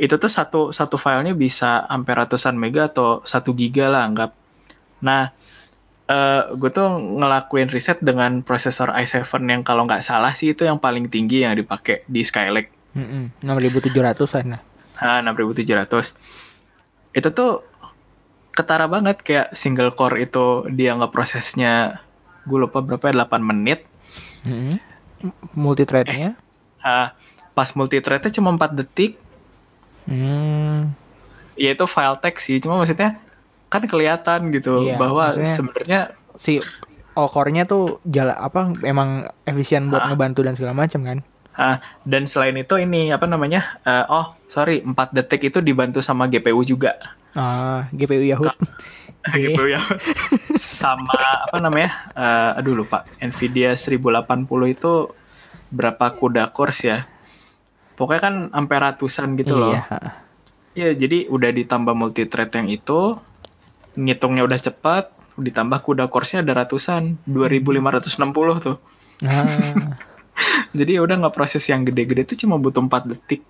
[0.00, 4.32] itu tuh satu satu filenya bisa sampai ratusan mega atau satu giga lah anggap.
[5.04, 5.36] Nah,
[6.10, 10.66] uh, eh, gue tuh ngelakuin riset dengan prosesor i7 yang kalau nggak salah sih itu
[10.66, 12.74] yang paling tinggi yang dipakai di Skylake.
[12.98, 14.60] Enam ribu tujuh ratusan lah.
[14.98, 16.18] Ah, enam ribu tujuh ratus.
[17.14, 17.62] Itu tuh
[18.50, 22.02] ketara banget kayak single core itu dia nggak prosesnya
[22.44, 23.86] gue lupa berapa ya 8 menit.
[24.42, 24.76] Mm -hmm.
[25.54, 26.34] Multi threadnya?
[26.34, 27.06] Eh, uh,
[27.54, 29.30] pas multi threadnya cuma 4 detik
[30.10, 30.96] Hmm.
[31.54, 33.20] Ya itu file text sih, cuma maksudnya
[33.70, 36.58] kan kelihatan gitu iya, bahwa sebenarnya si
[37.14, 40.08] core-nya tuh jalan apa emang efisien buat ah.
[40.10, 41.18] ngebantu dan segala macam kan.
[41.54, 41.76] Ah,
[42.08, 43.76] dan selain itu ini apa namanya?
[43.84, 46.96] Uh, oh, sorry, 4 detik itu dibantu sama GPU juga.
[47.36, 48.48] Ah, GPU Yahoo.
[49.28, 49.94] GPU Yahoo.
[50.56, 51.12] sama
[51.44, 52.10] apa namanya?
[52.16, 53.04] Uh, aduh lupa.
[53.20, 55.12] Nvidia 1080 itu
[55.68, 57.04] berapa kuda cores ya?
[58.00, 59.76] pokoknya kan sampai ratusan gitu loh.
[59.76, 59.84] Iya.
[60.70, 63.12] Iya, jadi udah ditambah multi thread yang itu,
[64.00, 68.76] ngitungnya udah cepat, ditambah kuda course-nya ada ratusan, 2560 tuh.
[69.24, 69.94] Ah.
[70.78, 73.44] jadi udah nggak proses yang gede-gede tuh cuma butuh 4 detik.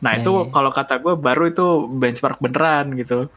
[0.00, 0.48] Nah Ya, itu ya.
[0.52, 3.28] kalau kata gue baru itu benchmark beneran gitu.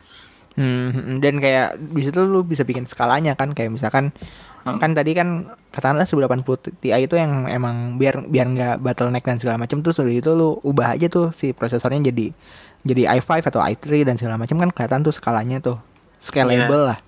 [0.57, 4.09] Hmm, hmm, dan kayak di situ lu bisa bikin skalanya kan kayak misalkan
[4.67, 4.83] Hmm.
[4.83, 9.63] kan tadi kan katakanlah 1080 Ti itu yang emang biar biar nggak bottleneck dan segala
[9.63, 12.35] macam terus dari itu lu ubah aja tuh si prosesornya jadi
[12.83, 15.79] jadi i5 atau i3 dan segala macam kan kelihatan tuh skalanya tuh
[16.17, 16.99] scalable lah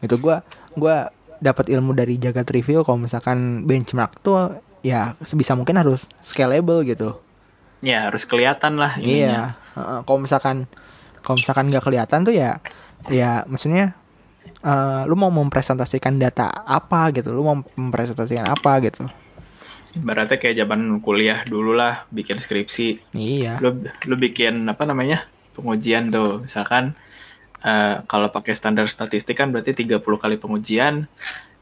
[0.00, 0.44] gitu gua
[0.76, 1.10] gua
[1.40, 7.16] dapat ilmu dari jagat review kalau misalkan benchmark tuh ya sebisa mungkin harus scalable gitu
[7.80, 9.16] Ya harus kelihatan lah ininya.
[9.16, 9.44] Iya.
[9.76, 10.68] Heeh, kalau misalkan
[11.24, 12.60] kalau misalkan nggak kelihatan tuh ya
[13.08, 13.96] ya maksudnya
[14.60, 19.08] eh, lu mau mempresentasikan data apa gitu, lu mau mempresentasikan apa gitu.
[19.96, 23.16] Ibaratnya kayak zaman kuliah dulu lah bikin skripsi.
[23.16, 23.58] Iya.
[23.64, 25.24] Lu lu bikin apa namanya?
[25.50, 26.46] pengujian tuh.
[26.46, 26.94] Misalkan
[27.60, 31.06] eh, kalau pakai standar statistik kan berarti 30 kali pengujian.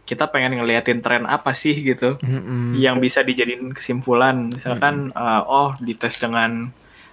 [0.03, 2.17] Kita pengen ngeliatin tren apa sih gitu.
[2.19, 2.75] Mm-mm.
[2.75, 6.73] yang bisa dijadiin kesimpulan misalkan eh, oh dites dengan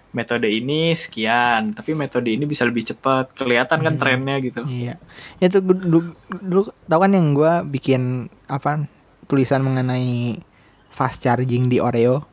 [0.09, 4.95] metode ini sekian tapi metode ini bisa lebih cepat kelihatan kan trennya gitu Iya.
[5.37, 5.99] Itu gu- dulu,
[6.31, 8.01] dulu tau kan yang gua bikin
[8.47, 8.87] apa
[9.25, 10.39] tulisan mengenai
[10.87, 12.23] fast charging di Oreo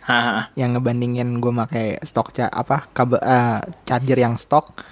[0.00, 0.50] Haha.
[0.54, 4.82] yang ngebandingin gue pakai stok ca apa kabel eh, charger yang stok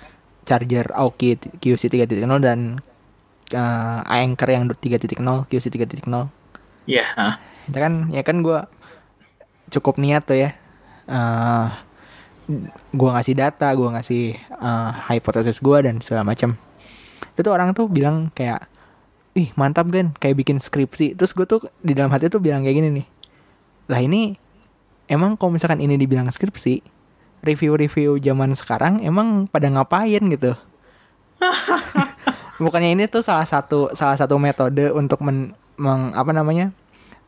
[0.44, 2.06] charger Aoki QC 3.0
[2.40, 2.80] dan
[3.52, 6.06] eh, Anchor yang 3.0 QC 3.0
[6.88, 7.34] Iya, hah.
[7.70, 8.58] itu kan ya kan gue
[9.70, 10.50] cukup niat tuh ya.
[11.06, 11.68] Eh
[12.90, 16.58] gue ngasih data gue ngasih eh, hipotesis gue dan segala macam.
[17.36, 18.66] Itu tuh orang tuh bilang kayak
[19.38, 21.14] ih mantap kan kayak bikin skripsi.
[21.14, 23.06] Terus gue tuh di dalam hati tuh bilang kayak gini nih.
[23.86, 24.34] Lah ini
[25.06, 26.82] emang kalau misalkan ini dibilang skripsi
[27.40, 30.52] review-review zaman sekarang emang pada ngapain gitu?
[32.60, 36.68] Bukannya ini tuh salah satu salah satu metode untuk men, meng- apa namanya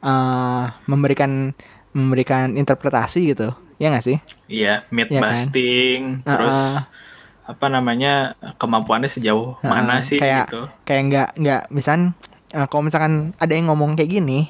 [0.02, 1.56] eh memberikan
[1.90, 3.56] memberikan interpretasi gitu.
[3.76, 4.18] Ya nggak sih?
[4.46, 5.28] Iya myth Iya kan?
[5.32, 6.84] busting terus Uh-uh.
[7.42, 8.12] apa namanya
[8.54, 10.62] kemampuannya sejauh mana Heeh, sih kayak gitu.
[10.86, 12.14] kayak nggak nggak misalkan
[12.48, 14.46] eh, kalau misalkan ada yang ngomong kayak gini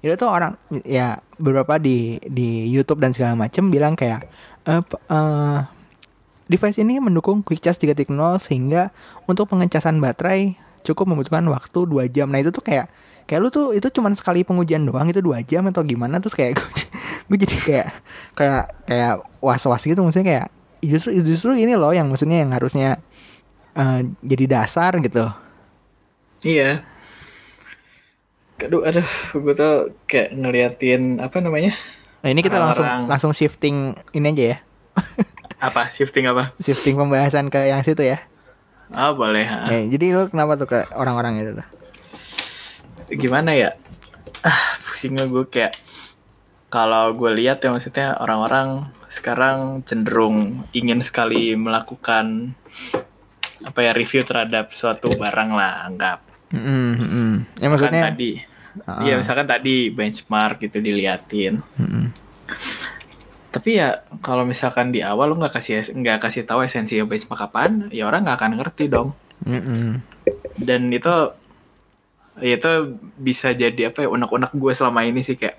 [0.00, 4.24] itu tuh orang ya beberapa di di YouTube dan segala macem bilang kayak
[4.78, 5.58] p- eh,
[6.46, 8.06] device ini mendukung quick charge 3.0
[8.38, 8.94] sehingga
[9.26, 10.54] untuk pengecasan baterai
[10.86, 12.30] cukup membutuhkan waktu 2 jam.
[12.30, 12.86] Nah itu tuh kayak
[13.30, 16.18] kayak lu tuh itu cuman sekali pengujian doang itu dua jam atau gimana?
[16.18, 16.66] Terus kayak gue,
[17.30, 17.88] gue jadi kayak
[18.34, 20.02] kayak kayak was was gitu.
[20.02, 20.46] Maksudnya kayak
[20.82, 22.98] justru justru ini loh yang maksudnya yang harusnya
[23.78, 25.30] eh, jadi dasar gitu.
[26.42, 26.82] Iya.
[28.60, 29.06] Aduh aduh
[29.38, 29.74] gue tuh
[30.10, 31.72] kayak ngeliatin apa namanya
[32.20, 33.08] nah ini kita langsung Orang-orang.
[33.08, 34.56] langsung shifting ini aja ya.
[35.68, 35.92] Apa?
[35.92, 36.56] Shifting apa?
[36.56, 38.24] Shifting pembahasan ke yang situ ya.
[38.88, 39.68] Ah boleh ha.
[39.68, 41.68] Ya, jadi lu kenapa tuh ke orang-orang itu tuh?
[43.12, 43.76] Gimana ya?
[44.40, 45.76] Ah pusingnya gue kayak
[46.72, 52.56] kalau gue lihat ya maksudnya orang-orang sekarang cenderung ingin sekali melakukan
[53.60, 56.24] apa ya review terhadap suatu barang lah anggap.
[56.50, 57.30] Mm-mm, mm-mm.
[57.60, 58.42] ya maksudnya tadi
[58.86, 59.02] Ah.
[59.02, 62.14] Iya misalkan tadi benchmark gitu diliatin Mm-mm.
[63.50, 67.90] tapi ya kalau misalkan di awal lu nggak kasih nggak kasih tahu esensi benchmark apaan
[67.90, 69.10] ya orang nggak akan ngerti dong
[69.42, 69.98] Mm-mm.
[70.62, 71.34] dan itu
[72.38, 72.72] ya itu
[73.18, 75.58] bisa jadi apa ya unek-unek gue selama ini sih kayak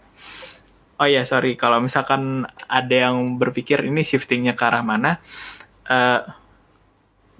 [1.03, 5.19] oh ya sorry kalau misalkan ada yang berpikir ini shiftingnya ke arah mana
[5.91, 6.23] eh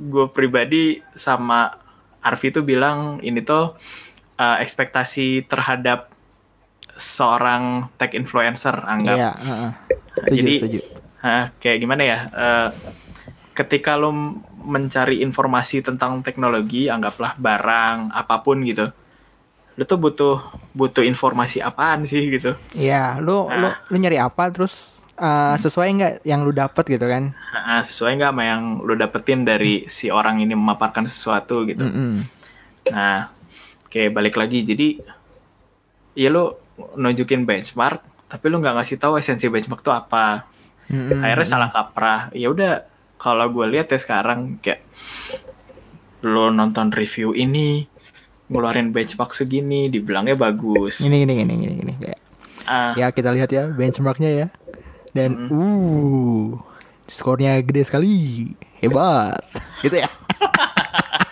[0.02, 1.78] gue pribadi sama
[2.22, 3.78] Arfi tuh bilang ini tuh
[4.42, 6.10] eh, ekspektasi terhadap
[6.98, 9.72] seorang tech influencer anggap Iya, heeh.
[10.18, 10.80] setuju Jadi, setuju
[11.22, 12.20] Hah, kayak gimana ya?
[12.34, 12.70] Eh,
[13.54, 14.10] ketika lo
[14.66, 18.90] mencari informasi tentang teknologi, anggaplah barang apa pun gitu,
[19.78, 20.38] lo tuh butuh
[20.74, 22.58] butuh informasi apaan sih gitu?
[22.74, 23.78] Iya, lu Nah.
[23.86, 27.38] lu nyari apa terus uh, sesuai nggak yang lu dapet gitu kan?
[27.54, 31.86] Nah, sesuai nggak sama yang lo dapetin dari si orang ini memaparkan sesuatu gitu?
[31.86, 32.26] Mm-mm.
[32.90, 33.30] Nah,
[33.92, 34.98] kayak balik lagi, jadi
[36.16, 36.64] ya lo
[36.96, 40.48] nunjukin benchmark, tapi lo nggak ngasih tahu esensi benchmark tuh apa.
[40.92, 41.24] Mm-mm.
[41.24, 42.32] akhirnya salah kaprah.
[42.36, 42.84] Ya udah
[43.16, 44.84] kalau gue lihat ya sekarang kayak
[46.26, 47.88] lo nonton review ini
[48.52, 51.00] ngeluarin benchmark segini dibilangnya bagus.
[51.00, 52.20] Ini gini gini gini gini kayak
[52.68, 52.94] ah.
[53.00, 54.48] ya kita lihat ya benchmarknya ya.
[55.12, 56.60] Dan uh
[57.08, 58.12] skornya gede sekali.
[58.84, 59.40] Hebat.
[59.86, 60.10] Gitu ya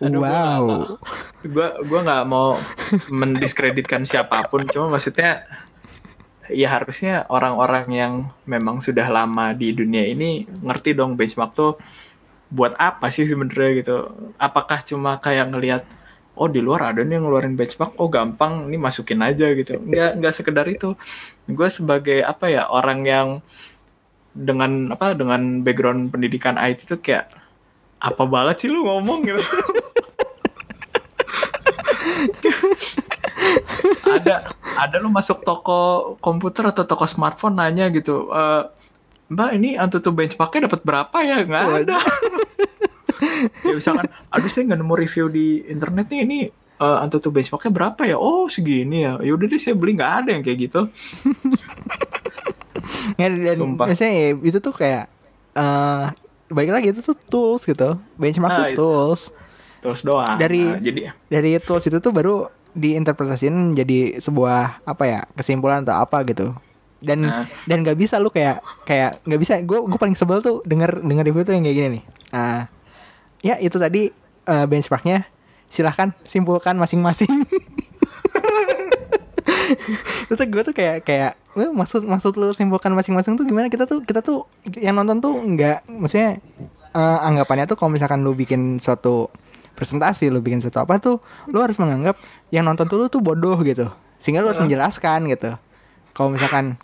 [0.00, 0.96] wow.
[1.44, 2.56] gue gua nggak mau
[3.12, 5.44] mendiskreditkan siapa pun cuma maksudnya
[6.52, 8.12] ya harusnya orang-orang yang
[8.44, 11.80] memang sudah lama di dunia ini ngerti dong benchmark tuh
[12.52, 13.96] buat apa sih sebenarnya gitu.
[14.36, 15.82] Apakah cuma kayak ngelihat
[16.34, 19.80] oh di luar ada nih yang ngeluarin benchmark oh gampang ini masukin aja gitu.
[19.80, 20.94] Nggak nggak sekedar itu.
[21.48, 23.28] Gue sebagai apa ya orang yang
[24.34, 27.30] dengan apa dengan background pendidikan IT itu kayak
[28.04, 29.40] apa banget sih lu ngomong gitu?
[34.04, 38.42] Ada ada lu masuk toko komputer atau toko smartphone nanya gitu e,
[39.32, 41.48] mbak ini Antutu benchmarknya dapat berapa ya?
[41.48, 41.96] Nggak ada.
[43.64, 46.38] Ya misalkan aduh saya nggak nemu review di internet nih ini
[46.76, 48.16] uh, Antutu benchmarknya berapa ya?
[48.20, 49.16] Oh segini ya.
[49.24, 49.96] Yaudah deh saya beli.
[49.96, 50.80] Nggak ada yang kayak gitu.
[53.16, 53.86] Ya, dan Sumpah.
[53.88, 55.08] misalnya ya, itu tuh kayak
[55.56, 56.10] uh,
[56.50, 57.96] baik lagi itu tuh tools gitu.
[58.20, 59.22] Benchmark nah, tuh tools.
[59.80, 60.36] tools doang.
[60.40, 65.96] Dari nah, jadi dari tools itu tuh baru diinterpretasiin jadi sebuah apa ya kesimpulan atau
[66.00, 66.52] apa gitu.
[67.04, 67.44] Dan nah.
[67.68, 69.60] dan nggak bisa lu kayak kayak nggak bisa.
[69.62, 72.04] Gue gue paling sebel tuh denger denger review tuh yang kayak gini nih.
[72.34, 72.62] Uh,
[73.44, 74.08] ya itu tadi
[74.48, 75.28] uh, benchmarknya.
[75.68, 77.30] Silahkan simpulkan masing-masing.
[80.30, 83.70] Itu gue tuh kayak kayak maksud maksud lu simpulkan masing-masing tuh gimana?
[83.70, 86.42] Kita tuh kita tuh yang nonton tuh nggak maksudnya
[86.94, 89.30] uh, anggapannya tuh kalau misalkan lu bikin suatu
[89.74, 91.18] presentasi lu bikin sesuatu apa tuh
[91.50, 92.14] lu harus menganggap
[92.54, 93.86] yang nonton tuh lu tuh bodoh gitu.
[94.18, 95.54] Sehingga lu harus menjelaskan gitu.
[96.14, 96.78] Kalau misalkan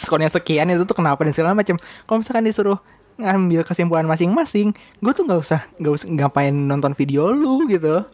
[0.00, 1.76] skornya sekian itu tuh kenapa dan segala macam
[2.08, 2.78] kalau misalkan disuruh
[3.20, 4.72] ngambil kesimpulan masing-masing
[5.04, 8.04] gue tuh nggak usah nggak usah ngapain nonton video lu gitu.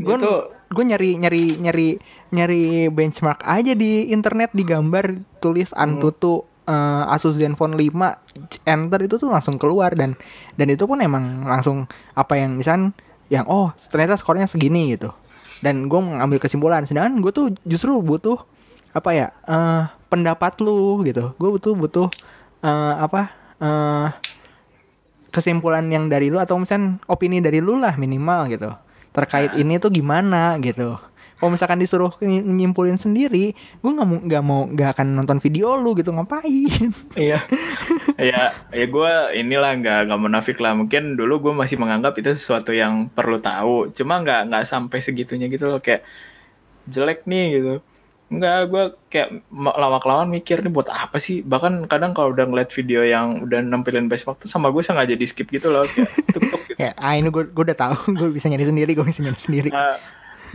[0.00, 0.16] Gue
[0.72, 1.88] gue nyari nyari nyari
[2.32, 9.00] nyari benchmark aja di internet di gambar tulis antutu hmm uh, Asus Zenfone 5 enter
[9.02, 9.94] itu tuh langsung keluar.
[9.94, 10.14] Dan
[10.54, 12.94] dan itu pun emang langsung apa yang misal
[13.32, 15.10] yang oh ternyata skornya segini gitu.
[15.62, 16.84] Dan gue mengambil kesimpulan.
[16.86, 18.38] Sedangkan gue tuh justru butuh
[18.92, 21.32] apa ya uh, pendapat lu gitu.
[21.38, 22.08] Gue butuh butuh
[22.62, 23.22] uh, apa
[23.62, 24.08] uh,
[25.32, 28.68] kesimpulan yang dari lu atau misal opini dari lu lah minimal gitu
[29.12, 29.60] terkait nah.
[29.60, 30.96] ini tuh gimana gitu.
[31.36, 35.94] Kalau misalkan disuruh nyimpulin sendiri gue nggak mau nggak mau nggak akan nonton video lu
[35.98, 36.10] gitu.
[36.12, 36.92] Ngapain?
[37.16, 37.44] Iya.
[38.22, 40.76] Ya ya gue inilah nggak nggak munafik lah.
[40.78, 43.90] Mungkin dulu gue masih menganggap itu sesuatu yang perlu tahu.
[43.90, 45.82] Cuma nggak nggak sampai segitunya gitu loh.
[45.82, 46.06] Kayak
[46.86, 47.74] jelek nih gitu
[48.32, 51.44] Enggak, gue kayak lawak-lawan mikir nih buat apa sih?
[51.44, 55.28] Bahkan kadang kalau udah ngeliat video yang udah nampilin best waktu sama gue sengaja di
[55.28, 55.84] skip gitu loh.
[55.84, 56.80] Kayak tuk -tuk gitu.
[56.80, 59.68] ya, ah ini gue, gue udah tahu, gue bisa nyari sendiri, gue bisa nyari sendiri.
[59.68, 60.00] Uh,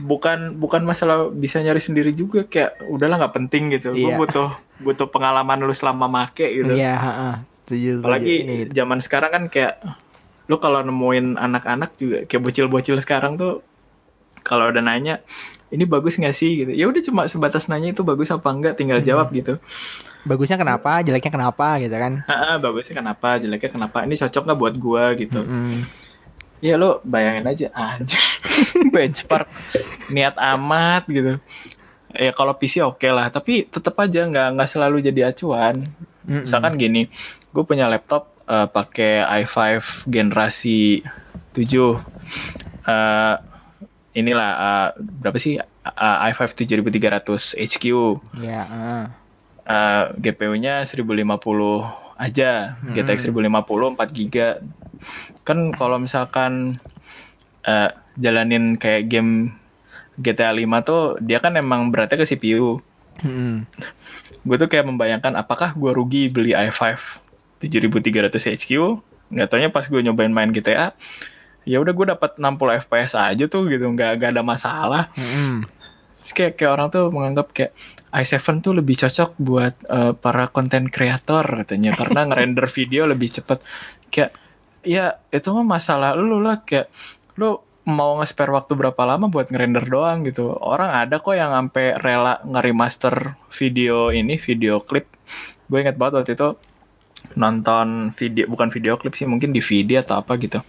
[0.01, 4.13] bukan bukan masalah bisa nyari sendiri juga kayak udahlah nggak penting gitu yeah.
[4.13, 8.77] gue butuh butuh pengalaman lu selama make gitu iya yeah, uh, setuju, apalagi gitu.
[8.77, 9.81] zaman sekarang kan kayak
[10.47, 13.65] lu kalau nemuin anak-anak juga kayak bocil-bocil sekarang tuh
[14.45, 15.19] kalau udah nanya
[15.67, 16.71] ini bagus nggak sih gitu.
[16.71, 19.37] Ya udah cuma sebatas nanya itu bagus apa enggak tinggal jawab hmm.
[19.43, 19.53] gitu.
[20.23, 22.13] Bagusnya kenapa jeleknya kenapa gitu kan?
[22.63, 25.41] Bagusnya kenapa jeleknya kenapa ini cocok nggak buat gua gitu.
[25.43, 25.83] Hmm.
[26.63, 28.21] Ya lo bayangin aja aja
[28.93, 29.47] benchmark
[30.09, 31.37] niat amat gitu.
[32.17, 35.87] Ya kalau PC oke okay lah tapi tetap aja nggak nggak selalu jadi acuan.
[36.27, 36.43] Mm-hmm.
[36.43, 37.07] misalkan gini
[37.55, 39.79] gue punya laptop uh, pakai i5
[40.11, 40.99] generasi
[41.55, 41.95] 7 uh,
[44.17, 47.85] inilah uh, berapa sih uh, i5 7300 HQ
[48.41, 49.05] yeah, uh.
[49.69, 51.05] uh, GPU-nya 1050
[52.17, 52.93] aja mm-hmm.
[52.97, 54.35] GTX 1050 4 GB
[55.45, 56.73] kan kalau misalkan
[57.69, 59.53] uh, jalanin kayak game
[60.17, 62.81] GTA 5 tuh dia kan emang beratnya ke CPU.
[63.17, 63.65] Hmm.
[64.45, 67.01] gue tuh kayak membayangkan apakah gue rugi beli i5
[67.57, 68.69] 7300 HQ
[69.33, 70.93] nggak taunya pas gue nyobain main GTA
[71.67, 75.67] ya udah gue dapat 60 fps aja tuh gitu nggak nggak ada masalah hmm.
[76.31, 77.71] kayak kayak orang tuh menganggap kayak
[78.15, 83.59] i7 tuh lebih cocok buat uh, para konten kreator katanya karena ngerender video lebih cepet
[84.07, 84.31] kayak
[84.87, 86.87] ya itu mah masalah lu lah kayak
[87.35, 90.51] lu mau nge-spare waktu berapa lama buat ngerender doang gitu.
[90.59, 95.07] Orang ada kok yang sampai rela nge-remaster video ini, video klip.
[95.71, 96.59] Gue inget banget waktu itu
[97.39, 100.59] nonton video, bukan video klip sih, mungkin di video atau apa gitu.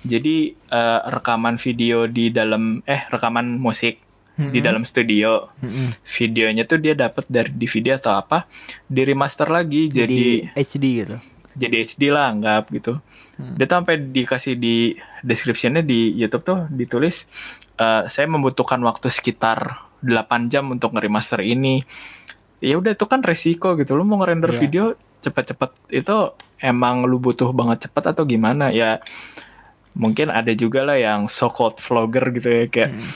[0.00, 4.00] Jadi uh, rekaman video di dalam, eh rekaman musik
[4.36, 4.52] mm-hmm.
[4.52, 5.52] di dalam studio.
[5.60, 5.88] Mm-hmm.
[6.04, 8.48] Videonya tuh dia dapat dari DVD atau apa,
[8.88, 11.18] di remaster lagi jadi, jadi HD gitu
[11.60, 13.02] jadi HD lah anggap gitu.
[13.36, 13.54] Hmm.
[13.58, 17.26] Dia tuh sampai dikasih di descriptionnya di YouTube tuh ditulis
[17.80, 21.82] uh, saya membutuhkan waktu sekitar 8 jam untuk nge-remaster ini.
[22.62, 23.98] Ya udah itu kan resiko gitu.
[23.98, 24.60] Lu mau ngerender yeah.
[24.60, 24.84] video
[25.20, 26.16] cepet-cepet itu
[26.64, 29.04] emang lu butuh banget cepet atau gimana ya
[29.98, 33.10] mungkin ada juga lah yang so called vlogger gitu ya kayak hmm.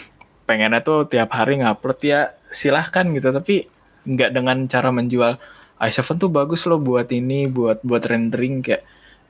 [0.47, 3.67] pengennya tuh tiap hari ngupload ya silahkan gitu tapi
[4.05, 5.39] nggak dengan cara menjual
[5.81, 8.83] i7 tuh bagus loh buat ini buat buat rendering kayak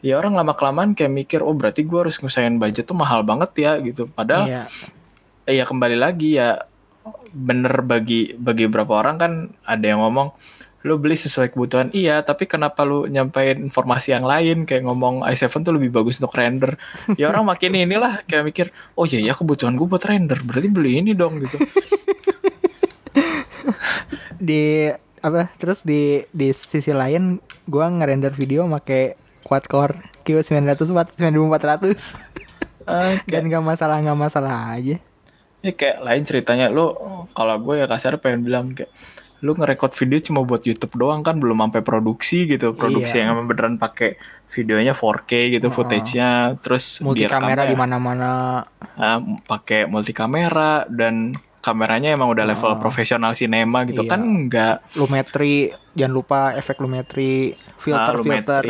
[0.04, 3.50] ya orang lama kelamaan kayak mikir oh berarti gue harus ngusahain budget tuh mahal banget
[3.56, 4.66] ya gitu padahal yeah.
[5.48, 6.68] ya kembali lagi ya
[7.32, 9.32] bener bagi bagi beberapa orang kan
[9.64, 10.32] ada yang ngomong
[10.84, 11.88] lu beli sesuai kebutuhan.
[11.96, 14.68] Iya tapi kenapa lu nyampein informasi yang lain?
[14.68, 16.76] Kayak ngomong i7 tuh lebih bagus untuk render.
[17.16, 20.36] Ya orang makin inilah kayak mikir oh iya ya kebutuhan gue buat render.
[20.44, 21.56] Berarti beli ini dong gitu.
[24.44, 24.92] Di
[25.24, 30.84] apa terus di di sisi lain gua ngerender video pakai quad core Q900
[31.16, 32.44] 9400
[32.84, 35.00] Uh, dan gak masalah gak masalah aja.
[35.64, 36.68] Ya kayak lain ceritanya.
[36.68, 36.92] Lu
[37.32, 38.92] kalau gue ya kasar pengen bilang kayak
[39.44, 43.28] lu ngerekord video cuma buat YouTube doang kan belum sampai produksi gitu produksi iya.
[43.28, 44.16] yang beneran pakai
[44.48, 45.72] videonya 4K gitu oh.
[45.76, 48.64] footage-nya terus multi kamera di mana-mana
[48.96, 52.80] uh, pakai multi kamera dan kameranya emang udah level oh.
[52.80, 54.10] profesional sinema gitu iya.
[54.16, 58.64] kan enggak lumetri jangan lupa efek lumetri filter ah, filter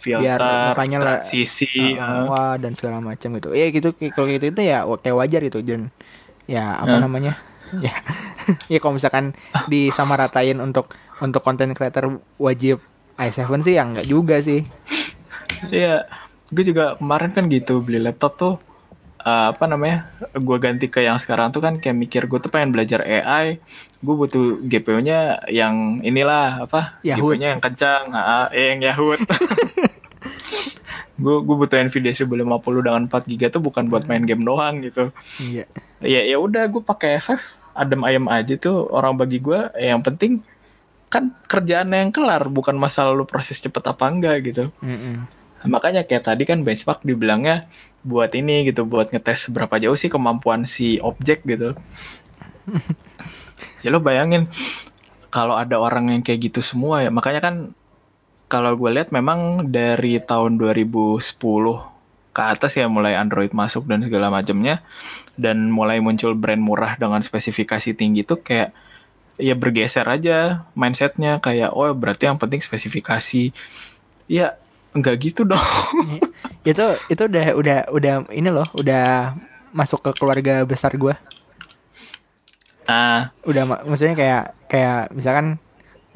[0.00, 0.40] filter biar
[0.72, 2.24] makanya lah sisi uh, uh.
[2.30, 5.92] wah dan segala macam gitu ya gitu kalau gitu itu ya kayak wajar itu dan
[6.48, 7.02] ya apa uh.
[7.04, 7.36] namanya
[7.80, 7.94] ya.
[8.70, 9.34] Ya kalau misalkan
[9.66, 12.78] disamaratain untuk untuk konten creator wajib
[13.18, 14.62] i7 sih ya enggak juga sih.
[15.74, 16.06] Iya,
[16.54, 18.54] gue juga kemarin kan gitu beli laptop tuh
[19.26, 22.70] uh, apa namanya gue ganti ke yang sekarang tuh kan kayak mikir gue tuh pengen
[22.70, 23.58] belajar AI
[23.98, 29.18] gue butuh GPU-nya yang inilah apa GPU-nya yang kencang uh, eh yang Yahoo
[31.16, 35.08] gue gue butuh Nvidia 1050 dengan 4 GB tuh bukan buat main game doang gitu.
[35.40, 35.64] Iya.
[36.04, 37.40] Ya ya udah gue pakai FF
[37.76, 40.44] adem ayam aja tuh orang bagi gue yang penting
[41.08, 44.64] kan kerjaan yang kelar bukan masalah lu proses cepet apa enggak gitu.
[44.84, 45.16] Mm -mm.
[45.66, 47.66] makanya kayak tadi kan benchmark dibilangnya
[48.06, 51.72] buat ini gitu buat ngetes seberapa jauh sih kemampuan si objek gitu.
[53.84, 54.50] Ya lo bayangin
[55.30, 57.54] kalau ada orang yang kayak gitu semua ya makanya kan
[58.46, 61.18] kalau gue lihat memang dari tahun 2010
[62.36, 64.84] ke atas ya mulai Android masuk dan segala macamnya
[65.40, 68.76] dan mulai muncul brand murah dengan spesifikasi tinggi tuh kayak
[69.36, 73.52] ya bergeser aja mindsetnya kayak oh berarti yang penting spesifikasi
[74.28, 74.56] ya
[74.96, 75.60] Enggak gitu dong.
[76.64, 79.36] itu itu udah udah udah ini loh, udah
[79.76, 81.12] masuk ke keluarga besar gue.
[82.88, 85.60] Ah, udah mak maksudnya kayak kayak misalkan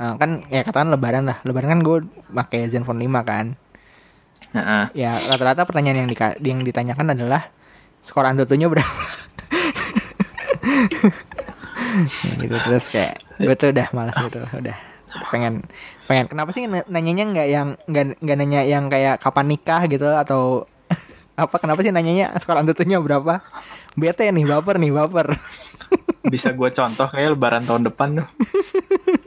[0.01, 1.45] uh, kan ya katakan lebaran lah.
[1.45, 3.47] Lebaran kan gue pakai Zenfone 5 kan.
[4.51, 4.89] Uh-uh.
[4.97, 6.17] Ya rata-rata pertanyaan yang di
[6.49, 7.53] yang ditanyakan adalah
[8.01, 8.89] skor Antutunya berapa?
[12.25, 14.77] ya, gitu terus kayak gue tuh udah malas gitu udah
[15.35, 15.67] pengen
[16.07, 20.71] pengen kenapa sih nanyanya nggak yang nggak nanya yang kayak kapan nikah gitu atau
[21.41, 23.43] apa kenapa sih nanyanya sekolah antutunya berapa
[23.99, 25.35] bete nih baper nih baper
[26.33, 28.29] bisa gue contoh kayak lebaran tahun depan tuh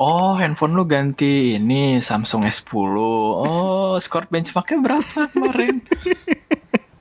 [0.00, 2.72] Oh, handphone lu ganti ini Samsung S10.
[2.72, 5.84] Oh, skor benchmarknya berapa kemarin?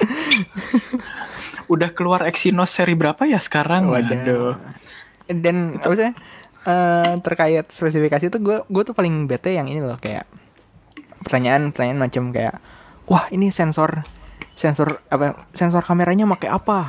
[1.71, 3.87] Udah keluar Exynos seri berapa ya sekarang?
[3.87, 4.59] Waduh.
[5.31, 6.11] Dan apa sih?
[6.65, 10.27] uh, terkait spesifikasi itu gue gue tuh paling bete yang ini loh kayak
[11.23, 12.59] pertanyaan pertanyaan macam kayak
[13.07, 14.03] wah ini sensor
[14.55, 16.79] sensor apa sensor kameranya pakai apa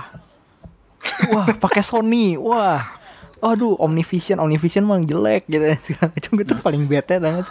[1.31, 3.00] wah pakai Sony wah
[3.41, 5.65] aduh Omnivision Omnivision mah jelek gitu
[6.01, 7.49] macam gue tuh paling bete banget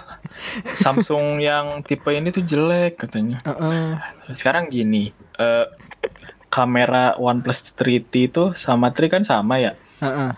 [0.78, 3.88] Samsung yang tipe ini tuh jelek katanya uh -uh.
[4.38, 5.12] sekarang gini
[5.42, 5.66] uh,
[6.54, 10.32] kamera OnePlus 3T itu sama 3 kan sama ya uh -uh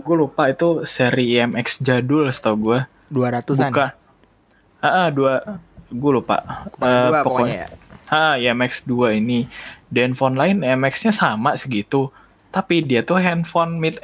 [0.00, 2.80] gue lupa itu seri IMX jadul setahu gue.
[3.10, 3.70] 200-an.
[3.70, 3.90] Bukan.
[4.80, 5.34] Ah, uh, dua
[5.90, 6.70] gue lupa.
[6.78, 7.66] Uh, dua, pokoknya.
[8.06, 9.50] Ah, IMX 2 ini.
[9.90, 12.10] Dan phone lain IMX-nya sama segitu.
[12.50, 13.98] Tapi dia tuh handphone mid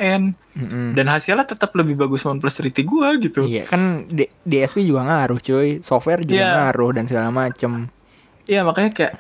[0.57, 0.65] end.
[0.65, 0.89] Mm -hmm.
[0.97, 3.45] Dan hasilnya tetap lebih bagus OnePlus 3T gue gitu.
[3.45, 5.85] Iya, kan D DSP juga ngaruh cuy.
[5.85, 6.53] Software juga yeah.
[6.57, 7.93] ngaruh dan segala macem.
[8.49, 9.15] Iya, makanya kayak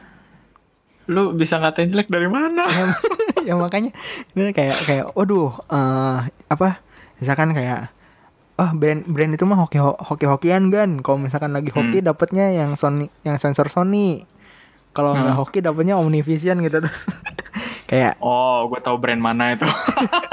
[1.07, 2.65] lu bisa ngatain jelek dari mana?
[3.49, 3.95] ya makanya
[4.35, 6.83] ini kayak kayak waduh uh, apa
[7.23, 7.95] misalkan kayak
[8.59, 12.07] oh brand brand itu mah hoki hoki hokian kan kalau misalkan lagi hoki hmm.
[12.11, 14.27] dapatnya yang Sony yang sensor Sony
[14.91, 15.23] kalau hmm.
[15.23, 17.07] nggak hoki dapatnya Omnivision gitu terus
[17.87, 19.67] kayak oh gue tahu brand mana itu.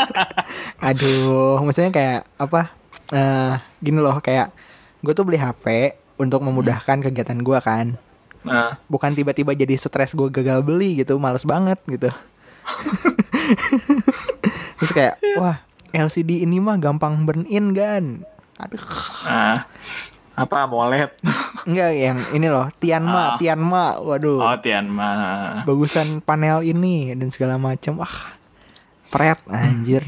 [0.87, 2.73] Aduh maksudnya kayak apa?
[3.13, 4.49] Uh, gini loh kayak
[5.05, 7.05] gue tuh beli HP untuk memudahkan hmm.
[7.09, 7.87] kegiatan gue kan.
[8.43, 8.75] Nah.
[8.91, 12.11] bukan tiba-tiba jadi stres gue gagal beli gitu males banget gitu.
[14.83, 15.63] Terus kayak wah
[15.95, 18.27] LCD ini mah gampang burn in kan.
[18.59, 18.83] Aduh.
[19.23, 19.63] Ah,
[20.33, 21.13] apa molet
[21.69, 23.29] enggak yang ini loh Tianma ah.
[23.37, 25.09] Tianma waduh oh Tianma
[25.61, 28.33] bagusan panel ini dan segala macam wah
[29.13, 30.01] pret anjir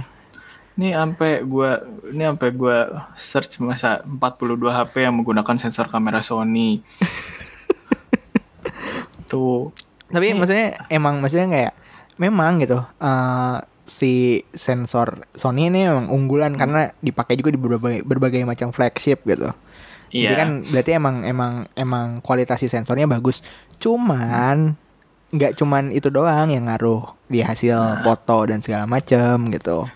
[0.76, 6.82] ini sampai gua ini sampai gua search masa 42 HP yang menggunakan sensor kamera Sony
[9.32, 9.70] tuh
[10.10, 11.74] tapi maksudnya emang maksudnya kayak
[12.18, 16.60] memang gitu uh, si sensor Sony ini memang unggulan hmm.
[16.60, 19.54] karena dipakai juga di berbagai berbagai macam flagship gitu.
[20.16, 20.32] Yeah.
[20.32, 23.44] Jadi kan berarti emang emang emang kualitas si sensornya bagus.
[23.84, 24.80] Cuman
[25.36, 25.60] nggak hmm.
[25.60, 28.00] cuman itu doang yang ngaruh di hasil nah.
[28.00, 29.92] foto dan segala macam gitu.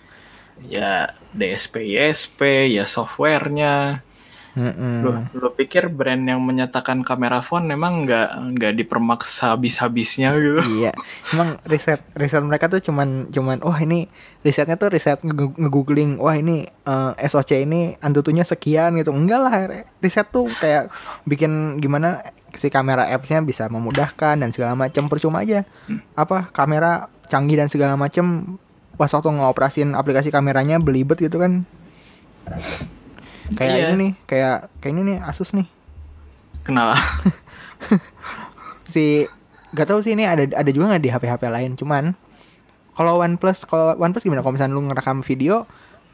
[0.68, 4.04] Ya DSP, ISP, ya softwarenya,
[4.60, 4.96] Mm-hmm.
[5.08, 10.60] Lu, lu pikir brand yang menyatakan kamera phone memang nggak nggak dipermaksa habis-habisnya gitu?
[10.84, 10.92] Iya,
[11.32, 14.12] emang riset riset mereka tuh cuman cuman oh ini
[14.44, 16.20] risetnya tuh riset ngegoogling.
[16.20, 19.16] Wah ini uh, eh, SOC ini antutunya sekian gitu.
[19.16, 19.54] Enggak lah
[20.04, 20.92] riset tuh kayak
[21.24, 22.20] bikin gimana
[22.60, 25.70] si kamera appsnya bisa memudahkan dan segala macam percuma aja
[26.18, 28.58] apa kamera canggih dan segala macam
[28.98, 31.64] pas waktu ngoperasin aplikasi kameranya belibet gitu kan
[33.58, 33.86] Kayak iya.
[33.90, 35.68] ini nih, kayak kayak ini nih Asus nih.
[36.62, 37.00] Kenapa?
[38.94, 39.26] si
[39.70, 42.04] gak tau sih ini ada ada juga nggak di HP-HP lain, cuman
[43.00, 45.64] kalau OnePlus kalau OnePlus gimana kalau misalnya lu ngerekam video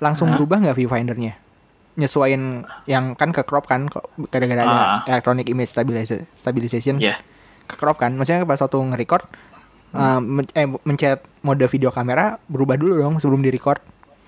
[0.03, 0.37] langsung huh?
[0.37, 1.33] berubah nggak viewfindernya?
[1.95, 3.87] Nyesuain yang kan ke crop kan
[4.29, 4.67] gara-gara uh.
[4.67, 5.01] ada ah.
[5.09, 6.95] electronic image stabilization, stabilization.
[7.01, 7.17] Yeah.
[7.65, 8.13] Ke crop kan.
[8.13, 9.25] Maksudnya pas waktu nge-record
[9.95, 9.97] hmm.
[9.97, 13.81] uh, men eh mencet mode video kamera berubah dulu dong sebelum di-record.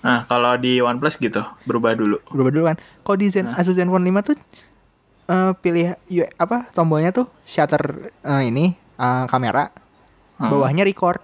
[0.07, 2.23] Nah, kalau di OnePlus gitu, berubah dulu.
[2.31, 2.77] Berubah dulu kan.
[3.03, 3.59] Kalau di Zen, nah.
[3.59, 4.35] Asus Zenfone 5 tuh
[5.27, 5.99] uh, pilih
[6.39, 9.67] apa tombolnya tuh shutter uh, ini uh, kamera,
[10.39, 10.47] hmm.
[10.47, 11.19] bawahnya record.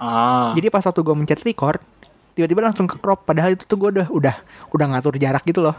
[0.00, 0.56] Ah.
[0.56, 1.84] Jadi pas waktu gue mencet record,
[2.32, 3.28] tiba-tiba langsung ke crop.
[3.28, 4.34] Padahal itu tuh gue udah udah
[4.72, 5.76] udah ngatur jarak gitu loh.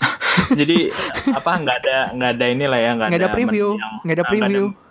[0.58, 0.90] Jadi
[1.30, 3.66] apa nggak ada nggak ada inilah ya nggak ada, ada preview
[4.06, 4.89] nggak ada preview gak ada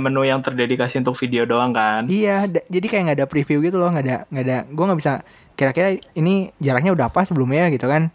[0.00, 2.08] menu yang terdedikasi untuk video doang kan?
[2.08, 5.12] Iya jadi kayak nggak ada preview gitu loh nggak ada nggak ada gue nggak bisa
[5.52, 8.08] kira-kira ini jaraknya udah apa sebelumnya gitu kan?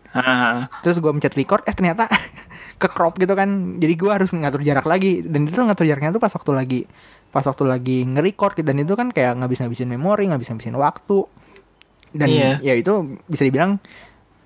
[0.81, 2.09] Terus gue mencet record eh ternyata
[2.81, 3.77] ke crop gitu kan?
[3.77, 6.81] Jadi gue harus ngatur jarak lagi dan itu ngatur jaraknya tuh pas waktu lagi
[7.30, 10.77] pas waktu lagi nge-record dan itu kan kayak nggak bisa ngabisin memori nggak bisa ngabisin
[10.81, 11.19] waktu.
[12.15, 12.57] Dan iya.
[12.63, 13.77] ya itu bisa dibilang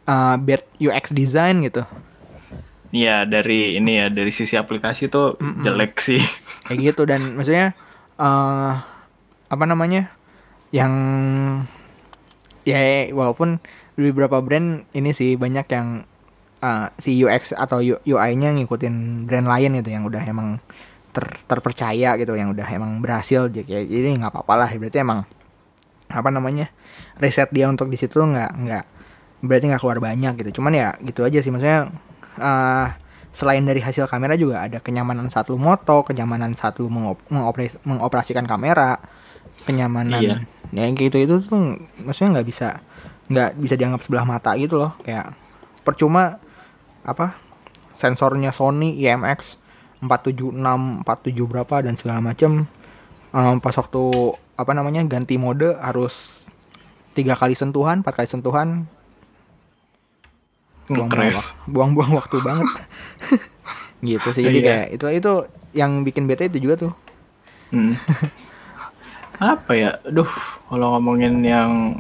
[0.09, 1.85] uh, bad UX design gitu
[2.89, 5.63] Iya dari ini ya dari sisi aplikasi tuh mm -mm.
[5.65, 6.21] jelek sih.
[6.65, 7.77] Kayak gitu dan maksudnya
[8.17, 8.73] uh,
[9.49, 10.13] apa namanya
[10.69, 10.93] yang
[12.65, 13.57] ya walaupun
[13.97, 16.05] beberapa brand ini sih banyak yang
[16.61, 20.61] uh, si UX atau UI-nya ngikutin brand lain itu yang udah emang
[21.11, 25.25] ter, terpercaya gitu yang udah emang berhasil jadi jadi nggak apa-apa lah berarti emang
[26.09, 26.69] apa namanya
[27.21, 28.85] riset dia untuk di situ nggak nggak
[29.45, 31.89] berarti nggak keluar banyak gitu cuman ya gitu aja sih maksudnya
[32.39, 32.95] uh,
[33.29, 37.79] selain dari hasil kamera juga ada kenyamanan saat lu moto, kenyamanan saat lu mengop mengoperasi
[37.85, 38.97] mengoperasikan kamera,
[39.63, 40.37] kenyamanan iya.
[40.71, 42.79] ya gitu itu tuh maksudnya nggak bisa
[43.29, 45.33] nggak bisa dianggap sebelah mata gitu loh kayak
[45.83, 46.41] percuma
[47.05, 47.37] apa
[47.93, 49.57] sensornya Sony IMX
[50.01, 50.55] 476
[51.03, 52.69] 47 berapa dan segala macam
[53.35, 54.03] um, pas waktu
[54.55, 56.47] apa namanya ganti mode harus
[57.13, 58.87] tiga kali sentuhan empat kali sentuhan
[61.69, 62.69] buang-buang waktu banget.
[63.99, 64.67] Gitu sih jadi iya.
[64.67, 65.33] kayak itu itu
[65.75, 66.93] yang bikin bete itu juga tuh.
[67.69, 67.93] Hmm.
[69.39, 69.91] apa ya?
[70.07, 70.29] Duh
[70.71, 71.99] kalau ngomongin yang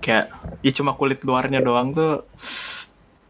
[0.00, 0.32] kayak
[0.64, 2.24] ya cuma kulit luarnya doang tuh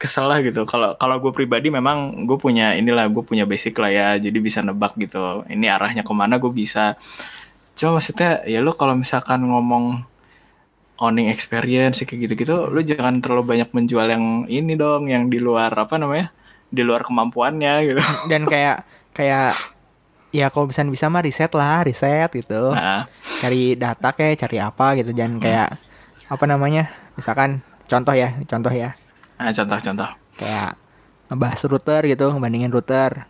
[0.00, 0.64] kesel lah gitu.
[0.64, 4.64] Kalau kalau gue pribadi memang gue punya inilah gue punya basic lah ya jadi bisa
[4.64, 5.44] nebak gitu.
[5.44, 6.96] Ini arahnya ke mana gue bisa.
[7.76, 10.06] Cuma maksudnya ya lo kalau misalkan ngomong
[11.00, 15.72] owning experience kayak gitu-gitu lu jangan terlalu banyak menjual yang ini dong yang di luar
[15.72, 16.28] apa namanya
[16.68, 18.00] di luar kemampuannya gitu
[18.30, 18.84] dan kayak
[19.16, 19.56] kayak
[20.30, 23.08] ya kalau bisa bisa mah riset lah riset gitu nah.
[23.42, 25.42] cari data kayak cari apa gitu jangan hmm.
[25.42, 25.68] kayak
[26.30, 28.94] apa namanya misalkan contoh ya contoh ya
[29.40, 30.78] nah, contoh contoh kayak
[31.32, 33.26] ngebahas router gitu ngebandingin router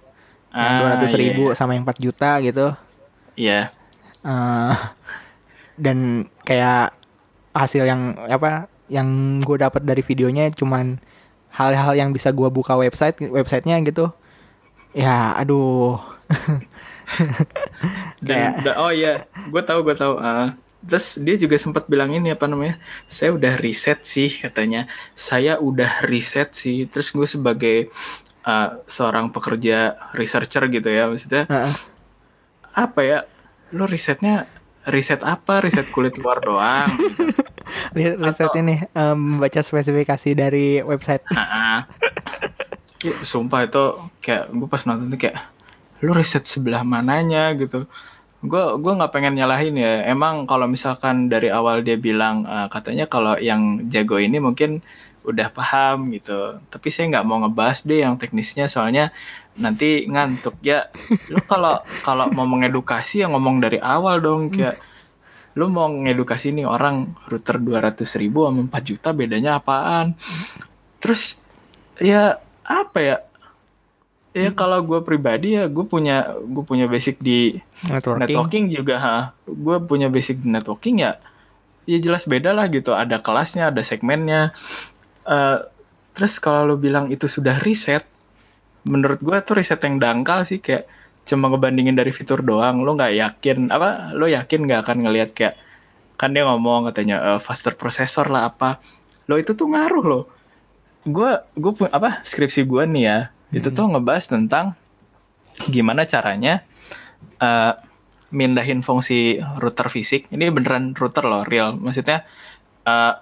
[0.51, 1.57] yang ah, dua ratus ribu iya.
[1.57, 2.67] sama yang 4 juta gitu
[3.39, 4.27] iya yeah.
[4.27, 4.75] uh,
[5.81, 7.00] dan kayak
[7.55, 10.99] hasil yang apa yang gue dapat dari videonya cuman
[11.51, 14.11] hal-hal yang bisa gue buka website websitenya gitu.
[14.95, 15.99] Ya aduh.
[18.23, 20.15] Dan, kayak oh iya gue tahu gue tahu.
[20.19, 24.87] Uh, terus dia juga sempat bilang ini apa namanya saya udah riset sih katanya.
[25.15, 26.87] Saya udah riset sih.
[26.87, 27.91] Terus gue sebagai
[28.47, 31.75] uh, seorang pekerja researcher gitu ya maksudnya uh -uh.
[32.77, 33.19] apa ya
[33.75, 34.49] lo risetnya
[34.89, 35.61] riset apa?
[35.61, 37.33] Riset kulit luar doang gitu.
[38.25, 41.25] riset Atau, ini membaca um, spesifikasi dari website.
[43.25, 43.85] Sumpah itu
[44.21, 45.37] kayak gue pas nonton tuh kayak
[46.01, 47.53] lu riset sebelah mananya?
[47.57, 47.85] gitu.
[48.41, 50.09] Gue gue nggak pengen nyalahin ya.
[50.09, 54.81] Emang kalau misalkan dari awal dia bilang uh, katanya kalau yang jago ini mungkin
[55.25, 56.59] udah paham gitu.
[56.73, 59.13] Tapi saya nggak mau ngebahas deh yang teknisnya soalnya
[59.59, 60.57] nanti ngantuk.
[60.65, 60.89] Ya
[61.29, 64.81] lu kalau kalau mau mengedukasi ya ngomong dari awal dong kayak
[65.59, 70.15] lu mau ngedukasi nih orang router 200 ribu sama 4 juta bedanya apaan?
[71.03, 71.37] Terus
[72.01, 73.17] ya apa ya?
[74.31, 77.59] Ya kalau gue pribadi ya gue punya gue punya basic di
[77.91, 79.19] networking, networking juga ha.
[79.43, 81.19] Gue punya basic di networking ya
[81.83, 82.95] ya jelas beda lah gitu.
[82.95, 84.55] Ada kelasnya ada segmennya
[85.27, 85.67] uh,
[86.15, 88.05] terus kalau lo bilang itu sudah riset
[88.85, 90.89] menurut gue tuh riset yang dangkal sih kayak
[91.29, 92.81] cuma ngebandingin dari fitur doang.
[92.81, 95.55] Lo nggak yakin apa lo yakin nggak akan ngelihat kayak
[96.17, 98.81] kan dia ngomong katanya uh, faster processor lah apa.
[99.29, 100.21] Lo itu tuh ngaruh lo
[101.01, 103.57] gue gue apa skripsi gue nih ya hmm.
[103.57, 104.77] itu tuh ngebahas tentang
[105.65, 106.61] gimana caranya
[107.41, 107.73] uh,
[108.31, 110.31] mindahin fungsi router fisik.
[110.31, 111.75] Ini beneran router loh real.
[111.75, 112.23] Maksudnya
[112.87, 113.15] uh,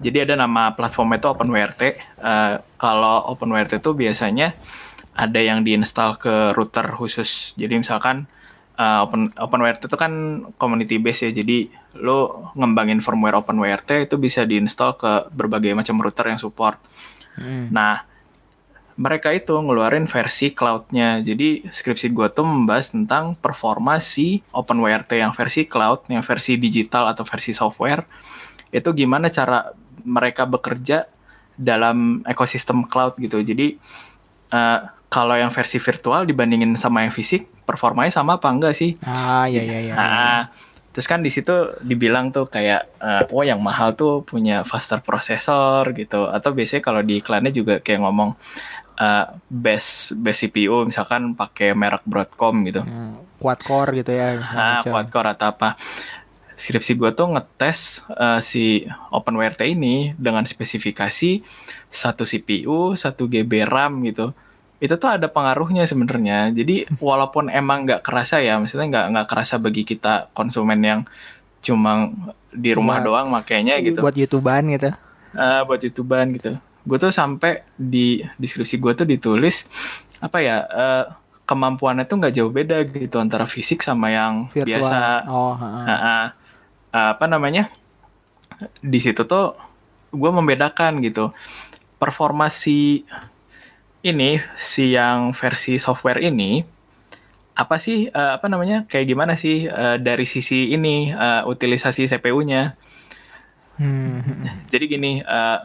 [0.00, 1.82] jadi ada nama platform itu OpenWRT
[2.22, 4.56] uh, kalau OpenWRT itu biasanya
[5.12, 7.52] ada yang diinstal ke router khusus.
[7.60, 8.24] Jadi misalkan
[8.80, 10.12] uh, Open OpenWRT itu kan
[10.56, 11.32] community base ya.
[11.32, 11.68] Jadi
[12.00, 16.80] lo ngembangin firmware OpenWRT itu bisa diinstal ke berbagai macam router yang support.
[17.36, 17.68] Hmm.
[17.68, 18.08] Nah,
[18.96, 21.20] mereka itu ngeluarin versi cloud-nya.
[21.20, 27.08] Jadi skripsi gue tuh membahas tentang performa si OpenWRT yang versi cloud, yang versi digital
[27.12, 28.04] atau versi software.
[28.72, 29.72] Itu gimana cara
[30.04, 31.06] mereka bekerja
[31.56, 33.40] dalam ekosistem cloud gitu.
[33.44, 33.76] Jadi
[34.52, 34.78] uh,
[35.12, 38.96] kalau yang versi virtual dibandingin sama yang fisik performanya sama apa enggak sih?
[39.04, 39.94] Ah iya iya iya.
[39.94, 40.40] Nah,
[40.96, 41.52] terus kan di situ
[41.84, 47.00] dibilang tuh kayak uh, oh yang mahal tuh punya faster processor gitu atau biasanya kalau
[47.04, 48.32] di iklannya juga kayak ngomong
[48.96, 52.80] uh, best best CPU misalkan pakai merek Broadcom gitu.
[52.80, 54.40] Hmm, quad core gitu ya.
[54.40, 55.76] Ah, quad core atau apa.
[56.62, 61.42] Skripsi gue tuh ngetes uh, si OpenWRT ini dengan spesifikasi
[61.90, 64.30] satu CPU, satu GB RAM gitu
[64.82, 66.50] itu tuh ada pengaruhnya sebenarnya.
[66.50, 71.00] Jadi walaupun emang nggak kerasa ya, maksudnya nggak nggak kerasa bagi kita konsumen yang
[71.62, 72.10] cuma
[72.50, 74.02] di rumah buat, doang makainya gitu.
[74.02, 74.90] Buat youtuber gitu.
[75.38, 76.58] Uh, buat youtuber gitu.
[76.82, 79.70] Gue tuh sampai di deskripsi gue tuh ditulis
[80.18, 81.04] apa ya uh,
[81.46, 84.82] kemampuannya tuh nggak jauh beda gitu antara fisik sama yang Virtual.
[84.82, 85.30] biasa.
[85.30, 86.24] Oh, uh, uh,
[86.92, 87.72] apa namanya?
[88.78, 89.56] Di situ tuh
[90.12, 91.32] gue membedakan gitu.
[91.96, 93.08] Performasi
[94.02, 96.62] ini si yang versi software ini
[97.52, 102.74] apa sih uh, apa namanya kayak gimana sih uh, dari sisi ini uh, utilisasi CPU-nya.
[103.76, 104.48] Hmm.
[104.68, 105.58] Jadi gini uh,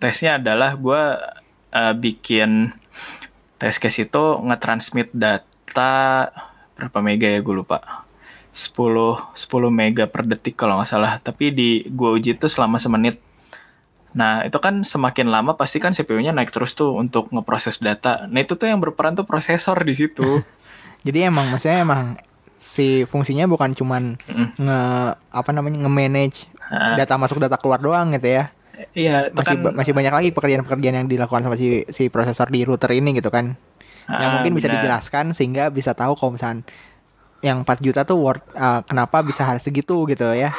[0.00, 1.02] tesnya adalah gue
[1.74, 2.72] uh, bikin
[3.58, 6.30] test case itu ngetransmit data
[6.78, 8.06] berapa mega ya gue lupa
[8.58, 13.22] 10 10 mega per detik kalau nggak salah tapi di gue uji itu selama semenit
[14.16, 18.24] Nah, itu kan semakin lama pasti kan CPU-nya naik terus tuh untuk ngeproses data.
[18.26, 20.42] Nah, itu tuh yang berperan tuh prosesor di situ.
[21.06, 22.16] Jadi emang maksudnya emang
[22.58, 24.58] si fungsinya bukan cuman mm.
[24.58, 24.80] nge
[25.14, 26.50] apa namanya nge-manage
[26.98, 28.50] data masuk data keluar doang gitu ya.
[28.94, 32.94] Iya, masih kan, masih banyak lagi pekerjaan-pekerjaan yang dilakukan sama si si prosesor di router
[32.94, 33.54] ini gitu kan.
[34.08, 36.64] yang mungkin bisa dijelaskan sehingga bisa tahu kalau misalnya
[37.38, 40.50] yang 4 juta tuh worth uh, kenapa bisa harus segitu gitu ya.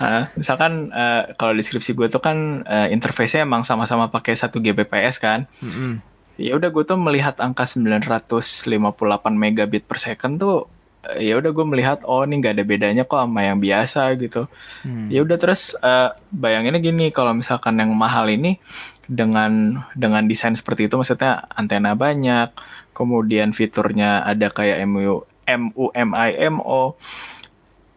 [0.00, 5.20] Ha, misalkan uh, kalau deskripsi gue tuh kan uh, interface-nya emang sama-sama pakai 1 Gbps
[5.20, 5.44] kan.
[5.60, 5.92] Mm -hmm.
[6.40, 8.80] Ya udah gue tuh melihat angka 958
[9.28, 10.64] megabit per second tuh
[11.04, 14.48] uh, ya udah gue melihat oh ini nggak ada bedanya kok sama yang biasa gitu.
[14.80, 15.12] Hmm.
[15.12, 18.56] Ya udah terus uh, bayanginnya gini kalau misalkan yang mahal ini
[19.04, 22.56] dengan dengan desain seperti itu maksudnya antena banyak,
[22.96, 26.94] kemudian fiturnya ada kayak MU M U M I M O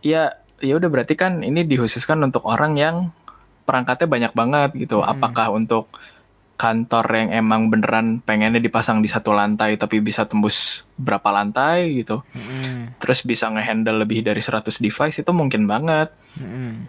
[0.01, 2.95] ya ya udah berarti kan ini dikhususkan untuk orang yang
[3.63, 5.11] perangkatnya banyak banget gitu hmm.
[5.11, 5.91] apakah untuk
[6.53, 12.21] kantor yang emang beneran pengennya dipasang di satu lantai tapi bisa tembus berapa lantai gitu
[12.31, 13.01] hmm.
[13.01, 16.87] terus bisa ngehandle lebih dari 100 device itu mungkin banget hmm.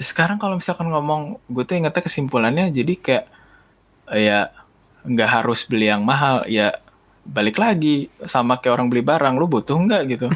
[0.00, 3.24] sekarang kalau misalkan ngomong gue tuh ingetnya kesimpulannya jadi kayak
[4.12, 4.40] ya
[5.02, 6.78] nggak harus beli yang mahal ya
[7.22, 10.26] balik lagi sama kayak orang beli barang lu butuh nggak gitu?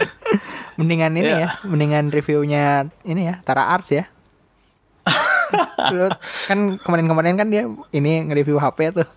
[0.78, 1.58] Mendingan ini yeah.
[1.60, 4.08] ya mendingan reviewnya ini ya Tara Arts ya.
[5.92, 6.08] Lu
[6.46, 9.08] kan kemarin-kemarin kan dia ini nge-review HP tuh.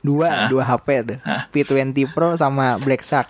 [0.00, 1.18] Dua dua HP tuh.
[1.52, 3.28] P20 Pro sama Black Shark.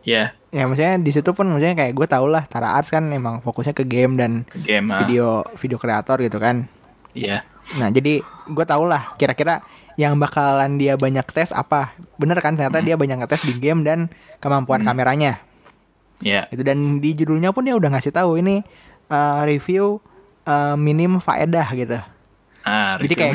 [0.00, 0.32] Ya.
[0.50, 0.64] Yeah.
[0.64, 3.70] ya maksudnya di situ pun maksudnya kayak gue tau lah Tara Arts kan emang fokusnya
[3.76, 6.66] ke game dan ke game, video video kreator gitu kan.
[7.12, 7.42] Iya.
[7.44, 7.78] Yeah.
[7.78, 9.62] nah jadi gue tau lah kira-kira
[10.00, 12.86] yang bakalan dia banyak tes apa bener kan ternyata hmm.
[12.88, 14.08] dia banyak ngetes di game dan
[14.40, 14.88] kemampuan hmm.
[14.88, 15.32] kameranya
[16.24, 16.44] ya yeah.
[16.48, 18.64] itu dan di judulnya pun dia udah ngasih tahu ini
[19.12, 20.00] uh, review
[20.48, 22.00] uh, minim faedah gitu
[22.64, 23.34] ah, jadi kayak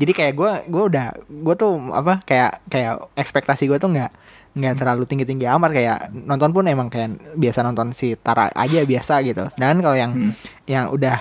[0.00, 4.12] jadi kayak gue gue udah gue tuh apa kayak kayak ekspektasi gue tuh nggak
[4.56, 8.84] nggak terlalu tinggi tinggi amat kayak nonton pun emang kayak biasa nonton si Tara aja
[8.84, 10.32] biasa gitu sedangkan kalau yang hmm.
[10.68, 11.16] yang udah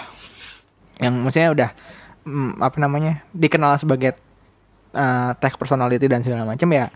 [1.00, 1.70] yang maksudnya udah
[2.24, 4.16] mm, apa namanya dikenal sebagai
[4.96, 6.90] uh, tech personality dan segala macam ya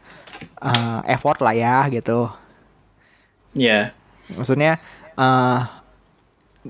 [0.63, 2.31] uh, effort lah ya gitu
[3.53, 4.35] ya yeah.
[4.39, 4.79] maksudnya
[5.19, 5.67] uh,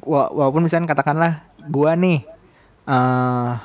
[0.04, 2.26] walaupun misalnya katakanlah gua nih
[2.90, 3.62] uh,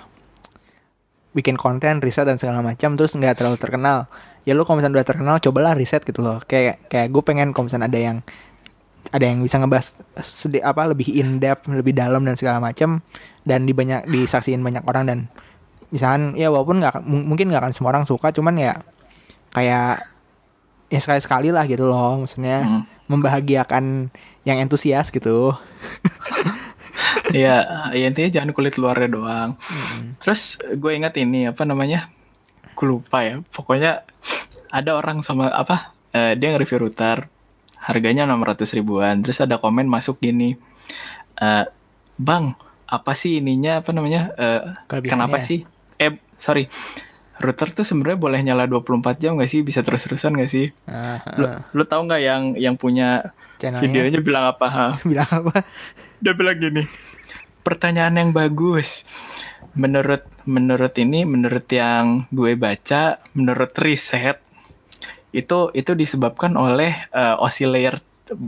[1.34, 4.06] bikin konten riset dan segala macam terus nggak terlalu terkenal
[4.46, 7.66] ya lu kalau misalnya udah terkenal cobalah riset gitu loh kayak kayak gue pengen kalau
[7.66, 8.16] misalnya ada yang
[9.10, 13.02] ada yang bisa ngebahas sedi apa lebih in depth lebih dalam dan segala macam
[13.42, 15.18] dan di banyak disaksiin banyak orang dan
[15.94, 18.74] misalkan ya walaupun nggak mungkin nggak akan semua orang suka cuman ya
[19.54, 20.10] kayak
[20.90, 22.82] ya sekali sekali lah gitu loh maksudnya hmm.
[23.06, 24.10] membahagiakan
[24.42, 25.54] yang entusias gitu
[27.34, 29.50] Iya, ya intinya jangan kulit luarnya doang.
[29.58, 30.14] Hmm.
[30.22, 32.06] Terus gue ingat ini apa namanya?
[32.78, 33.42] Gue lupa ya.
[33.50, 34.06] Pokoknya
[34.70, 35.94] ada orang sama apa?
[36.14, 37.26] Uh, dia nge-review router
[37.80, 39.18] harganya 600 ribuan.
[39.26, 40.54] Terus ada komen masuk gini.
[41.34, 41.66] Uh,
[42.14, 42.54] bang,
[42.86, 44.30] apa sih ininya apa namanya?
[44.38, 45.66] Uh, kenapa sih?
[46.00, 46.68] Eh, sorry.
[47.34, 49.66] Router tuh sebenarnya boleh nyala 24 jam gak sih?
[49.66, 50.70] Bisa terus-terusan gak sih?
[50.86, 51.36] Uh, uh.
[51.38, 51.46] Lu,
[51.80, 53.82] lu tahu nggak yang yang punya Channelnya?
[53.82, 54.66] videonya bilang apa?
[54.70, 54.86] Ha?
[55.10, 55.66] bilang apa?
[56.22, 56.86] Dia bilang gini
[57.64, 59.08] pertanyaan yang bagus.
[59.74, 64.38] Menurut menurut ini, menurut yang gue baca, menurut riset
[65.34, 67.98] itu itu disebabkan oleh uh, oscillator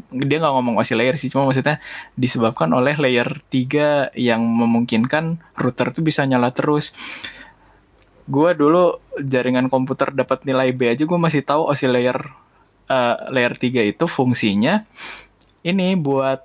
[0.09, 1.77] dia nggak ngomong oscillator sih cuma maksudnya
[2.16, 6.97] disebabkan oleh layer 3 yang memungkinkan router tuh bisa nyala terus.
[8.27, 12.32] Gue dulu jaringan komputer dapat nilai B aja gue masih tahu oscillator
[12.90, 14.82] uh, layer 3 itu fungsinya
[15.66, 16.40] ini buat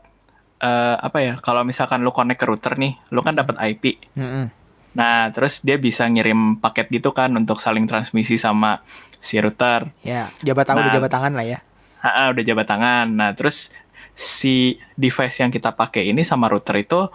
[0.61, 4.21] uh, apa ya kalau misalkan lu connect ke router nih lu kan dapat IP mm
[4.21, 4.45] -hmm.
[4.97, 8.83] nah terus dia bisa ngirim paket gitu kan untuk saling transmisi sama
[9.21, 9.93] si router.
[10.01, 11.59] Ya jabat tangan nah, udah jabat tangan lah ya
[12.01, 13.69] ha, udah jabat tangan nah terus
[14.17, 17.07] si device yang kita pakai ini sama router itu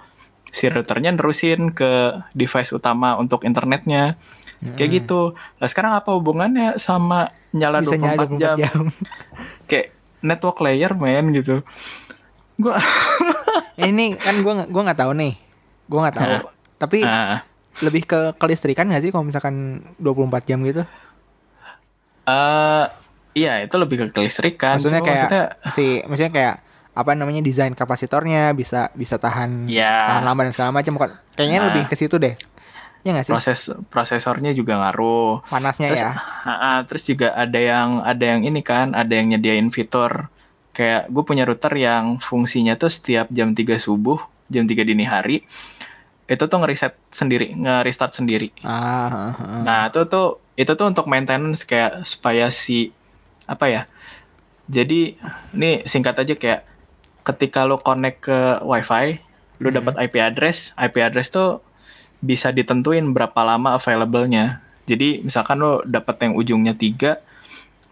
[0.49, 4.17] si routernya nerusin ke device utama untuk internetnya
[4.57, 4.73] Hmm.
[4.73, 5.37] Kayak gitu.
[5.61, 8.57] Nah sekarang apa hubungannya sama nyala Bisa 24, nyala 24 jam?
[8.57, 8.81] jam.
[9.69, 9.87] Kayak
[10.25, 11.61] network layer men gitu.
[12.57, 12.81] Gua
[13.77, 15.35] ini kan gue gue nggak tahu nih
[15.87, 16.43] gue nggak tahu uh,
[16.81, 17.45] tapi uh,
[17.85, 20.83] lebih ke kelistrikan nggak sih kalau misalkan 24 jam gitu
[22.27, 22.87] uh,
[23.37, 25.45] iya itu lebih ke kelistrikan maksudnya Cuma kayak maksudnya...
[25.77, 26.55] si maksudnya kayak
[26.97, 30.09] apa namanya desain kapasitornya bisa bisa tahan yeah.
[30.09, 30.97] tahan lama dan segala macam.
[31.37, 32.41] Kayaknya nah, lebih ke situ deh.
[33.05, 33.37] Ya gak sih?
[33.37, 33.61] Proses
[33.93, 35.45] prosesornya juga ngaruh.
[35.45, 36.17] Panasnya terus, ya?
[36.17, 40.33] uh, uh, terus juga ada yang ada yang ini kan ada yang nyediain fitur.
[40.73, 44.17] Kayak gue punya router yang fungsinya tuh setiap jam 3 subuh
[44.49, 45.45] jam 3 dini hari
[46.27, 48.51] itu tuh ngeriset sendiri nge-restart sendiri.
[48.67, 49.63] Ah, ah, ah.
[49.63, 52.91] nah itu tuh itu tuh untuk maintenance kayak supaya si
[53.47, 53.83] apa ya
[54.67, 55.15] jadi
[55.55, 56.67] ini singkat aja kayak
[57.27, 59.23] ketika lo connect ke wifi
[59.63, 59.77] lo hmm.
[59.83, 61.63] dapat IP address IP address tuh
[62.23, 67.23] bisa ditentuin berapa lama available-nya jadi misalkan lo dapat yang ujungnya tiga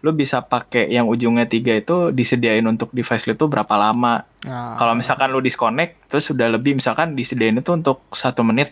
[0.05, 4.21] lu bisa pakai yang ujungnya tiga itu disediain untuk device lu itu berapa lama.
[4.45, 4.77] Oh.
[4.77, 8.69] Kalau misalkan lu disconnect, terus sudah lebih misalkan disediain itu untuk satu menit.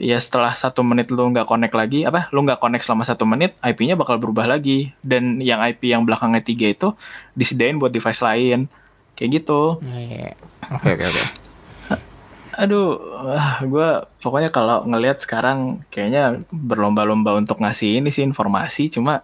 [0.00, 2.32] Ya setelah satu menit lu nggak connect lagi, apa?
[2.32, 4.96] Lu nggak connect selama satu menit, IP-nya bakal berubah lagi.
[5.04, 6.88] Dan yang IP yang belakangnya tiga itu
[7.36, 8.64] disediain buat device lain,
[9.14, 9.76] kayak gitu.
[9.84, 10.32] Iya, iya.
[10.72, 11.24] Oke oke oke.
[12.56, 12.96] Aduh,
[13.68, 13.88] gue
[14.24, 19.22] pokoknya kalau ngelihat sekarang kayaknya berlomba-lomba untuk ngasih ini sih informasi, cuma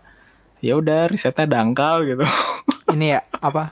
[0.65, 2.25] ya udah risetnya dangkal gitu
[2.91, 3.71] ini ya apa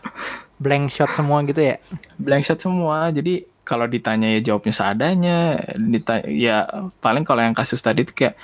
[0.60, 1.80] blank shot semua gitu ya
[2.20, 5.38] blank shot semua jadi kalau ditanya ya jawabnya seadanya
[5.76, 6.56] ditanya, ya
[7.00, 8.34] paling kalau yang kasus tadi tuh kayak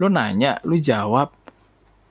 [0.00, 1.30] lu nanya lu jawab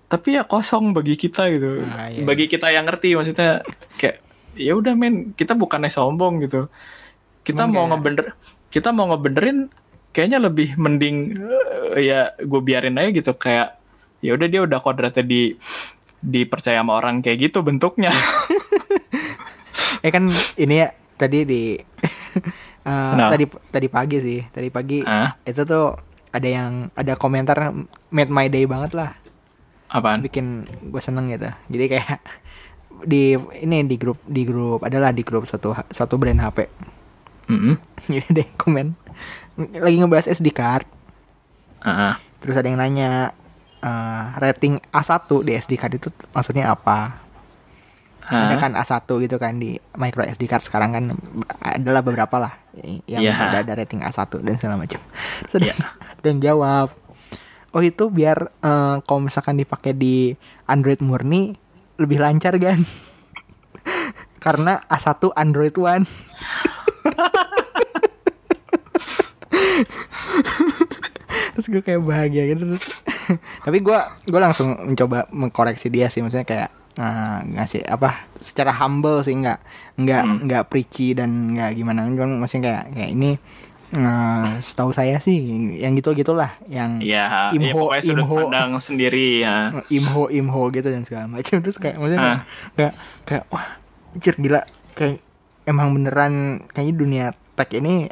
[0.08, 2.24] tapi ya kosong bagi kita gitu nah, iya.
[2.24, 3.66] bagi kita yang ngerti maksudnya
[3.98, 4.22] kayak
[4.56, 6.68] ya udah men kita bukannya sombong gitu
[7.42, 7.92] kita Cuman mau kayak...
[7.98, 8.26] ngebener
[8.72, 9.60] kita mau ngebenerin
[10.12, 13.80] kayaknya lebih mending uh, ya gue biarin aja gitu kayak
[14.22, 15.56] ya udah dia udah kodratnya di
[16.22, 18.14] dipercaya sama orang kayak gitu bentuknya.
[20.06, 21.62] eh kan ini ya tadi di
[22.90, 23.30] uh, no.
[23.30, 25.32] tadi tadi pagi sih tadi pagi uh?
[25.44, 27.76] itu tuh ada yang ada komentar
[28.10, 29.12] made my day banget lah.
[29.92, 30.24] Apaan?
[30.24, 31.52] Bikin gue seneng gitu.
[31.68, 32.20] Jadi kayak
[33.12, 36.72] di ini di grup di grup adalah di grup satu satu brand HP.
[37.52, 37.76] Mm -hmm.
[38.16, 38.96] Jadi deh komen
[39.60, 40.88] lagi ngebahas SD card.
[41.84, 42.14] Uh -uh.
[42.40, 43.36] Terus ada yang nanya
[43.84, 47.21] uh, rating A1 di SD card itu maksudnya apa?
[48.22, 48.48] Huh?
[48.48, 51.06] Ada kan A1 gitu kan di micro SD card sekarang kan
[51.66, 52.54] adalah beberapa lah
[53.10, 53.50] yang yeah.
[53.50, 55.02] ada, ada rating A1 dan segala macam.
[55.50, 55.92] Terus yeah.
[56.22, 56.94] dan jawab,
[57.72, 60.36] oh itu biar uh, kalau misalkan dipakai di
[60.68, 61.56] Android murni
[62.00, 62.84] lebih lancar kan
[64.44, 66.06] karena A1 Android One
[71.52, 72.86] terus gue kayak bahagia gitu terus
[73.66, 79.24] tapi gue gue langsung mencoba mengkoreksi dia sih maksudnya kayak uh, ngasih apa secara humble
[79.24, 79.60] sih nggak
[80.02, 80.40] nggak hmm.
[80.48, 82.08] nggak preachy dan nggak gimana.
[82.12, 83.30] Kan maksudnya kayak kayak ini
[83.96, 85.38] uh, setahu saya sih
[85.80, 88.38] yang gitu gitulah yang ya, imho ya, imho.
[88.48, 89.72] pandang sendiri ya.
[89.98, 91.60] Imho imho gitu dan segala macam.
[91.64, 92.42] Terus kayak maksudnya kayak,
[92.76, 92.94] kayak
[93.28, 93.68] kayak wah
[94.16, 94.62] anjir gila.
[94.92, 95.24] Kayak
[95.70, 98.10] emang beneran kayaknya dunia tech ini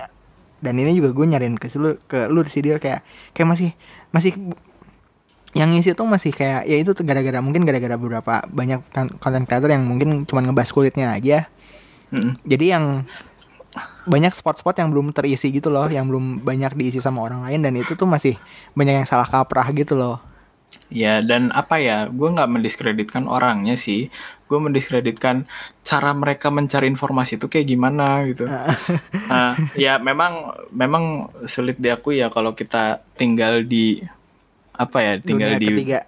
[0.60, 3.02] dan ini juga gue nyariin ke lu ke lu sih dia kayak
[3.32, 3.70] kayak masih
[4.12, 4.36] masih
[5.58, 8.86] yang ngisi tuh masih kayak ya itu gara-gara mungkin gara-gara beberapa banyak
[9.18, 11.50] konten creator yang mungkin cuma ngebahas kulitnya aja
[12.14, 12.32] mm-hmm.
[12.46, 12.86] jadi yang
[14.06, 17.74] banyak spot-spot yang belum terisi gitu loh yang belum banyak diisi sama orang lain dan
[17.78, 18.38] itu tuh masih
[18.78, 20.22] banyak yang salah kaprah gitu loh
[20.90, 24.10] Ya dan apa ya, gue nggak mendiskreditkan orangnya sih,
[24.50, 25.46] gue mendiskreditkan
[25.86, 28.50] cara mereka mencari informasi itu kayak gimana gitu.
[29.30, 34.02] nah, ya memang memang sulit diakui ya kalau kita tinggal di
[34.80, 36.00] apa ya, tinggal dunia di ketiga.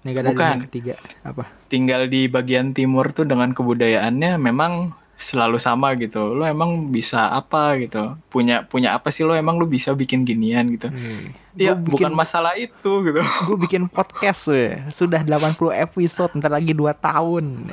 [0.00, 0.48] Negara bukan.
[0.56, 0.94] dunia ketiga.
[1.20, 1.44] Apa?
[1.68, 6.32] Tinggal di bagian timur tuh dengan kebudayaannya memang selalu sama gitu.
[6.32, 8.16] Lo emang bisa apa gitu?
[8.32, 9.36] Punya punya apa sih lo?
[9.36, 10.88] Emang lo bisa bikin ginian gitu?
[10.88, 11.36] Hmm.
[11.52, 13.20] ya bikin, bukan masalah itu gitu.
[13.46, 14.80] Gue bikin podcast we.
[14.88, 17.68] sudah 80 episode ntar lagi 2 tahun.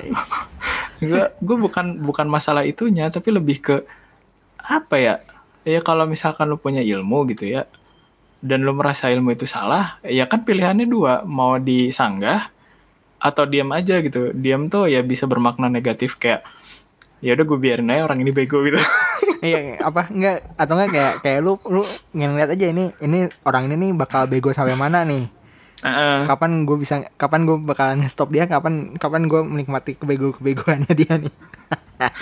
[1.00, 3.76] Gue gue bukan bukan masalah itunya tapi lebih ke
[4.60, 5.16] apa ya?
[5.64, 7.64] Ya kalau misalkan lo punya ilmu gitu ya
[8.42, 12.54] dan lo merasa ilmu itu salah ya kan pilihannya dua mau disanggah
[13.18, 14.32] atau diam aja gitu.
[14.34, 16.46] Diam tuh ya bisa bermakna negatif kayak
[17.18, 18.78] ya udah gue biarin aja orang ini bego gitu.
[19.38, 23.76] Iya apa enggak atau enggak kayak kayak lu lu ngeliat aja ini ini orang ini
[23.78, 25.30] nih bakal bego sampai mana nih.
[25.78, 26.26] Uh-uh.
[26.26, 31.22] kapan gue bisa kapan gue bakalan stop dia kapan kapan gue menikmati kebego kebegoannya dia
[31.22, 31.34] nih.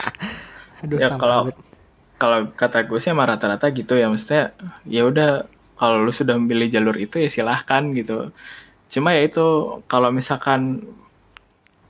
[0.83, 1.55] Aduh ya, kalau
[2.19, 4.51] kalau kata gue sih emang rata-rata gitu ya maksudnya
[4.83, 8.31] ya udah kalau lu sudah memilih jalur itu ya silahkan gitu.
[8.87, 10.87] Cuma ya itu kalau misalkan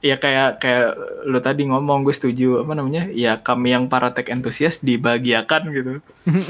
[0.06, 0.94] ya kayak kayak
[1.26, 5.94] lu tadi ngomong gue setuju apa namanya ya kami yang para tech entusias dibahagiakan gitu.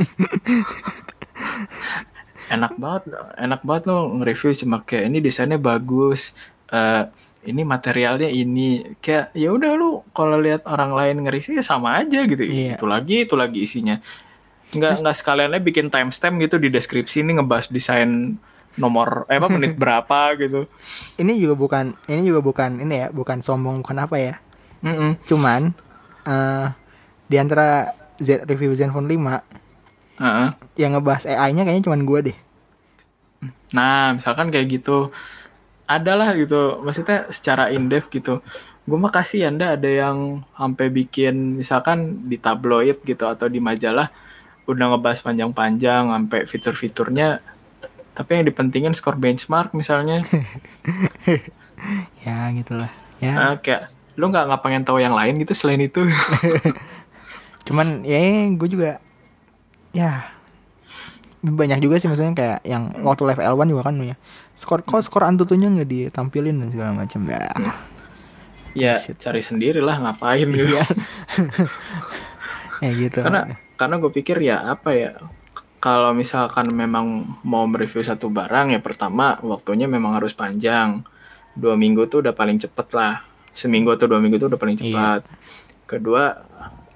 [2.46, 3.04] Enak banget
[3.42, 6.38] enak banget lo nge-review cuma kayak ini desainnya bagus
[6.70, 7.10] uh,
[7.42, 8.98] ini materialnya ini.
[9.02, 12.44] Kayak ya udah lu kalau lihat orang lain nge-review ya sama aja gitu.
[12.46, 12.78] Yeah.
[12.78, 13.98] itu lagi itu lagi isinya
[14.74, 18.40] nggak nggak sekaliannya bikin timestamp gitu di deskripsi ini ngebahas desain
[18.76, 20.66] nomor eh apa menit berapa gitu.
[21.20, 24.36] Ini juga bukan ini juga bukan ini ya, bukan sombong bukan apa ya.
[24.82, 25.12] Mm -mm.
[25.28, 25.62] Cuman
[26.26, 26.74] uh,
[27.30, 29.34] di antara Z review Zenfone 5 uh
[30.24, 30.50] -uh.
[30.80, 32.38] yang ngebahas AI-nya kayaknya cuman gue deh.
[33.76, 35.12] Nah, misalkan kayak gitu
[35.86, 38.42] adalah gitu maksudnya secara in depth gitu
[38.86, 44.10] gue mah kasih anda ada yang sampai bikin misalkan di tabloid gitu atau di majalah
[44.66, 47.42] udah ngebahas panjang-panjang sampai fitur-fiturnya.
[48.16, 50.24] Tapi yang dipentingin skor benchmark misalnya.
[52.26, 52.90] Ya gitulah
[53.20, 53.34] ya.
[53.36, 56.08] Nah, kayak lu nggak nggak pengen tahu yang lain gitu selain itu.
[57.68, 58.18] Cuman ya
[58.56, 59.04] gue juga
[59.92, 60.32] ya
[61.46, 64.18] banyak juga sih maksudnya kayak yang waktu level L1 juga kan ya.
[64.56, 67.44] Skor kok skor antutunya nggak ditampilin dan segala macam ya
[68.76, 69.24] ya Shit.
[69.24, 70.76] cari sendiri lah ngapain gitu.
[70.76, 70.86] Ya
[72.84, 73.20] ya gitu.
[73.24, 75.12] Karena karena gue pikir ya apa ya
[75.86, 81.06] kalau misalkan memang mau mereview satu barang ya pertama waktunya memang harus panjang.
[81.54, 83.22] Dua minggu tuh udah paling cepet lah.
[83.54, 84.84] Seminggu atau dua minggu tuh udah paling iya.
[84.90, 85.22] cepat.
[85.30, 85.38] Iya.
[85.86, 86.42] kedua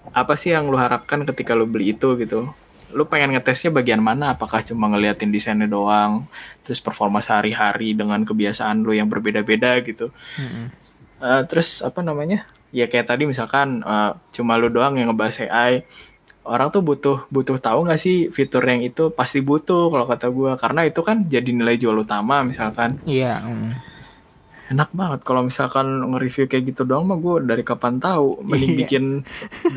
[0.09, 2.49] apa sih yang lu harapkan ketika lu beli itu gitu?
[2.89, 4.33] Lu pengen ngetesnya bagian mana?
[4.33, 6.25] Apakah cuma ngeliatin desainnya doang
[6.65, 10.09] terus performa sehari-hari dengan kebiasaan lu yang berbeda-beda gitu?
[10.33, 10.65] Mm -hmm.
[11.21, 12.49] uh, terus apa namanya?
[12.73, 15.85] Ya kayak tadi misalkan uh, cuma lu doang yang ngebahas AI
[16.49, 19.13] orang tuh butuh butuh tahu nggak sih fitur yang itu?
[19.13, 22.97] Pasti butuh kalau kata gue karena itu kan jadi nilai jual utama misalkan.
[23.05, 23.71] Iya mm.
[24.69, 28.41] enak banget kalau misalkan nge-review kayak gitu doang mah gue dari kapan tahu.
[28.41, 28.79] Mending iya.
[28.81, 29.03] bikin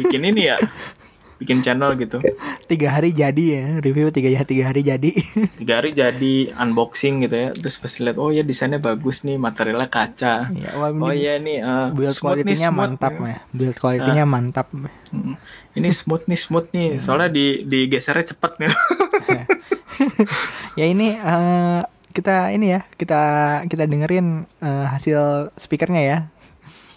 [0.01, 0.57] bikin ini ya
[1.43, 2.23] bikin channel gitu.
[2.71, 5.11] Tiga hari jadi ya review tiga ya tiga hari jadi.
[5.61, 7.49] Tiga hari jadi unboxing gitu ya.
[7.53, 10.49] Terus pas lihat oh ya desainnya bagus nih materialnya kaca.
[10.55, 13.43] Ya, wah, oh ya nih uh, build quality-nya mantap ya.
[13.51, 14.67] Build quality-nya uh, mantap.
[15.77, 16.89] Ini smooth nih smooth nih.
[17.03, 18.71] Soalnya di digesernya cepet nih.
[20.73, 23.23] Ya ini uh, kita ini ya kita
[23.69, 26.19] kita dengerin uh, hasil speakernya ya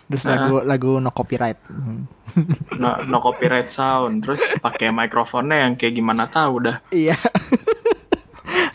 [0.06, 1.60] terus uh lagu lagu no copyright.
[2.82, 4.28] No, no copyright sound.
[4.28, 6.84] Terus pakai mikrofonnya yang kayak gimana tahu udah.
[6.92, 7.16] Iya.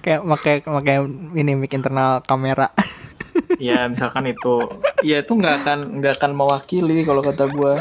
[0.00, 0.96] Kayak pakai pakai
[1.36, 2.72] ini mic internal kamera.
[3.60, 4.64] Ya misalkan itu.
[5.04, 7.72] Ya itu nggak akan nggak akan mewakili kalau kata gue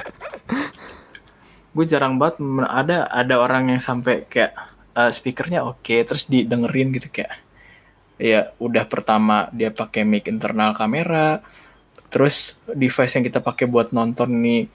[1.71, 4.51] gue jarang banget ada ada orang yang sampai kayak
[4.97, 7.39] uh, speakernya oke okay, terus didengerin gitu kayak
[8.19, 11.39] ya udah pertama dia pakai mic internal kamera
[12.09, 14.69] terus device yang kita pakai buat nonton nih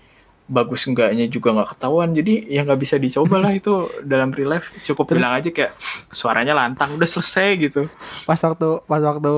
[0.45, 2.13] bagus enggaknya juga nggak ketahuan.
[2.13, 4.71] Jadi ya nggak bisa dicoba lah itu dalam real life.
[4.85, 5.73] Cukup Terus, bilang aja kayak
[6.13, 7.83] suaranya lantang udah selesai gitu.
[8.29, 9.35] Pas waktu pas waktu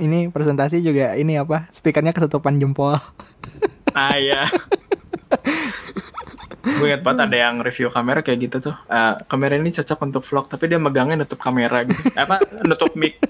[0.00, 2.96] ini presentasi juga ini apa speakernya ketutupan jempol.
[3.94, 4.50] Ah ya
[6.82, 8.74] gue inget banget ada yang review kamera kayak gitu tuh.
[8.90, 12.02] Uh, kamera ini cocok untuk vlog tapi dia megangnya nutup kamera gitu.
[12.18, 12.42] Apa?
[12.66, 13.22] Nutup mic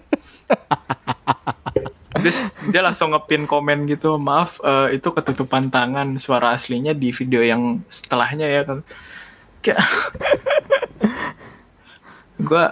[2.24, 7.44] terus dia langsung ngepin komen gitu maaf uh, itu ketutupan tangan suara aslinya di video
[7.44, 8.78] yang setelahnya ya kan.
[9.60, 9.84] Kayak
[12.48, 12.64] gue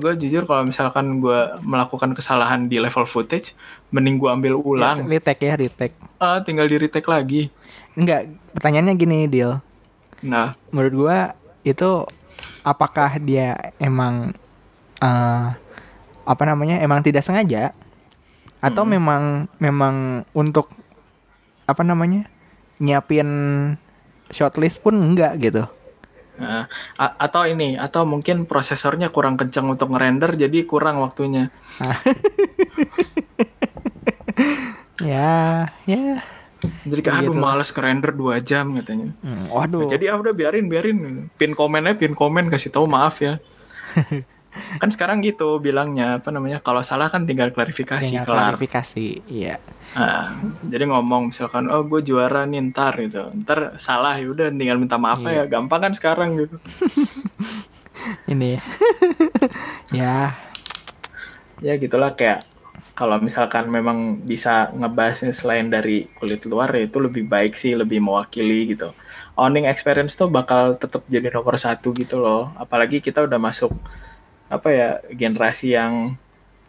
[0.00, 3.52] gue jujur kalau misalkan gue melakukan kesalahan di level footage
[3.92, 5.04] mending gue ambil ulang.
[5.04, 5.96] ya, retake ya retake.
[6.16, 7.52] Uh, tinggal di retake lagi.
[7.92, 9.60] Enggak pertanyaannya gini deal
[10.24, 10.56] nah.
[10.72, 11.18] Menurut gue
[11.76, 12.08] itu
[12.64, 14.32] apakah dia emang
[15.04, 15.52] uh,
[16.24, 17.76] apa namanya emang tidak sengaja
[18.64, 18.92] atau hmm.
[18.96, 19.22] memang
[19.60, 19.94] memang
[20.32, 20.72] untuk
[21.68, 22.24] apa namanya
[22.80, 23.28] nyiapin
[24.32, 25.68] shortlist pun enggak gitu.
[26.34, 26.66] Uh,
[26.98, 31.52] atau ini atau mungkin prosesornya kurang kencang untuk ngerender jadi kurang waktunya.
[35.02, 36.22] Ya ya.
[36.86, 37.42] Jadi kayak aduh gitu.
[37.44, 39.12] males ngerender dua jam katanya.
[39.20, 39.84] Hmm, waduh.
[39.84, 41.28] Nah, jadi ah udah biarin biarin.
[41.34, 43.42] Pin komennya pin komen kasih tahu maaf ya
[44.78, 48.54] kan sekarang gitu bilangnya apa namanya kalau salah kan tinggal klarifikasi tinggal kelar.
[48.54, 49.58] klarifikasi iya.
[49.94, 50.34] Nah,
[50.66, 53.30] jadi ngomong misalkan oh gue juara nih ntar gitu.
[53.44, 55.44] Ntar salah ya udah tinggal minta maaf iya.
[55.46, 55.50] ya.
[55.50, 56.56] Gampang kan sekarang gitu.
[58.32, 58.58] Ini
[59.98, 60.34] ya.
[61.62, 61.74] Ya.
[61.78, 62.42] Gitulah kayak
[62.94, 67.98] kalau misalkan memang bisa ngebahasnya selain dari kulit luar ya itu lebih baik sih lebih
[68.02, 68.94] mewakili gitu.
[69.34, 72.54] Owning experience tuh bakal tetap jadi nomor satu gitu loh.
[72.54, 73.74] Apalagi kita udah masuk
[74.54, 76.14] apa ya generasi yang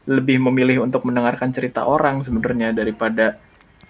[0.05, 3.41] lebih memilih untuk mendengarkan cerita orang sebenarnya daripada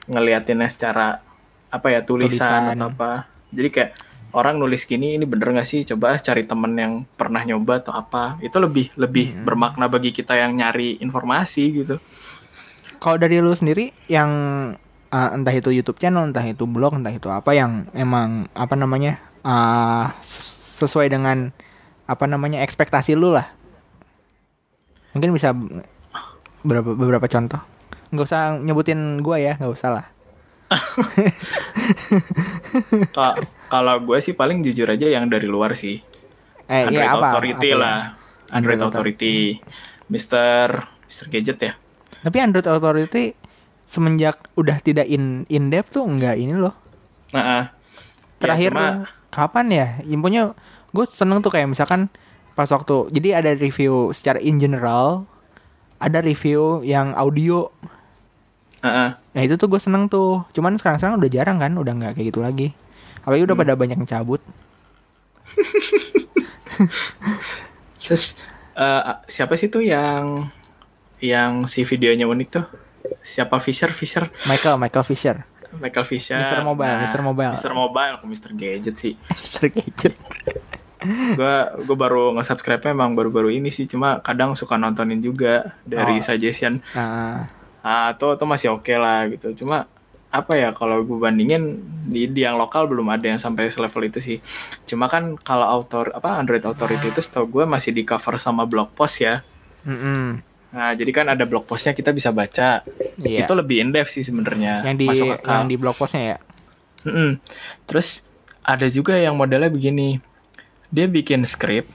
[0.07, 1.19] ngeliatinnya secara
[1.67, 2.79] apa ya tulisan, tulisan.
[2.79, 3.11] atau apa.
[3.51, 3.91] Jadi kayak
[4.31, 5.83] orang nulis gini ini bener gak sih?
[5.83, 8.39] Coba cari temen yang pernah nyoba atau apa.
[8.39, 9.43] Itu lebih lebih hmm.
[9.43, 11.95] bermakna bagi kita yang nyari informasi gitu.
[12.99, 14.31] Kalau dari lu sendiri yang
[15.11, 19.19] uh, entah itu YouTube channel entah itu blog entah itu apa yang emang apa namanya
[19.43, 20.15] uh,
[20.79, 21.51] sesuai dengan
[22.05, 23.51] apa namanya ekspektasi lu lah
[25.15, 25.55] Mungkin bisa
[26.61, 27.63] beberapa beberapa contoh.
[28.11, 30.05] Nggak usah nyebutin gue ya, nggak usah lah.
[33.71, 36.03] Kalau gue sih paling jujur aja yang dari luar sih.
[36.67, 37.27] Eh, iya, Android iya, apa?
[37.31, 37.97] Authority apa lah.
[37.97, 38.53] Ya?
[38.53, 39.35] Android, Authority.
[40.09, 41.73] Mister Mister Gadget ya.
[42.25, 43.33] Tapi Android Authority
[43.85, 46.73] semenjak udah tidak in in depth tuh enggak ini loh.
[47.33, 47.69] Nah,
[48.41, 49.09] terakhir ya, cuma...
[49.29, 49.87] kapan ya?
[50.05, 50.53] Infonya
[50.93, 52.09] gue seneng tuh kayak misalkan
[52.55, 55.27] pas waktu jadi ada review secara in general
[55.99, 57.71] ada review yang audio.
[58.85, 59.17] Uh-uh.
[59.17, 60.45] nah itu tuh gue seneng tuh.
[60.53, 62.77] Cuman sekarang sekarang udah jarang kan udah nggak kayak gitu lagi.
[63.25, 63.63] Apalagi udah hmm.
[63.65, 64.41] pada banyak yang cabut.
[68.05, 68.37] Terus
[68.77, 70.53] uh, siapa sih tuh yang
[71.17, 72.65] yang si videonya unik tuh?
[73.25, 73.57] Siapa?
[73.57, 73.89] Fisher?
[73.89, 74.29] Fisher?
[74.45, 75.41] Michael Michael Fisher.
[75.81, 76.37] Michael Fisher.
[76.37, 77.53] Mister Mobile nah, Mister Mobile.
[77.57, 79.13] Mister Mobile Mister Gadget sih.
[79.41, 80.13] Mister Gadget
[81.37, 81.55] gue
[81.85, 86.23] gue baru nge-subscribe memang baru-baru ini sih cuma kadang suka nontonin juga dari oh.
[86.23, 87.45] suggestion uh.
[87.85, 89.85] ah tuh tuh masih oke okay lah gitu cuma
[90.35, 91.79] apa ya kalau gue bandingin
[92.11, 94.37] di, di yang lokal belum ada yang sampai selevel itu sih
[94.83, 98.91] cuma kan kalau author apa Android Authority itu setahu gue masih di cover sama blog
[98.91, 99.39] post ya
[99.87, 100.23] mm -hmm.
[100.75, 102.83] Nah, jadi kan ada blog postnya kita bisa baca.
[103.15, 103.47] Iya.
[103.47, 104.83] Itu lebih in depth sih sebenarnya.
[104.83, 106.37] Yang di yang di blog postnya ya.
[107.07, 107.29] Mm -mm.
[107.87, 108.27] Terus
[108.59, 110.19] ada juga yang modelnya begini
[110.95, 111.91] dia bikin skrip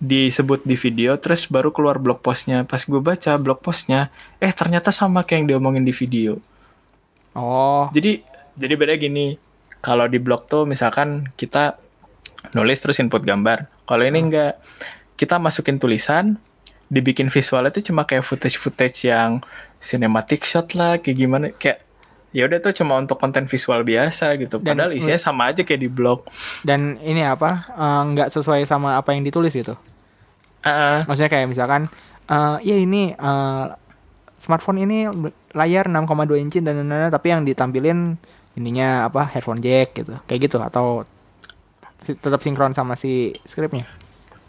[0.00, 2.64] disebut di video terus baru keluar blog postnya.
[2.64, 4.08] Pas gue baca blog postnya
[4.40, 6.40] eh ternyata sama kayak yang diomongin di video.
[7.36, 7.92] Oh.
[7.92, 8.24] Jadi
[8.56, 9.36] jadi beda gini
[9.84, 11.76] kalau di blog tuh misalkan kita
[12.56, 14.60] nulis terus input gambar kalau ini enggak
[15.20, 16.40] kita masukin tulisan
[16.88, 19.40] dibikin visualnya tuh cuma kayak footage footage yang
[19.80, 21.84] cinematic shot lah kayak gimana kayak
[22.34, 24.58] ya udah tuh cuma untuk konten visual biasa gitu.
[24.58, 26.26] Dan, padahal isinya sama aja kayak di blog.
[26.66, 29.78] Dan ini apa eh, nggak uh, sesuai sama apa yang ditulis gitu?
[30.66, 31.86] Uh, maksudnya kayak misalkan
[32.26, 33.78] uh, ya ini uh,
[34.34, 35.06] smartphone ini
[35.54, 38.18] layar 6,2 inci dan lain-lain tapi yang ditampilin
[38.58, 40.18] ininya apa headphone jack gitu.
[40.26, 41.06] Kayak gitu atau
[42.04, 43.86] tetap sinkron sama si skripnya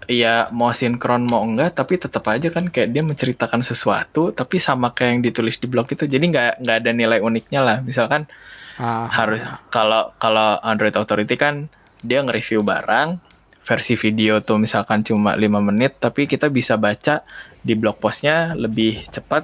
[0.06, 4.94] ya mau sinkron mau enggak tapi tetap aja kan kayak dia menceritakan sesuatu tapi sama
[4.94, 8.30] kayak yang ditulis di blog itu jadi nggak nggak ada nilai uniknya lah misalkan
[8.78, 9.10] ah.
[9.10, 9.42] harus
[9.74, 11.68] kalau kalau Android Authority kan
[12.06, 13.18] dia nge-review barang
[13.66, 17.26] versi video tuh misalkan cuma lima menit tapi kita bisa baca
[17.66, 19.42] di blog postnya lebih cepat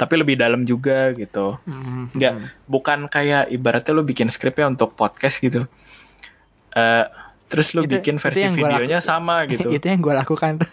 [0.00, 2.16] tapi lebih dalam juga gitu mm-hmm.
[2.16, 5.68] nggak bukan kayak ibaratnya lo bikin skripnya untuk podcast gitu
[6.72, 7.04] uh,
[7.50, 9.66] terus lo bikin versi videonya sama gitu.
[9.66, 10.54] Itu yang gue lakukan.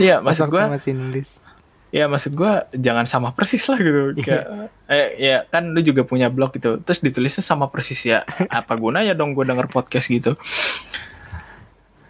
[0.00, 1.42] Iya maksud gue masih nulis
[1.90, 4.14] ya maksud gue jangan sama persis lah gitu.
[4.14, 4.24] Iya.
[4.24, 4.46] kayak
[4.86, 6.78] eh ya kan lu juga punya blog gitu.
[6.82, 8.22] Terus ditulisnya sama persis ya.
[8.46, 10.38] Apa gunanya dong gue denger podcast gitu?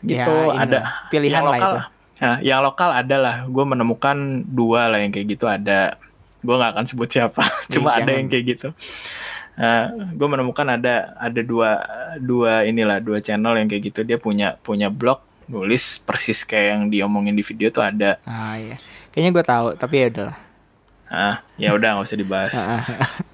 [0.04, 1.56] Ya, gitu ya, ada pilihan yang lokal.
[1.56, 1.80] lah itu.
[2.20, 3.36] Nah, yang lokal ada lah.
[3.48, 5.96] Gue menemukan dua lah yang kayak gitu ada.
[6.44, 8.68] Gue nggak akan sebut siapa cuma ya, ada yang kayak gitu
[9.60, 9.84] uh,
[10.16, 11.70] gue menemukan ada ada dua
[12.16, 16.82] dua inilah dua channel yang kayak gitu dia punya punya blog nulis persis kayak yang
[16.88, 18.80] diomongin di video tuh ada ah iya
[19.10, 20.38] Kayaknya gue tahu, tapi ya udahlah.
[21.10, 22.54] Ah, ya udah nggak usah dibahas.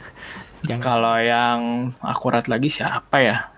[0.88, 3.52] Kalau yang akurat lagi siapa ya?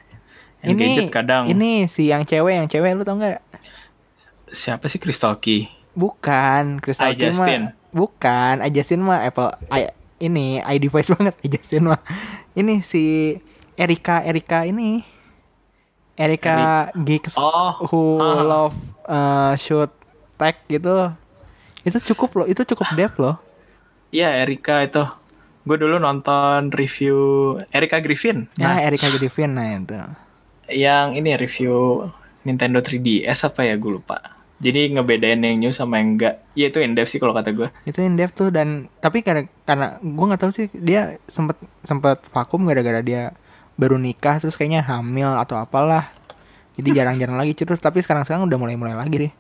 [0.67, 1.45] Yang ini gadget kadang.
[1.47, 3.39] Ini si yang cewek, yang cewek lu tau nggak?
[4.51, 5.71] Siapa sih Crystal Key?
[5.95, 7.71] Bukan, Crystal Key mah.
[7.95, 12.03] Bukan, Justin mah Apple I, ini iDevice banget Justin mah.
[12.59, 13.39] Ini si
[13.79, 15.07] Erika Erika ini.
[16.19, 17.79] Erika Geeks oh.
[17.87, 18.75] who uh love
[19.07, 19.95] uh, shoot
[20.35, 21.15] tech gitu.
[21.87, 23.39] Itu cukup loh, itu cukup depth loh.
[24.11, 25.07] Iya, Erika itu.
[25.63, 28.51] Gue dulu nonton review Erika Griffin.
[28.59, 29.95] Ya, nah, Erika Griffin nah itu.
[30.67, 32.11] Yang ini review
[32.43, 34.38] Nintendo 3DS apa ya gue lupa.
[34.59, 36.43] Jadi ngebedain yang new sama yang enggak.
[36.59, 37.71] Iya itu in depth sih kalau kata gue.
[37.87, 41.55] Itu in depth tuh dan tapi karena karena gue nggak tahu sih dia sempet
[41.87, 43.31] sempet vakum gara-gara dia
[43.79, 46.11] baru nikah terus kayaknya hamil atau apalah.
[46.75, 49.33] Jadi jarang-jarang lagi terus tapi sekarang-sekarang udah mulai-mulai lagi deh.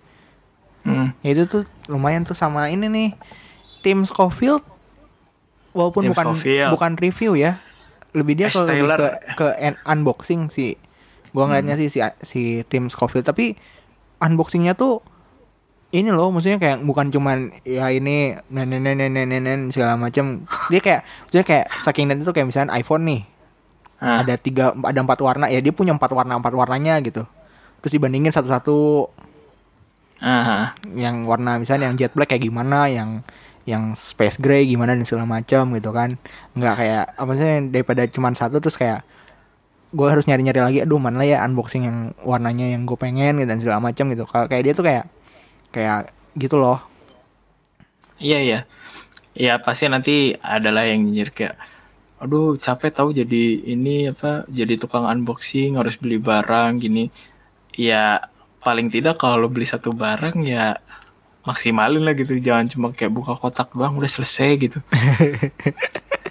[0.87, 1.11] Hmm.
[1.27, 3.11] Ya itu tuh lumayan tuh sama ini nih
[3.83, 4.63] tim Scofield
[5.75, 6.71] walaupun Tim bukan Scofield.
[6.75, 7.61] bukan review ya
[8.17, 9.47] lebih dia kalau lebih ke ke
[9.85, 10.75] unboxing sih
[11.31, 11.83] gua ngeliatnya hmm.
[11.87, 13.55] sih si si tim Scofield tapi
[14.19, 15.01] unboxingnya tuh
[15.89, 21.01] ini loh maksudnya kayak bukan cuman ya ini nenen nenen nenen segala macam dia kayak
[21.25, 23.23] maksudnya kayak saking itu kayak misalnya iPhone nih
[24.03, 24.19] hmm.
[24.25, 27.27] ada tiga ada empat warna ya dia punya empat warna empat warnanya gitu.
[27.83, 28.77] Terus dibandingin satu-satu
[30.19, 33.23] uh yang warna misalnya yang jet black kayak gimana yang
[33.69, 36.19] yang space gray gimana dan segala macam gitu kan.
[36.57, 39.05] Nggak kayak apa sih daripada cuma satu terus kayak
[39.89, 43.49] gue harus nyari nyari lagi aduh mana ya unboxing yang warnanya yang gue pengen gitu,
[43.49, 44.25] dan segala macam gitu.
[44.29, 45.05] Kalau kayak dia tuh kayak
[45.73, 46.85] kayak gitu loh.
[48.21, 48.61] Iya iya.
[49.39, 51.57] Iya pasti nanti adalah yang nyinyir kayak
[52.19, 57.09] aduh capek tahu jadi ini apa jadi tukang unboxing harus beli barang gini.
[57.79, 58.29] Ya
[58.61, 60.77] paling tidak kalau lo beli satu barang ya
[61.47, 62.37] maksimalin lah gitu.
[62.37, 64.79] Jangan cuma kayak buka kotak doang udah selesai gitu.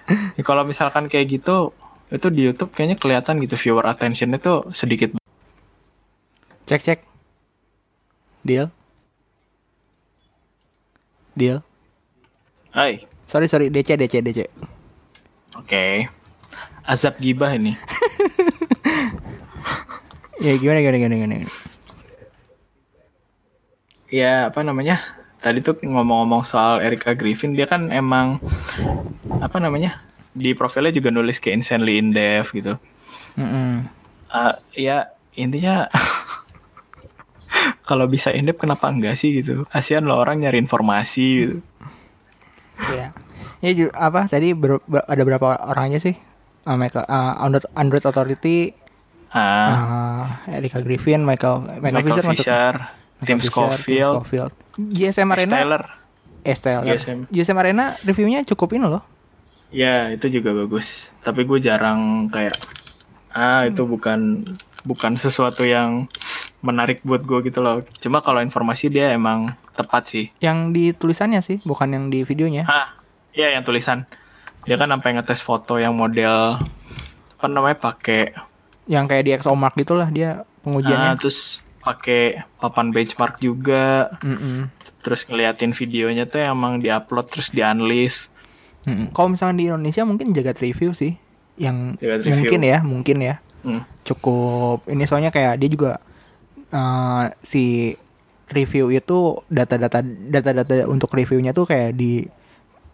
[0.07, 1.75] Ya, kalau misalkan kayak gitu
[2.07, 5.15] itu di YouTube kayaknya kelihatan gitu viewer attention itu sedikit.
[6.67, 6.99] Cek cek.
[8.47, 8.71] Deal?
[11.35, 11.59] Deal?
[12.71, 13.03] Hai.
[13.27, 13.67] Sorry sorry.
[13.67, 15.67] DC DC DC oke.
[15.67, 16.07] Okay.
[16.87, 17.75] azab gibah ini.
[20.37, 21.49] Ya gimana gimana gimana gimana?
[24.13, 25.01] Ya apa namanya?
[25.41, 28.37] Tadi tuh ngomong-ngomong soal Erika Griffin dia kan emang
[29.41, 29.97] apa namanya
[30.37, 32.77] di profilnya juga nulis kayak insanely in depth gitu.
[33.37, 33.71] Mm -hmm.
[34.29, 35.89] uh, ya intinya
[37.89, 39.65] kalau bisa in depth kenapa enggak sih gitu?
[39.67, 41.57] Kasihan lo orang nyari informasi gitu.
[42.93, 43.09] Ya
[43.57, 46.13] ya apa tadi ber, ber, ada berapa orangnya sih?
[46.67, 48.77] Uh, Michael uh, Android, Android Authority.
[49.27, 52.73] Uh, uh, Erika Griffin Michael Michael, Michael Fisher,
[53.19, 54.53] Fisher Tim Schofield, Schofield.
[54.77, 55.57] GSM Arena.
[56.45, 57.27] Eh, GSM.
[57.27, 59.03] GSM Arena reviewnya cukup ini loh.
[59.71, 61.11] Ya, itu juga bagus.
[61.23, 62.55] Tapi gue jarang kayak
[63.35, 64.47] ah itu bukan
[64.87, 66.09] bukan sesuatu yang
[66.63, 67.83] menarik buat gue gitu loh.
[67.99, 70.25] Cuma kalau informasi dia emang tepat sih.
[70.39, 72.65] Yang di tulisannya sih, bukan yang di videonya.
[72.65, 72.97] Ah,
[73.35, 74.07] iya yang tulisan.
[74.65, 76.59] Dia kan sampai ngetes foto yang model
[77.37, 78.33] apa namanya pakai
[78.89, 81.11] yang kayak di ExoMark gitulah dia pengujiannya.
[81.13, 84.57] Ah, terus pakai papan benchmark juga mm -mm.
[84.99, 88.35] terus ngeliatin videonya tuh emang diupload terus di unlist
[88.87, 89.07] mm -mm.
[89.11, 91.19] kalau misalnya di Indonesia mungkin jaga review sih
[91.59, 92.39] yang review.
[92.39, 93.35] mungkin ya mungkin ya
[93.67, 93.81] mm.
[94.07, 95.91] cukup ini soalnya kayak dia juga
[96.71, 97.93] uh, si
[98.47, 102.23] review itu data-data data-data untuk reviewnya tuh kayak di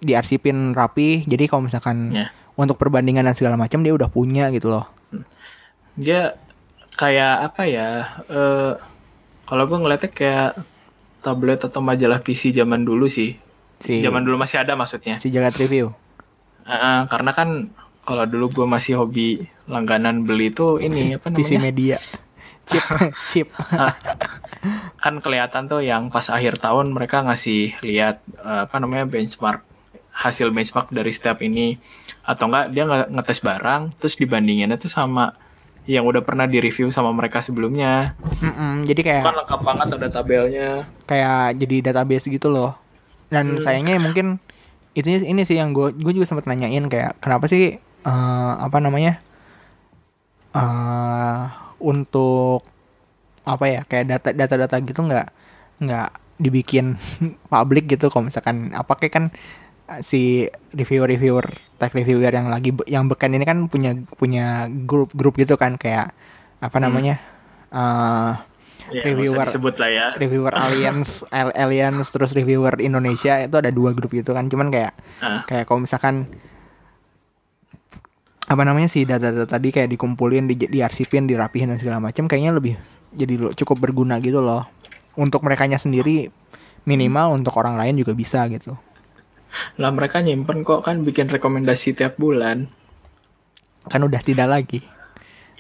[0.02, 2.30] diarsipin rapi jadi kalau misalkan yeah.
[2.58, 4.90] untuk perbandingan dan segala macam dia udah punya gitu loh
[5.94, 6.34] dia
[6.98, 7.90] kayak apa ya
[8.28, 8.74] uh,
[9.46, 10.52] kalau gue ngeliatnya kayak
[11.24, 13.40] tablet atau majalah PC zaman dulu sih.
[13.84, 15.20] Si, zaman dulu masih ada maksudnya.
[15.20, 15.92] Si jagat review.
[16.64, 17.76] Uh, karena kan
[18.08, 21.40] kalau dulu gue masih hobi langganan beli itu ini apa namanya?
[21.44, 22.00] PC media.
[22.64, 22.80] Chip,
[23.28, 23.48] chip.
[23.76, 23.92] Uh,
[25.04, 29.68] kan kelihatan tuh yang pas akhir tahun mereka ngasih lihat uh, apa namanya benchmark
[30.16, 31.76] hasil benchmark dari setiap ini
[32.24, 35.36] atau enggak dia nggak ngetes barang terus dibandinginnya tuh sama
[35.84, 38.16] yang udah pernah di review sama mereka sebelumnya.
[38.40, 40.70] Mm-mm, jadi kayak kan lengkap banget ada tabelnya.
[41.04, 42.80] Kayak jadi database gitu loh.
[43.34, 43.62] Dan hmm.
[43.66, 44.38] sayangnya mungkin
[44.94, 49.18] itu ini sih yang gue gue juga sempat nanyain kayak kenapa sih uh, apa namanya
[50.54, 51.50] uh,
[51.82, 52.62] untuk
[53.44, 55.28] apa ya kayak data data data gitu nggak
[55.82, 57.02] nggak dibikin
[57.52, 59.26] publik gitu kalau misalkan apa kayak kan
[60.00, 61.44] si reviewer-reviewer
[61.76, 66.16] tech reviewer yang lagi yang beken ini kan punya punya grup-grup gitu kan kayak
[66.64, 66.86] apa hmm.
[66.88, 67.76] namanya hmm.
[67.76, 68.32] uh,
[68.94, 74.14] ya, reviewer sebut lah ya reviewer aliens aliens terus reviewer Indonesia itu ada dua grup
[74.14, 75.44] gitu kan cuman kayak uh.
[75.50, 76.30] kayak kalau misalkan
[78.44, 82.76] apa namanya sih data-data tadi kayak dikumpulin di diarsipin dirapihin dan segala macam kayaknya lebih
[83.16, 84.68] jadi cukup berguna gitu loh
[85.18, 86.30] untuk mereka sendiri
[86.84, 88.76] minimal untuk orang lain juga bisa gitu
[89.78, 92.70] lah mereka nyimpen kok kan bikin rekomendasi tiap bulan.
[93.86, 94.82] Kan udah tidak lagi.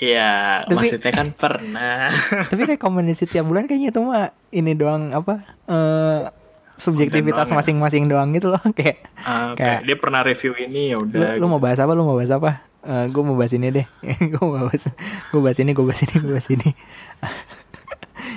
[0.01, 2.09] Iya, maksudnya kan pernah.
[2.51, 5.45] tapi rekomendasi tiap bulan kayaknya itu mah ini doang apa?
[5.69, 6.27] Uh,
[6.75, 7.55] subjektivitas ya?
[7.55, 11.37] masing-masing doang, gitu loh kayak uh, kayak dia pernah review ini ya udah.
[11.37, 11.91] Lu, lu mau bahas apa?
[11.93, 12.65] Lu mau bahas apa?
[12.83, 13.87] Uh, eh, gue mau bahas ini deh.
[14.33, 14.91] gue mau bahas
[15.29, 16.69] gue bahas ini, gue bahas ini, gue bahas ini.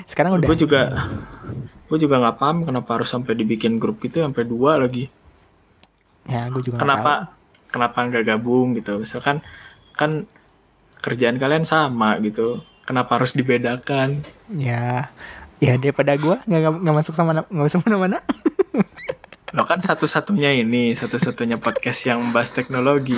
[0.04, 0.46] Sekarang udah.
[0.46, 0.92] Gue juga
[1.86, 5.06] gue juga nggak paham kenapa harus sampai dibikin grup gitu sampai dua lagi
[6.26, 7.70] ya gue juga kenapa tahu.
[7.70, 9.38] kenapa nggak gabung gitu misalkan
[9.94, 10.26] kan
[11.06, 12.66] kerjaan kalian sama gitu.
[12.82, 14.26] Kenapa harus dibedakan?
[14.50, 15.14] Ya
[15.56, 18.18] ya daripada gue nggak nggak masuk sama nggak masuk mana mana
[19.56, 23.16] lo kan satu-satunya ini satu-satunya podcast yang membahas teknologi.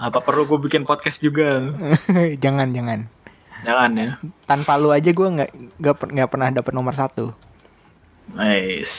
[0.00, 1.60] Apa perlu gue bikin podcast juga?
[2.44, 3.08] Jangan jangan.
[3.64, 4.10] Jangan ya.
[4.48, 5.50] Tanpa lu aja gue nggak
[5.80, 7.32] nggak nggak pernah dapet nomor satu.
[8.32, 8.96] Nice.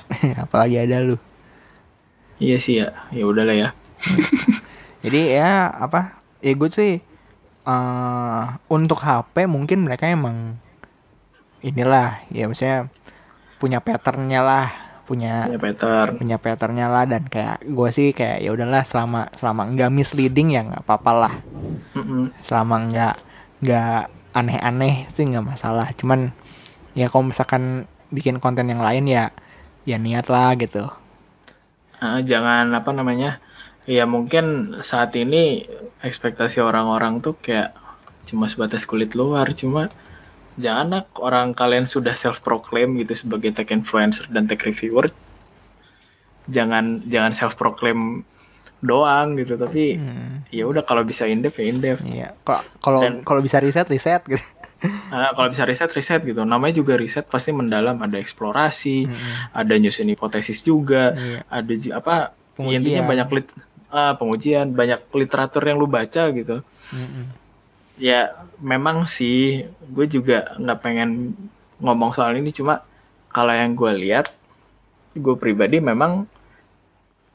[0.44, 1.16] Apalagi ada lu.
[2.36, 3.68] Iya sih ya, ya udahlah ya.
[5.04, 6.21] Jadi ya apa?
[6.42, 7.00] Ya gue sih.
[7.62, 10.58] Uh, untuk HP mungkin mereka emang
[11.62, 12.90] inilah ya misalnya
[13.62, 14.66] punya patternnya lah
[15.06, 16.12] punya punya pattern.
[16.18, 20.66] punya patternnya lah dan kayak gue sih kayak ya udahlah selama selama enggak misleading ya
[20.66, 21.34] nggak apa-apa lah.
[21.94, 22.24] Mm -hmm.
[22.42, 23.14] selama enggak
[23.62, 24.02] nggak
[24.34, 25.86] aneh-aneh sih nggak masalah.
[25.94, 26.34] Cuman
[26.98, 29.30] ya kalau misalkan bikin konten yang lain ya
[29.86, 30.90] ya niat lah gitu.
[32.02, 33.38] Uh, jangan apa namanya
[33.88, 35.66] ya mungkin saat ini
[36.02, 37.74] ekspektasi orang-orang tuh kayak
[38.26, 39.90] cuma sebatas kulit luar cuma
[40.60, 45.10] jangan nak orang kalian sudah self proclaim gitu sebagai tech influencer dan tech reviewer
[46.46, 48.22] jangan jangan self proclaim
[48.82, 50.50] doang gitu tapi hmm.
[50.50, 52.28] ya udah kalau bisa indep ya indep iya
[52.82, 54.42] kalau kalau bisa riset riset gitu
[54.82, 56.42] Nah, kalau bisa riset riset gitu.
[56.42, 59.54] Namanya juga riset pasti mendalam ada eksplorasi, hmm.
[59.54, 61.38] ada nyusun hipotesis juga, iya.
[61.46, 62.14] ada apa
[62.58, 62.82] pengujian.
[62.82, 63.48] intinya banyak lit
[63.92, 66.64] ah, pengujian, banyak literatur yang lu baca gitu.
[66.90, 67.28] Hmm.
[68.00, 71.36] Ya memang sih gue juga nggak pengen
[71.78, 72.80] ngomong soal ini cuma
[73.28, 74.32] kalau yang gue lihat
[75.12, 76.24] gue pribadi memang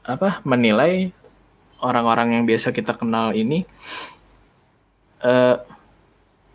[0.02, 1.14] apa menilai
[1.78, 3.62] orang-orang yang biasa kita kenal ini
[5.22, 5.62] uh,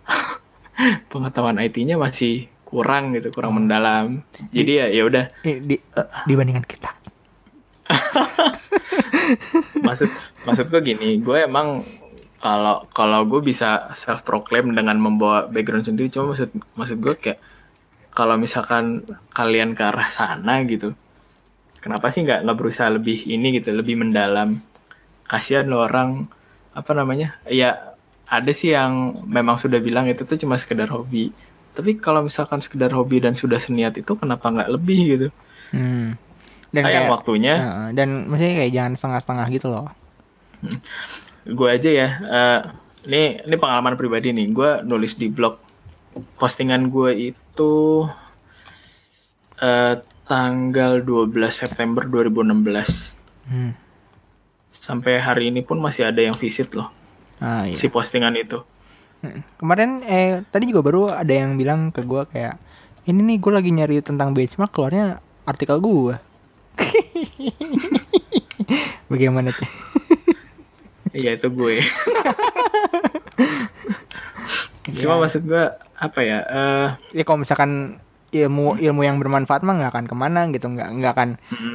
[1.12, 4.26] pengetahuan IT-nya masih kurang gitu, kurang mendalam.
[4.50, 6.90] Jadi di, ya ya udah di, uh, dibandingkan kita.
[9.88, 10.10] maksud
[10.48, 11.82] maksud gue gini, gue emang
[12.44, 17.40] kalau kalau gue bisa self proclaim dengan membawa background sendiri, cuma maksud maksud gue kayak
[18.14, 19.02] kalau misalkan
[19.34, 20.94] kalian ke arah sana gitu,
[21.82, 24.62] kenapa sih nggak nggak berusaha lebih ini gitu, lebih mendalam?
[25.26, 26.30] Kasihan lo orang
[26.76, 27.40] apa namanya?
[27.50, 27.94] Ya
[28.28, 31.34] ada sih yang memang sudah bilang itu tuh cuma sekedar hobi
[31.74, 35.28] tapi kalau misalkan sekedar hobi dan sudah seniat itu kenapa nggak lebih gitu
[35.74, 36.16] hmm.
[36.74, 39.88] Dan kayak waktunya uh, dan maksudnya kayak jangan setengah-setengah gitu loh
[40.66, 40.80] hmm.
[41.54, 42.60] gue aja ya uh,
[43.08, 45.62] ini ini pengalaman pribadi nih gue nulis di blog
[46.42, 47.74] postingan gue itu
[49.62, 49.94] uh,
[50.26, 52.58] tanggal 12 September 2016
[53.54, 53.72] hmm.
[54.74, 56.90] sampai hari ini pun masih ada yang visit loh
[57.44, 57.76] ah, iya.
[57.76, 58.64] si postingan itu.
[59.24, 59.44] Hmm.
[59.60, 62.56] Kemarin eh tadi juga baru ada yang bilang ke gue kayak
[63.08, 66.16] ini nih gue lagi nyari tentang benchmark keluarnya artikel gue.
[69.12, 69.70] Bagaimana tuh?
[71.14, 71.82] Iya itu gue.
[74.92, 75.64] cuma maksud gue
[75.96, 77.96] apa ya uh, ya kalau misalkan
[78.34, 81.30] ilmu ilmu yang bermanfaat mah nggak akan ke mana gitu nggak nggak akan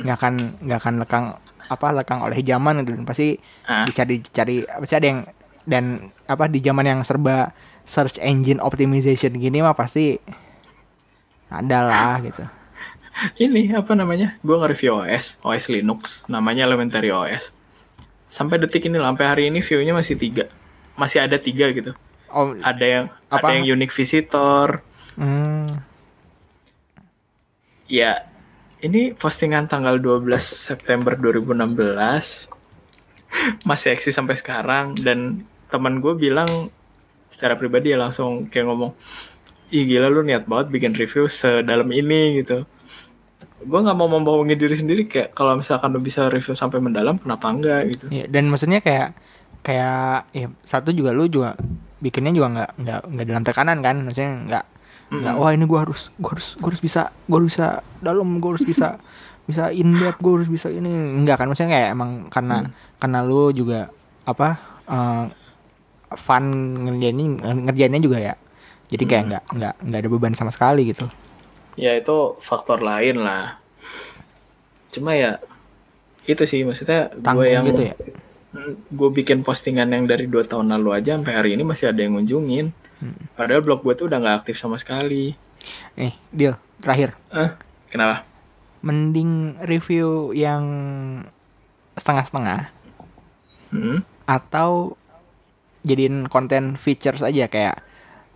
[0.04, 1.24] nggak akan nggak akan lekang
[1.68, 3.38] apa lekang oleh zaman gitu dan pasti
[3.68, 3.86] uh.
[3.86, 5.20] dicari cari pasti ada yang
[5.68, 5.84] dan
[6.24, 7.52] apa di zaman yang serba
[7.84, 10.16] search engine optimization gini mah pasti
[11.48, 12.44] ada lah gitu
[13.44, 14.38] ini apa namanya?
[14.42, 16.24] Gue nge-review OS OS Linux.
[16.30, 17.58] Namanya Elementary OS
[18.28, 20.52] sampai detik ini sampai hari ini viewnya masih tiga.
[20.94, 21.96] Masih ada tiga gitu.
[22.28, 23.40] Oh, ada yang apa?
[23.40, 24.84] ada yang unique visitor.
[25.18, 25.66] Hmm.
[27.90, 28.22] ya
[28.78, 31.74] ini postingan tanggal 12 September 2016
[33.66, 35.42] masih eksis sampai sekarang dan
[35.74, 36.70] teman gue bilang
[37.34, 38.94] secara pribadi ya langsung kayak ngomong
[39.74, 42.62] ih gila lu niat banget bikin review sedalam ini gitu
[43.58, 47.50] gue nggak mau membohongi diri sendiri kayak kalau misalkan lu bisa review sampai mendalam kenapa
[47.50, 49.18] enggak gitu ya, dan maksudnya kayak
[49.66, 51.58] kayak ya satu juga lu juga
[51.98, 55.20] bikinnya juga nggak nggak nggak dalam tekanan kan maksudnya nggak mm-hmm.
[55.26, 57.66] nggak wah ini gue harus gue harus gue harus bisa gue harus bisa
[57.98, 58.88] dalam gue harus bisa
[59.48, 62.70] bisa in depth gue harus bisa ini enggak kan maksudnya kayak emang karena mm.
[63.02, 63.90] karena lu juga
[64.28, 64.48] apa
[64.86, 65.24] uh,
[66.14, 66.44] fun
[66.84, 67.24] ngerjainnya
[67.66, 68.34] ngerjainnya juga ya
[68.92, 69.54] jadi kayak nggak mm.
[69.58, 71.08] nggak nggak ada beban sama sekali gitu
[71.78, 73.62] ya itu faktor lain lah.
[74.90, 75.38] Cuma ya
[76.26, 77.94] itu sih maksudnya gue yang gitu ya?
[78.90, 82.18] gue bikin postingan yang dari dua tahun lalu aja sampai hari ini masih ada yang
[82.18, 82.74] ngunjungin.
[82.98, 83.30] Hmm.
[83.38, 85.38] padahal blog gue tuh udah nggak aktif sama sekali.
[85.94, 87.14] Eh deal terakhir.
[87.30, 87.54] Eh,
[87.94, 88.26] kenapa?
[88.82, 90.66] Mending review yang
[91.94, 92.74] setengah-setengah.
[93.70, 94.02] Hmm?
[94.28, 95.00] atau
[95.88, 97.80] jadiin konten features aja kayak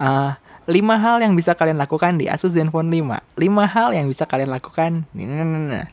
[0.00, 0.40] uh,
[0.70, 4.50] lima hal yang bisa kalian lakukan di Asus Zenfone 5 lima hal yang bisa kalian
[4.50, 5.86] lakukan nah,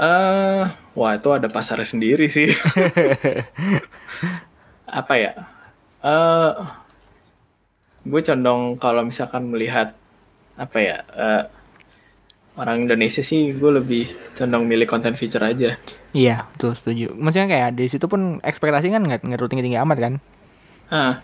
[0.00, 0.64] Uh,
[0.96, 2.48] wah itu ada pasarnya sendiri sih.
[4.88, 5.32] Apa ya?
[6.00, 6.64] Uh,
[8.08, 9.92] gue condong kalau misalkan melihat
[10.56, 11.44] apa ya uh,
[12.56, 15.76] orang Indonesia sih gue lebih condong milih konten feature aja.
[16.16, 17.12] Iya betul setuju.
[17.12, 20.12] Maksudnya kayak di situ pun ekspektasi kan nggak nggak tinggi tinggi amat kan?
[20.88, 21.20] Ah,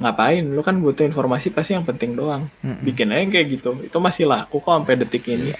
[0.00, 0.42] ngapain?
[0.42, 2.48] Lu kan butuh informasi pasti yang penting doang.
[2.64, 2.82] Mm -mm.
[2.82, 3.70] bikin aja kayak gitu.
[3.84, 5.52] Itu masih laku kok sampai detik ini.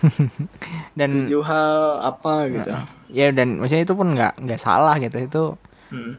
[0.98, 2.70] Dan tujuh hal apa gitu.
[2.70, 5.16] Uh, ya dan maksudnya itu pun nggak nggak salah gitu.
[5.20, 5.42] Itu
[5.92, 6.12] hmm.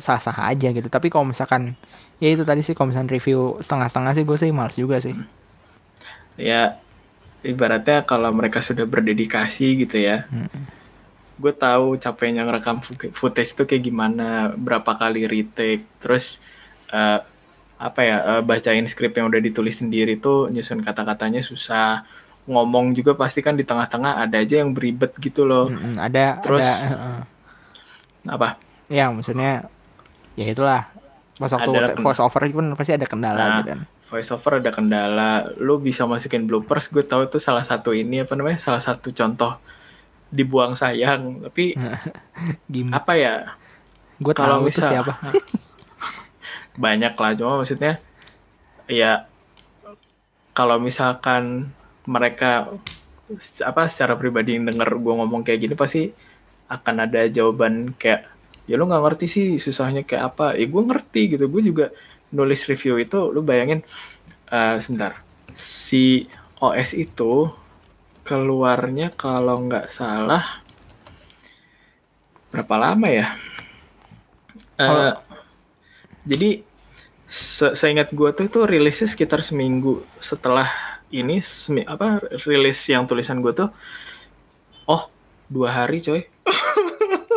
[0.00, 0.88] sah sah aja gitu.
[0.88, 1.76] Tapi kalau misalkan
[2.16, 5.12] ya itu tadi sih kalau misalkan review setengah setengah sih gue sih males juga sih.
[5.16, 5.28] Hmm.
[6.40, 6.80] ya
[7.44, 10.80] ibaratnya kalau mereka sudah berdedikasi gitu ya hmm
[11.40, 12.84] gue tahu capeknya ngerekam
[13.16, 16.44] footage tuh kayak gimana berapa kali retake terus
[16.90, 17.18] uh,
[17.80, 22.04] apa ya uh, bacain skrip yang udah ditulis sendiri tuh nyusun kata-katanya susah.
[22.44, 25.72] Ngomong juga pasti kan di tengah-tengah ada aja yang beribet gitu loh.
[25.72, 27.22] Hmm, ada terus ada, uh,
[28.36, 28.60] apa?
[28.92, 29.70] Ya maksudnya
[30.36, 30.92] ya itulah.
[31.40, 33.80] Pas waktu voice over pun pasti ada kendala nah, gitu kan.
[34.12, 35.48] voice over ada kendala.
[35.56, 39.56] Lu bisa masukin bloopers gue tahu tuh salah satu ini apa namanya salah satu contoh
[40.28, 41.48] dibuang sayang.
[41.48, 41.80] Tapi
[42.72, 43.00] Gimana?
[43.00, 43.56] apa ya?
[44.20, 45.16] Gue kalau misal siapa
[46.80, 47.30] banyak lah.
[47.36, 48.00] Cuma maksudnya
[48.88, 49.28] ya
[50.56, 51.70] kalau misalkan
[52.08, 52.72] mereka
[53.62, 56.10] apa secara pribadi yang denger gue ngomong kayak gini pasti
[56.66, 58.26] akan ada jawaban kayak
[58.66, 60.46] ya lu nggak ngerti sih susahnya kayak apa.
[60.56, 61.44] Ya gue ngerti gitu.
[61.46, 61.92] Gue juga
[62.32, 63.84] nulis review itu lu bayangin
[64.50, 65.20] uh, sebentar.
[65.52, 66.26] Si
[66.58, 67.52] OS itu
[68.24, 70.62] keluarnya kalau nggak salah
[72.50, 73.34] berapa lama ya?
[74.80, 75.12] Uh,
[76.24, 76.64] jadi
[77.30, 80.66] se seingat gue tuh itu rilisnya sekitar seminggu setelah
[81.14, 83.70] ini semi apa rilis yang tulisan gue tuh
[84.90, 85.06] oh
[85.46, 86.22] dua hari coy.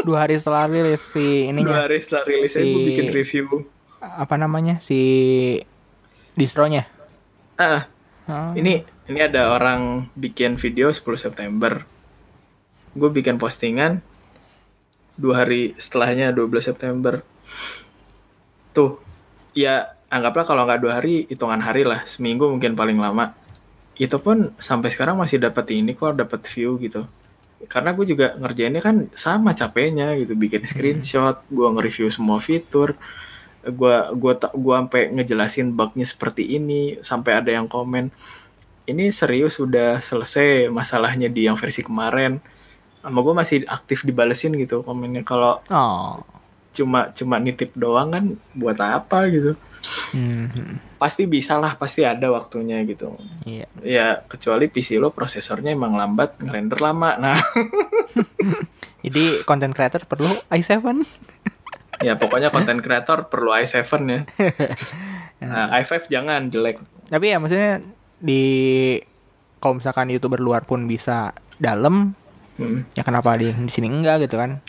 [0.03, 1.79] Dua hari setelah rilis si ininya.
[1.79, 3.45] Dua hari setelah rilis si, gue bikin review.
[4.03, 4.99] apa namanya si
[6.35, 6.83] distronya.
[7.55, 7.87] Ah
[8.27, 11.87] uh, ini ini ada orang bikin video 10 September.
[12.91, 14.03] Gue bikin postingan
[15.15, 17.23] dua hari setelahnya 12 September.
[18.75, 18.99] Tuh
[19.57, 22.05] ya anggaplah kalau nggak dua hari hitungan hari lah.
[22.05, 23.33] Seminggu mungkin paling lama.
[23.97, 27.05] Itu pun sampai sekarang masih dapat ini kok dapat view gitu.
[27.65, 30.35] Karena gue juga ngerjainnya kan sama capeknya gitu.
[30.35, 30.69] Bikin hmm.
[30.69, 32.93] screenshot gue nge-review semua fitur.
[33.63, 38.11] Gue gue gue sampai ngejelasin bugnya seperti ini sampai ada yang komen
[38.83, 42.43] ini serius sudah selesai masalahnya di yang versi kemarin.
[42.99, 45.23] Sama gue masih aktif dibalesin gitu komennya.
[45.23, 46.19] Kalau oh.
[46.73, 48.25] Cuma cuma nitip doang kan
[48.57, 49.53] buat apa gitu
[50.17, 50.97] mm-hmm.
[50.97, 53.13] pasti bisa lah pasti ada waktunya gitu
[53.45, 53.69] yeah.
[53.79, 57.37] ya kecuali PC lo prosesornya emang lambat ngerender lama nah
[59.05, 60.81] jadi content creator perlu i7
[62.03, 63.79] ya pokoknya konten kreator perlu i7
[64.09, 64.21] ya.
[65.43, 66.79] Nah, i5 jangan jelek.
[67.11, 67.83] Tapi ya maksudnya
[68.23, 68.43] di
[69.59, 72.15] kalau misalkan youtuber luar pun bisa dalam,
[72.59, 72.95] hmm.
[72.95, 74.59] ya kenapa di di sini enggak gitu kan?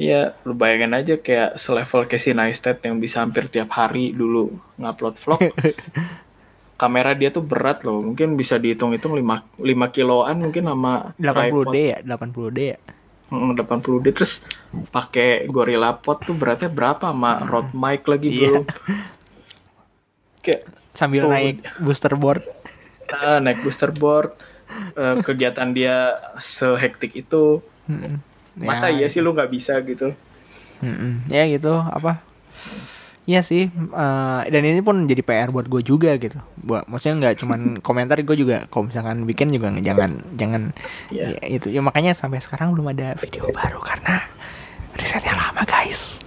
[0.00, 4.48] Iya, lu bayangin aja kayak selevel Casey Neistat yang bisa hampir tiap hari dulu
[4.80, 5.40] ngupload vlog.
[6.80, 9.60] Kamera dia tuh berat loh, mungkin bisa dihitung-hitung 5, 5
[9.92, 12.78] kiloan mungkin sama 80D ya, 80D ya.
[13.28, 14.40] Hmm, 80D terus
[14.88, 18.40] pakai Gorilla Pod tuh beratnya berapa sama Rode mic lagi bro.
[18.40, 18.62] Yeah.
[20.40, 20.60] Kayak
[20.96, 22.42] sambil tuh, naik booster board.
[23.12, 24.32] Nah, naik booster board.
[24.96, 27.60] Uh, kegiatan dia sehektik itu.
[27.84, 28.29] Hmm
[28.66, 30.12] masa ya, iya sih lu nggak bisa gitu
[30.80, 31.28] Mm-mm.
[31.28, 32.24] ya gitu apa
[33.30, 36.34] Iya sih, uh, dan ini pun jadi PR buat gue juga gitu.
[36.66, 40.74] Buat maksudnya nggak cuman komentar, gue juga kalau misalkan bikin juga jangan jangan
[41.14, 41.38] yeah.
[41.38, 41.70] ya, itu.
[41.70, 44.18] Ya makanya sampai sekarang belum ada video baru karena
[44.98, 46.18] risetnya lama guys.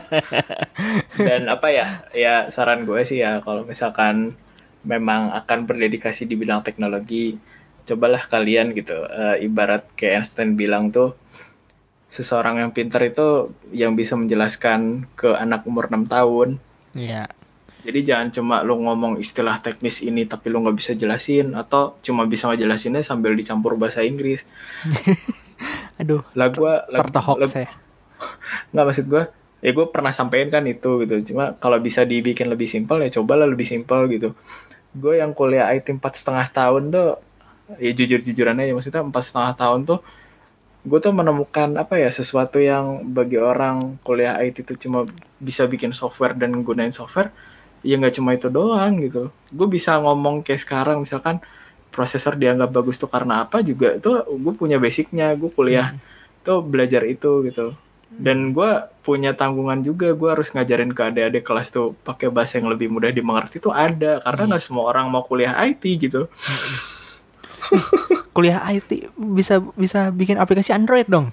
[1.28, 1.86] dan apa ya,
[2.16, 4.32] ya saran gue sih ya kalau misalkan
[4.88, 7.36] memang akan berdedikasi di bidang teknologi,
[7.84, 8.94] cobalah kalian gitu.
[9.04, 11.12] Uh, ibarat kayak Einstein bilang tuh
[12.16, 16.48] seseorang yang pintar itu yang bisa menjelaskan ke anak umur 6 tahun.
[16.96, 17.28] Iya.
[17.84, 22.24] Jadi jangan cuma lu ngomong istilah teknis ini tapi lu nggak bisa jelasin atau cuma
[22.26, 24.48] bisa ngejelasinnya sambil dicampur bahasa Inggris.
[26.00, 26.24] Aduh.
[26.32, 27.70] Lah gua tertohok saya.
[28.72, 29.28] Nggak maksud gua
[29.64, 33.48] ya gue pernah sampein kan itu gitu cuma kalau bisa dibikin lebih simpel ya cobalah
[33.48, 34.36] lebih simpel gitu
[34.94, 37.18] gue yang kuliah IT empat setengah tahun tuh
[37.82, 39.98] ya jujur jujurannya ya maksudnya empat setengah tahun tuh
[40.86, 45.02] gue tuh menemukan apa ya sesuatu yang bagi orang kuliah IT itu cuma
[45.42, 47.34] bisa bikin software dan gunain software
[47.82, 51.42] ya nggak cuma itu doang gitu gue bisa ngomong kayak sekarang misalkan
[51.90, 56.46] prosesor dianggap bagus tuh karena apa juga itu gue punya basicnya gue kuliah hmm.
[56.46, 57.74] tuh belajar itu gitu
[58.06, 58.70] dan gue
[59.02, 63.10] punya tanggungan juga gue harus ngajarin ke adik-adik kelas tuh pakai bahasa yang lebih mudah
[63.10, 64.48] dimengerti tuh ada karena hmm.
[64.54, 64.70] nggak hmm.
[64.70, 66.95] semua orang mau kuliah IT gitu hmm
[68.36, 71.32] kuliah IT bisa bisa bikin aplikasi Android dong.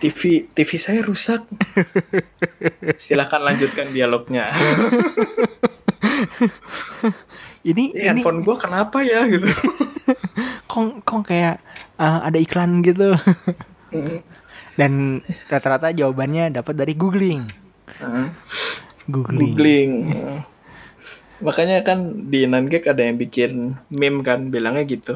[0.00, 1.44] TV TV saya rusak.
[2.96, 4.54] Silahkan lanjutkan dialognya.
[7.70, 9.44] ini ini handphone gue kenapa ya gitu.
[10.70, 11.60] kok kok kayak
[12.00, 13.12] uh, ada iklan gitu.
[14.78, 15.20] Dan
[15.52, 17.50] rata-rata jawabannya dapat dari googling.
[19.10, 19.52] Googling.
[19.52, 19.92] Googling
[21.40, 25.14] makanya kan di Nangek ada yang bikin meme kan bilangnya gitu.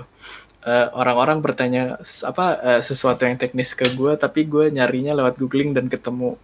[0.65, 5.77] Eh, orang-orang bertanya apa uh, sesuatu yang teknis ke gue tapi gue nyarinya lewat googling
[5.77, 6.41] dan ketemu.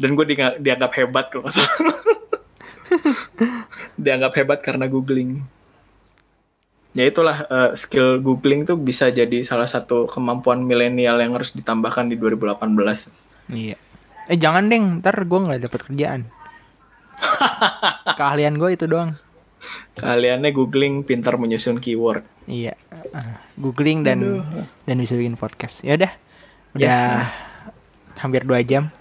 [0.00, 1.44] Dan gue di, dianggap hebat kalau
[4.04, 5.44] dianggap hebat karena googling.
[6.96, 12.08] Ya itulah uh, skill googling tuh bisa jadi salah satu kemampuan milenial yang harus ditambahkan
[12.08, 12.64] di 2018
[13.52, 13.76] iya.
[14.32, 15.04] Eh jangan deng.
[15.04, 16.24] Ntar gue nggak dapat kerjaan
[18.18, 19.16] Keahlian gue itu doang.
[19.96, 22.22] Keahliannya googling pintar menyusun keyword.
[22.46, 22.78] Iya.
[23.10, 24.66] Uh, googling dan Aduh.
[24.86, 25.82] dan bisa bikin podcast.
[25.82, 26.12] Ya udah.
[26.76, 27.00] Udah ya.
[28.20, 28.92] hampir dua jam.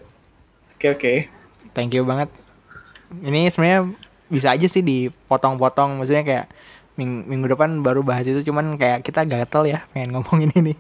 [0.75, 0.99] Oke okay, oke.
[0.99, 1.17] Okay.
[1.75, 2.31] Thank you banget.
[3.21, 3.91] Ini sebenarnya
[4.31, 6.45] bisa aja sih dipotong-potong maksudnya kayak
[6.95, 10.73] ming minggu depan baru bahas itu cuman kayak kita gatel ya pengen ngomongin ini.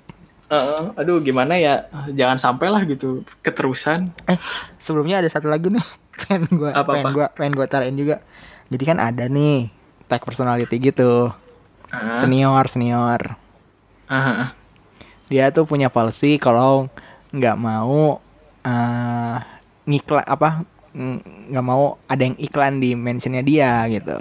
[0.45, 1.89] Uh, aduh gimana ya?
[2.13, 4.13] Jangan sampai lah gitu keterusan.
[4.29, 4.37] Eh
[4.77, 5.81] sebelumnya ada satu lagi nih
[6.21, 8.21] pengen gue pengen gue pengen gue tarain juga.
[8.69, 9.73] Jadi kan ada nih
[10.05, 11.33] tag personality gitu.
[11.89, 12.17] Uh.
[12.17, 13.21] senior senior.
[14.05, 14.53] Uh.
[15.25, 16.85] dia tuh punya policy kalau
[17.33, 18.21] nggak mau
[18.61, 19.37] uh,
[19.89, 20.61] ngiklan apa
[21.49, 24.17] nggak mau ada yang iklan di mentionnya dia gitu.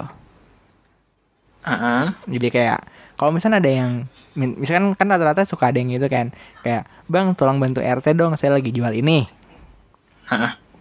[1.65, 2.81] Uh jadi kayak
[3.15, 3.91] kalau misalnya ada yang
[4.35, 6.35] misalkan kan rata-rata suka ada yang gitu kan.
[6.61, 9.23] Kayak bang tolong bantu RT dong saya lagi jual ini.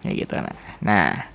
[0.03, 0.35] Ya gitu.
[0.39, 1.31] Nah nah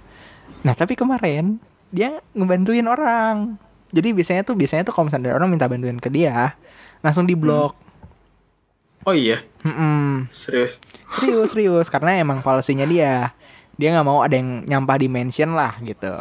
[0.59, 3.55] nah tapi kemarin dia ngebantuin orang.
[3.89, 6.53] Jadi biasanya tuh biasanya tuh kalau misalnya orang minta bantuin ke dia
[6.99, 9.07] langsung diblok hmm.
[9.07, 9.41] oh iya?
[9.63, 10.27] Mm-mm.
[10.29, 10.83] serius?
[11.09, 11.87] Serius serius.
[11.87, 13.31] Karena emang polisinya dia.
[13.79, 16.19] Dia nggak mau ada yang nyampah di mention lah gitu.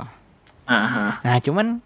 [0.68, 1.16] Uh-huh.
[1.24, 1.80] nah cuman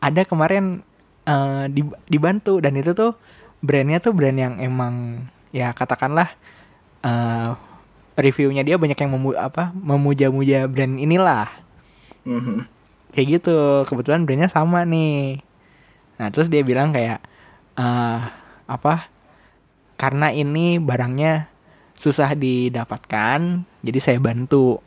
[0.00, 0.80] ada kemarin
[1.26, 1.66] uh,
[2.08, 2.62] dibantu.
[2.62, 3.16] Dan itu tuh
[3.60, 6.30] brandnya tuh brand yang emang ya katakanlah
[7.02, 7.58] uh,
[8.16, 11.48] reviewnya dia banyak yang memu apa memuja-muja brand inilah.
[12.20, 12.58] Mm-hmm.
[13.16, 13.84] kayak gitu.
[13.88, 15.40] Kebetulan brandnya sama nih.
[16.20, 17.24] Nah terus dia bilang kayak
[17.80, 18.20] uh,
[18.70, 19.08] apa
[20.00, 21.50] karena ini barangnya
[21.96, 24.80] susah didapatkan jadi saya bantu.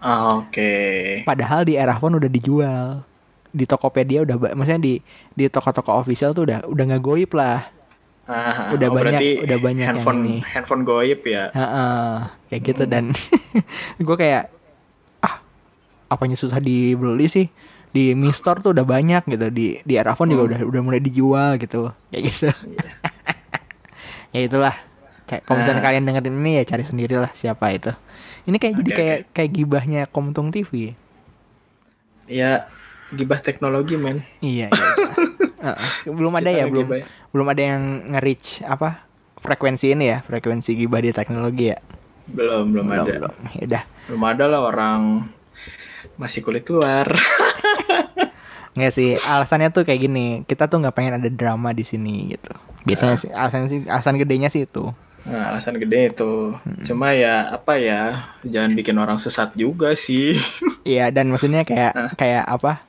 [0.00, 0.48] Ah, oke.
[0.48, 1.28] Okay.
[1.28, 3.04] padahal di era phone udah dijual
[3.50, 4.94] di Tokopedia udah maksudnya di
[5.34, 7.80] di toko-toko official tuh udah udah nggak goib lah
[8.30, 10.46] Ah, udah oh, banyak udah banyak handphone, yang ini.
[10.54, 11.50] Handphone goib ya.
[11.50, 12.10] Uh, uh,
[12.46, 12.90] kayak gitu hmm.
[12.94, 13.04] dan
[13.98, 14.54] gue kayak
[15.26, 15.42] ah
[16.06, 17.50] apanya susah dibeli sih
[17.90, 20.34] di Mi Store tuh udah banyak gitu di di Erafon hmm.
[20.38, 22.46] juga udah udah mulai dijual gitu kayak gitu.
[22.54, 22.94] Yeah.
[24.38, 24.74] ya itulah
[25.26, 25.86] kayak kalau misalnya uh.
[25.90, 27.90] kalian dengerin ini ya cari sendiri lah siapa itu.
[28.46, 29.32] Ini kayak okay, jadi kayak okay.
[29.34, 30.94] kayak gibahnya Komtung TV.
[32.30, 32.70] Ya
[33.14, 34.22] gibah teknologi men.
[34.42, 34.70] Iya.
[34.70, 34.88] iya.
[35.74, 35.76] uh,
[36.06, 37.06] belum ada ya belum gibah.
[37.34, 37.82] belum ada yang
[38.16, 39.06] nge-reach apa
[39.40, 41.78] frekuensi ini ya frekuensi gibah di teknologi ya.
[42.30, 43.10] Belum belum, belum ada.
[43.10, 43.34] Belum.
[43.58, 43.82] Ya udah.
[44.06, 45.00] Belum ada lah orang
[46.20, 47.10] masih kulit luar.
[48.78, 50.26] Nggak sih, alasannya tuh kayak gini.
[50.46, 52.54] Kita tuh nggak pengen ada drama di sini gitu.
[52.86, 53.20] Biasanya nah.
[53.20, 54.94] sih alasan sih alasan gedenya sih itu.
[55.26, 56.56] Nah, alasan gede itu.
[56.56, 56.84] Hmm.
[56.86, 60.38] Cuma ya apa ya, jangan bikin orang sesat juga sih.
[60.80, 62.12] Iya, dan maksudnya kayak nah.
[62.16, 62.80] kayak apa?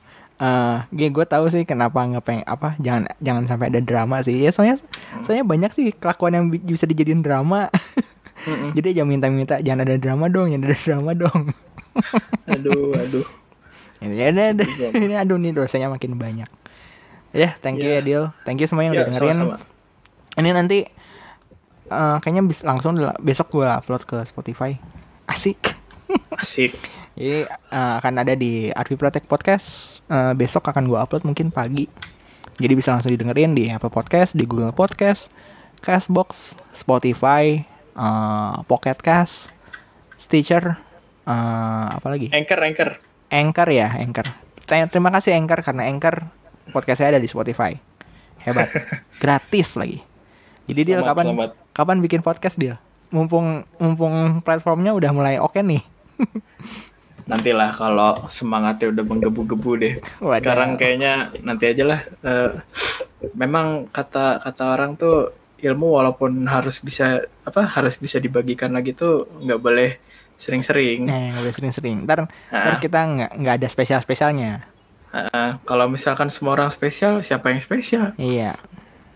[0.42, 4.42] Uh, gue tahu sih kenapa nggak pengen apa jangan jangan sampai ada drama sih.
[4.42, 5.22] Ya soalnya hmm.
[5.22, 7.70] soalnya banyak sih kelakuan yang bisa dijadiin drama.
[8.42, 11.40] Mm jadi jangan minta-minta jangan ada drama dong jangan ada drama dong.
[12.58, 13.26] Aduh aduh.
[14.02, 14.66] Ini ada
[14.98, 16.50] ini aduh nih dosanya makin banyak.
[17.30, 18.02] Ya thank you yeah.
[18.02, 18.06] ya.
[18.06, 18.24] Dil.
[18.42, 19.36] Thank you semua yang yeah, udah dengerin.
[19.46, 19.70] sama-sama.
[20.42, 20.78] ini nanti
[21.86, 24.74] uh, kayaknya bis langsung besok gue upload ke Spotify.
[25.30, 25.71] Asik
[26.42, 26.72] asik
[27.12, 31.86] jadi uh, akan ada di Arvi Protect Podcast uh, besok akan gue upload mungkin pagi
[32.60, 35.32] jadi bisa langsung didengerin di Apple Podcast di Google Podcast
[35.82, 37.62] Castbox Spotify
[37.96, 39.52] uh, Pocket Cast
[40.16, 40.78] Stitcher
[41.28, 44.28] uh, apa lagi Anchor Anchor Anchor ya, Anchor.
[44.68, 46.28] Terima kasih Anchor karena Anchor
[46.68, 47.72] podcast saya ada di Spotify.
[48.44, 48.68] Hebat.
[49.24, 50.04] Gratis lagi.
[50.68, 51.50] Jadi dia kapan selamat.
[51.72, 52.76] kapan bikin podcast dia?
[53.08, 55.82] Mumpung mumpung platformnya udah mulai oke okay nih.
[57.30, 59.94] Nantilah kalau semangatnya udah menggebu-gebu deh.
[60.18, 60.42] Wadah.
[60.42, 62.00] Sekarang kayaknya nanti aja lah.
[62.22, 62.50] Uh,
[63.38, 65.30] memang kata kata orang tuh
[65.62, 69.90] ilmu walaupun harus bisa apa harus bisa dibagikan lagi tuh nggak boleh
[70.42, 71.06] Sering-sering.
[71.06, 72.02] Eh, boleh sering-sering.
[72.02, 74.66] Ntar, ntar kita nggak nggak ada spesial-spesialnya.
[75.14, 78.10] Uh, kalau misalkan semua orang spesial, siapa yang spesial?
[78.18, 78.58] Iya,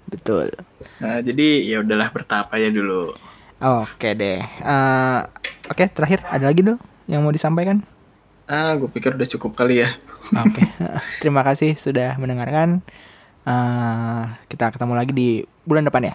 [0.07, 0.55] betul.
[1.03, 3.11] Nah, jadi ya udahlah bertahap aja dulu.
[3.59, 4.39] Oke deh.
[4.63, 5.27] Uh,
[5.67, 7.83] Oke, okay, terakhir ada lagi dong yang mau disampaikan?
[8.47, 9.99] Ah, gue pikir udah cukup kali ya.
[10.35, 10.67] Oke, okay.
[11.23, 12.83] terima kasih sudah mendengarkan.
[13.47, 15.29] Uh, kita ketemu lagi di
[15.63, 16.15] bulan depan ya.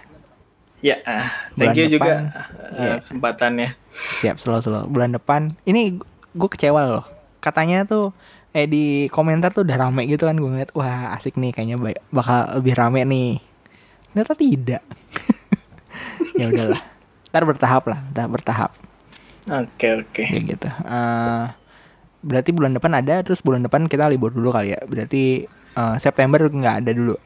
[0.82, 2.12] Ya, uh, thank you depan, juga
[2.76, 2.94] uh, ya.
[3.04, 3.70] kesempatannya.
[4.20, 4.86] Siap, selalu selalu.
[4.92, 6.00] Bulan depan, ini
[6.36, 7.06] gue kecewa loh.
[7.40, 8.12] Katanya tuh,
[8.52, 11.80] eh di komentar tuh udah rame gitu kan gue ngeliat, wah asik nih kayaknya
[12.12, 13.32] bakal lebih rame nih.
[14.12, 14.84] Ternyata tidak.
[16.40, 16.82] ya udahlah.
[17.32, 18.72] Ntar bertahap lah, ntar bertahap.
[19.50, 20.10] Oke okay, oke.
[20.14, 20.28] Okay.
[20.30, 20.70] Ya gitu.
[20.86, 21.46] Uh,
[22.22, 24.80] berarti bulan depan ada, terus bulan depan kita libur dulu kali ya.
[24.86, 27.18] Berarti uh, September nggak ada dulu.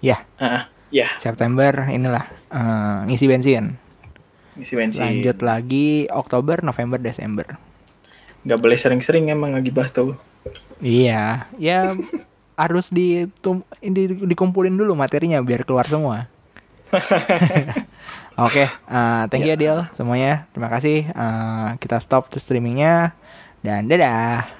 [0.00, 0.16] Ya.
[0.16, 0.20] Yeah.
[0.40, 1.06] Uh, Ya.
[1.22, 3.78] September inilah uh, ngisi bensin.
[4.58, 5.02] Ngisi bensin.
[5.06, 7.46] Lanjut lagi Oktober, November, Desember.
[8.42, 10.18] Gak boleh sering-sering emang ngagibah tuh.
[10.82, 11.94] Iya, ya
[12.58, 13.24] harus di,
[13.80, 16.26] di dikumpulin dulu materinya biar keluar semua.
[18.40, 19.60] Oke, okay, uh, thank you ya.
[19.60, 20.48] Adil semuanya.
[20.56, 21.12] Terima kasih.
[21.12, 23.12] Uh, kita stop streamingnya
[23.60, 24.59] dan dadah.